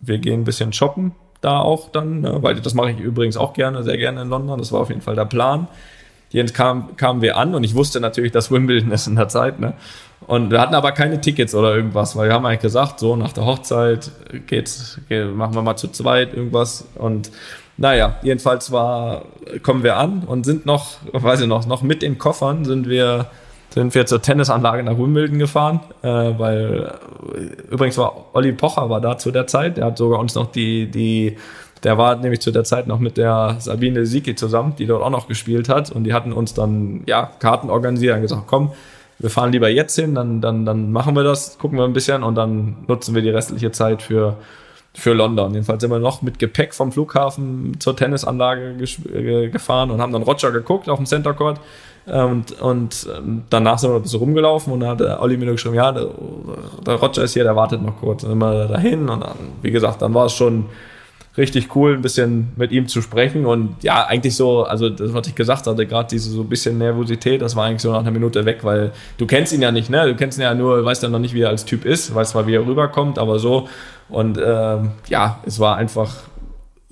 [0.01, 1.13] wir gehen ein bisschen shoppen
[1.43, 2.37] da auch dann, ne?
[2.41, 4.59] weil das mache ich übrigens auch gerne, sehr gerne in London.
[4.59, 5.67] Das war auf jeden Fall der Plan.
[6.29, 9.59] Jetzt kam, kamen wir an und ich wusste natürlich, dass Wimbledon ist in der Zeit.
[9.59, 9.73] Ne?
[10.25, 13.33] Und wir hatten aber keine Tickets oder irgendwas, weil wir haben eigentlich gesagt, so nach
[13.33, 14.09] der Hochzeit
[14.47, 16.85] geht's, geht, machen wir mal zu zweit irgendwas.
[16.95, 17.29] Und
[17.77, 19.25] naja, jedenfalls war,
[19.61, 23.27] kommen wir an und sind noch, weiß ich noch, noch mit den Koffern sind wir
[23.73, 26.93] sind wir zur Tennisanlage nach Wimbledon gefahren, äh, weil
[27.71, 30.91] übrigens war Olli Pocher war da zu der Zeit, der hat sogar uns noch die,
[30.91, 31.37] die,
[31.83, 35.09] der war nämlich zu der Zeit noch mit der Sabine Siki zusammen, die dort auch
[35.09, 38.73] noch gespielt hat und die hatten uns dann, ja, Karten organisiert und gesagt, komm,
[39.17, 42.21] wir fahren lieber jetzt hin, dann, dann, dann machen wir das, gucken wir ein bisschen
[42.21, 44.37] und dann nutzen wir die restliche Zeit für,
[44.93, 45.51] für London.
[45.51, 48.75] Jedenfalls sind wir noch mit Gepäck vom Flughafen zur Tennisanlage
[49.13, 51.59] äh, gefahren und haben dann Roger geguckt auf dem Center Court.
[52.05, 55.75] Und, und ähm, danach sind wir ein bisschen rumgelaufen und dann hat Olli mir geschrieben,
[55.75, 56.07] ja, der,
[56.85, 58.23] der Roger ist hier, der wartet noch kurz.
[58.23, 60.65] Dann sind wir dahin und dann, wie gesagt, dann war es schon
[61.37, 63.45] richtig cool, ein bisschen mit ihm zu sprechen.
[63.45, 66.77] Und ja, eigentlich so, also das, was ich gesagt hatte, gerade diese so ein bisschen
[66.77, 69.89] Nervosität, das war eigentlich so nach einer Minute weg, weil du kennst ihn ja nicht,
[69.89, 70.05] ne?
[70.05, 72.31] Du kennst ihn ja nur, weißt ja noch nicht, wie er als Typ ist, weißt
[72.31, 73.67] zwar, wie er rüberkommt, aber so.
[74.09, 76.13] Und ähm, ja, es war einfach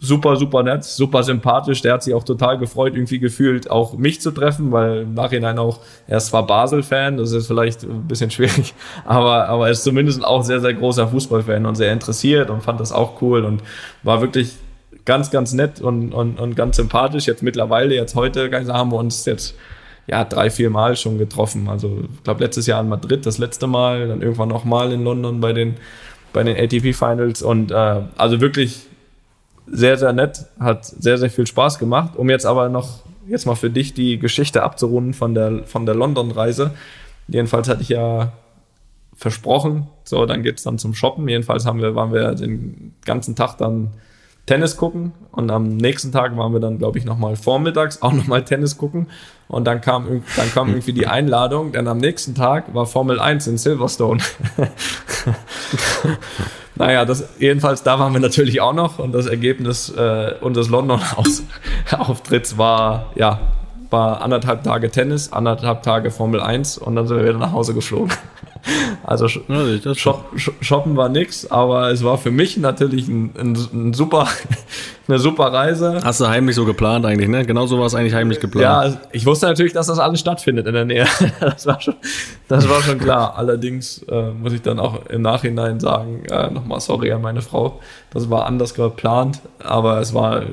[0.03, 1.81] super, super nett, super sympathisch.
[1.81, 5.59] Der hat sich auch total gefreut, irgendwie gefühlt, auch mich zu treffen, weil im Nachhinein
[5.59, 8.73] auch, er ist zwar Basel-Fan, das ist vielleicht ein bisschen schwierig,
[9.05, 12.79] aber, aber er ist zumindest auch sehr, sehr großer Fußballfan und sehr interessiert und fand
[12.79, 13.61] das auch cool und
[14.01, 14.55] war wirklich
[15.05, 17.27] ganz, ganz nett und, und, und ganz sympathisch.
[17.27, 19.55] Jetzt mittlerweile, jetzt heute, haben wir uns jetzt
[20.07, 21.69] ja, drei, vier Mal schon getroffen.
[21.69, 25.39] Also, ich glaube, letztes Jahr in Madrid das letzte Mal, dann irgendwann nochmal in London
[25.41, 25.75] bei den,
[26.33, 28.87] bei den ATP Finals und äh, also wirklich
[29.71, 32.15] sehr, sehr nett, hat sehr, sehr viel Spaß gemacht.
[32.15, 35.95] Um jetzt aber noch, jetzt mal für dich die Geschichte abzurunden von der, von der
[35.95, 36.71] London-Reise.
[37.27, 38.33] Jedenfalls hatte ich ja
[39.15, 41.27] versprochen, so, dann geht's dann zum Shoppen.
[41.27, 43.91] Jedenfalls haben wir, waren wir den ganzen Tag dann
[44.45, 48.43] Tennis gucken und am nächsten Tag waren wir dann, glaube ich, nochmal vormittags auch nochmal
[48.43, 49.07] Tennis gucken
[49.47, 53.47] und dann kam, dann kam irgendwie die Einladung, denn am nächsten Tag war Formel 1
[53.47, 54.21] in Silverstone.
[56.75, 62.57] naja, das, jedenfalls da waren wir natürlich auch noch und das Ergebnis äh, unseres London-Auftritts
[62.57, 63.39] war, ja,
[63.89, 67.73] war anderthalb Tage Tennis, anderthalb Tage Formel 1 und dann sind wir wieder nach Hause
[67.73, 68.11] geflogen.
[69.03, 73.93] Also ja, Shop, shoppen war nix, aber es war für mich natürlich ein, ein, ein,
[73.93, 74.27] super,
[75.07, 75.99] eine super Reise.
[76.03, 77.45] Hast du heimlich so geplant eigentlich, ne?
[77.45, 78.93] Genau so war es eigentlich heimlich geplant.
[78.93, 81.07] Ja, ich wusste natürlich, dass das alles stattfindet in der Nähe.
[81.39, 81.95] Das war schon,
[82.47, 83.35] das war schon klar.
[83.35, 87.79] Allerdings äh, muss ich dann auch im Nachhinein sagen, äh, nochmal sorry an meine Frau.
[88.11, 90.43] Das war anders geplant, aber es war,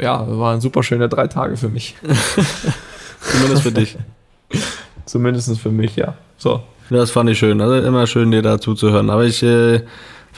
[0.00, 1.96] ja, waren super schöne drei Tage für mich.
[3.20, 3.96] Zumindest für dich.
[5.06, 6.14] Zumindest für mich, ja.
[6.36, 7.60] So, das fand ich schön.
[7.60, 9.10] Also immer schön, dir da zuzuhören.
[9.10, 9.80] Aber ich äh,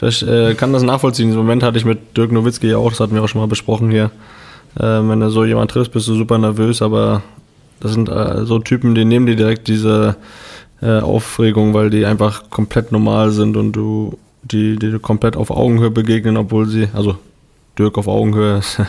[0.01, 1.29] äh, kann das nachvollziehen.
[1.31, 3.47] Im Moment hatte ich mit Dirk Nowitzki ja auch, das hatten wir auch schon mal
[3.47, 4.11] besprochen hier.
[4.75, 7.21] Äh, wenn du so jemand triffst, bist du super nervös, aber
[7.79, 10.15] das sind äh, so Typen, die nehmen dir direkt diese
[10.81, 15.91] äh, Aufregung, weil die einfach komplett normal sind und du die, die komplett auf Augenhöhe
[15.91, 17.17] begegnen, obwohl sie, also
[17.77, 18.81] Dirk auf Augenhöhe ist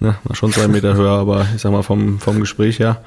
[0.00, 3.00] ne, schon zwei Meter höher, aber ich sag mal vom, vom Gespräch her.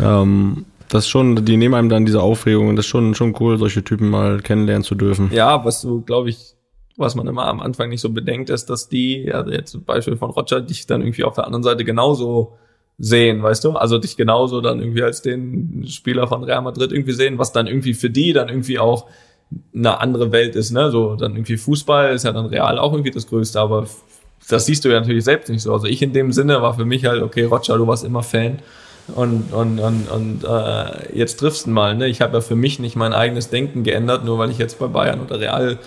[0.00, 3.58] Ähm, das schon, die nehmen einem dann diese Aufregung und das ist schon, schon cool,
[3.58, 5.30] solche Typen mal kennenlernen zu dürfen.
[5.32, 6.54] Ja, was du, glaube ich,
[6.96, 10.16] was man immer am Anfang nicht so bedenkt, ist, dass die, also jetzt zum Beispiel
[10.16, 12.52] von Roger, dich dann irgendwie auf der anderen Seite genauso
[12.98, 13.72] sehen, weißt du?
[13.72, 17.66] Also dich genauso dann irgendwie als den Spieler von Real Madrid irgendwie sehen, was dann
[17.66, 19.06] irgendwie für die dann irgendwie auch
[19.74, 20.90] eine andere Welt ist, ne?
[20.90, 23.86] So dann irgendwie Fußball ist ja dann real auch irgendwie das Größte, aber
[24.48, 25.72] das siehst du ja natürlich selbst nicht so.
[25.72, 28.58] Also ich in dem Sinne war für mich halt, okay, Roger, du warst immer Fan
[29.08, 31.96] und, und, und, und äh, jetzt triffst du mal.
[31.96, 32.06] Ne?
[32.08, 34.86] Ich habe ja für mich nicht mein eigenes Denken geändert, nur weil ich jetzt bei
[34.86, 35.78] Bayern oder Real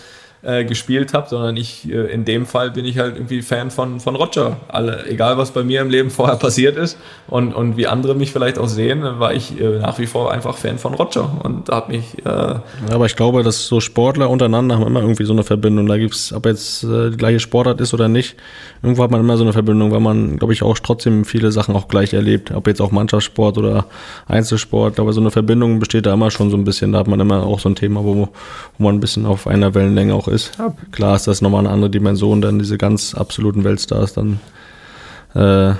[0.45, 3.99] äh, gespielt habe, sondern ich äh, in dem Fall bin ich halt irgendwie Fan von,
[3.99, 4.57] von Roger.
[4.67, 6.97] Alle, egal was bei mir im Leben vorher passiert ist
[7.27, 10.57] und, und wie andere mich vielleicht auch sehen, war ich äh, nach wie vor einfach
[10.57, 12.19] Fan von Roger und hat mich.
[12.19, 15.87] Äh, ja, aber ich glaube, dass so Sportler untereinander haben immer irgendwie so eine Verbindung.
[15.87, 18.35] Da gibt's, ob jetzt äh, die gleiche Sportart ist oder nicht,
[18.83, 21.75] irgendwo hat man immer so eine Verbindung, weil man, glaube ich, auch trotzdem viele Sachen
[21.75, 22.51] auch gleich erlebt.
[22.51, 23.85] Ob jetzt auch Mannschaftssport oder
[24.27, 26.91] Einzelsport, aber so eine Verbindung besteht da immer schon so ein bisschen.
[26.91, 28.29] Da hat man immer auch so ein Thema, wo,
[28.77, 30.34] wo man ein bisschen auf einer Wellenlänge auch ist.
[30.57, 30.73] Ja.
[30.91, 34.39] Klar ist das nochmal eine andere Dimension, dann diese ganz absoluten Weltstars dann
[35.33, 35.75] äh,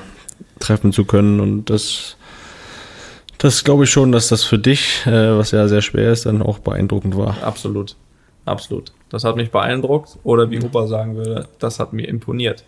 [0.59, 1.39] treffen zu können.
[1.39, 2.17] Und das,
[3.37, 6.41] das glaube ich schon, dass das für dich, äh, was ja sehr schwer ist, dann
[6.41, 7.37] auch beeindruckend war.
[7.43, 7.95] Absolut.
[8.45, 8.91] Absolut.
[9.09, 10.17] Das hat mich beeindruckt.
[10.23, 12.63] Oder wie Opa sagen würde, das hat mir imponiert.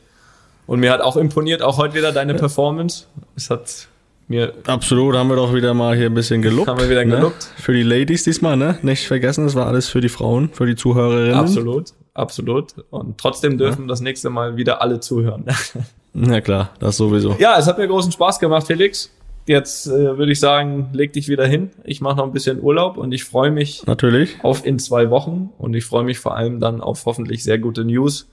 [0.66, 3.06] Und mir hat auch imponiert, auch heute wieder deine Performance.
[3.36, 3.88] Es hat
[4.30, 4.54] mir.
[4.66, 6.68] Absolut, haben wir doch wieder mal hier ein bisschen gelobt.
[6.68, 7.16] Haben wir wieder ne?
[7.16, 7.44] gelobt.
[7.58, 8.78] Für die Ladies diesmal, ne?
[8.82, 11.36] Nicht vergessen, das war alles für die Frauen, für die Zuhörerinnen.
[11.36, 12.74] Absolut, absolut.
[12.90, 13.88] Und trotzdem dürfen ja.
[13.88, 15.46] das nächste Mal wieder alle zuhören.
[16.14, 17.36] Na klar, das sowieso.
[17.40, 19.12] Ja, es hat mir großen Spaß gemacht, Felix.
[19.46, 21.72] Jetzt äh, würde ich sagen, leg dich wieder hin.
[21.86, 25.52] Ich mache noch ein bisschen Urlaub und ich freue mich natürlich auf in zwei Wochen
[25.58, 28.28] und ich freue mich vor allem dann auf hoffentlich sehr gute News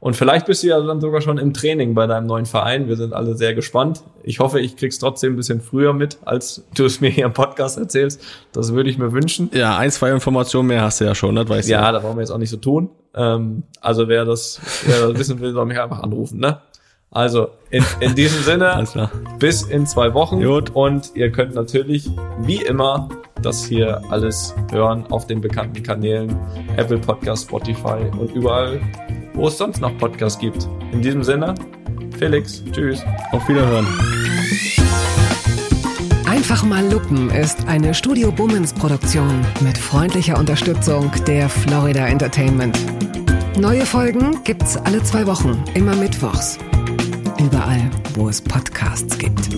[0.00, 2.88] und vielleicht bist du ja dann sogar schon im Training bei deinem neuen Verein.
[2.88, 4.02] Wir sind alle sehr gespannt.
[4.22, 7.34] Ich hoffe, ich krieg's trotzdem ein bisschen früher mit, als du es mir hier im
[7.34, 8.22] Podcast erzählst.
[8.52, 9.50] Das würde ich mir wünschen.
[9.52, 11.72] Ja, ein, zwei Informationen mehr hast du ja schon, das weißt du.
[11.72, 12.88] Ja, da wollen wir jetzt auch nicht so tun.
[13.14, 16.62] Ähm, also wer das, wer das wissen will, soll mich einfach anrufen, ne?
[17.10, 18.84] Also in, in diesem Sinne,
[19.38, 20.42] bis in zwei Wochen.
[20.42, 20.70] Gut.
[20.70, 22.08] Und ihr könnt natürlich,
[22.38, 23.08] wie immer,
[23.42, 26.36] das hier alles hören auf den bekannten Kanälen
[26.76, 28.80] Apple Podcast, Spotify und überall,
[29.34, 30.68] wo es sonst noch Podcasts gibt.
[30.92, 31.54] In diesem Sinne,
[32.18, 33.02] Felix, tschüss.
[33.32, 33.86] Auf Wiederhören.
[36.26, 42.78] Einfach mal Lupen ist eine Studio Bummens Produktion mit freundlicher Unterstützung der Florida Entertainment.
[43.58, 46.58] Neue Folgen gibt's alle zwei Wochen, immer mittwochs.
[47.38, 49.48] Überall, wo es Podcasts gibt.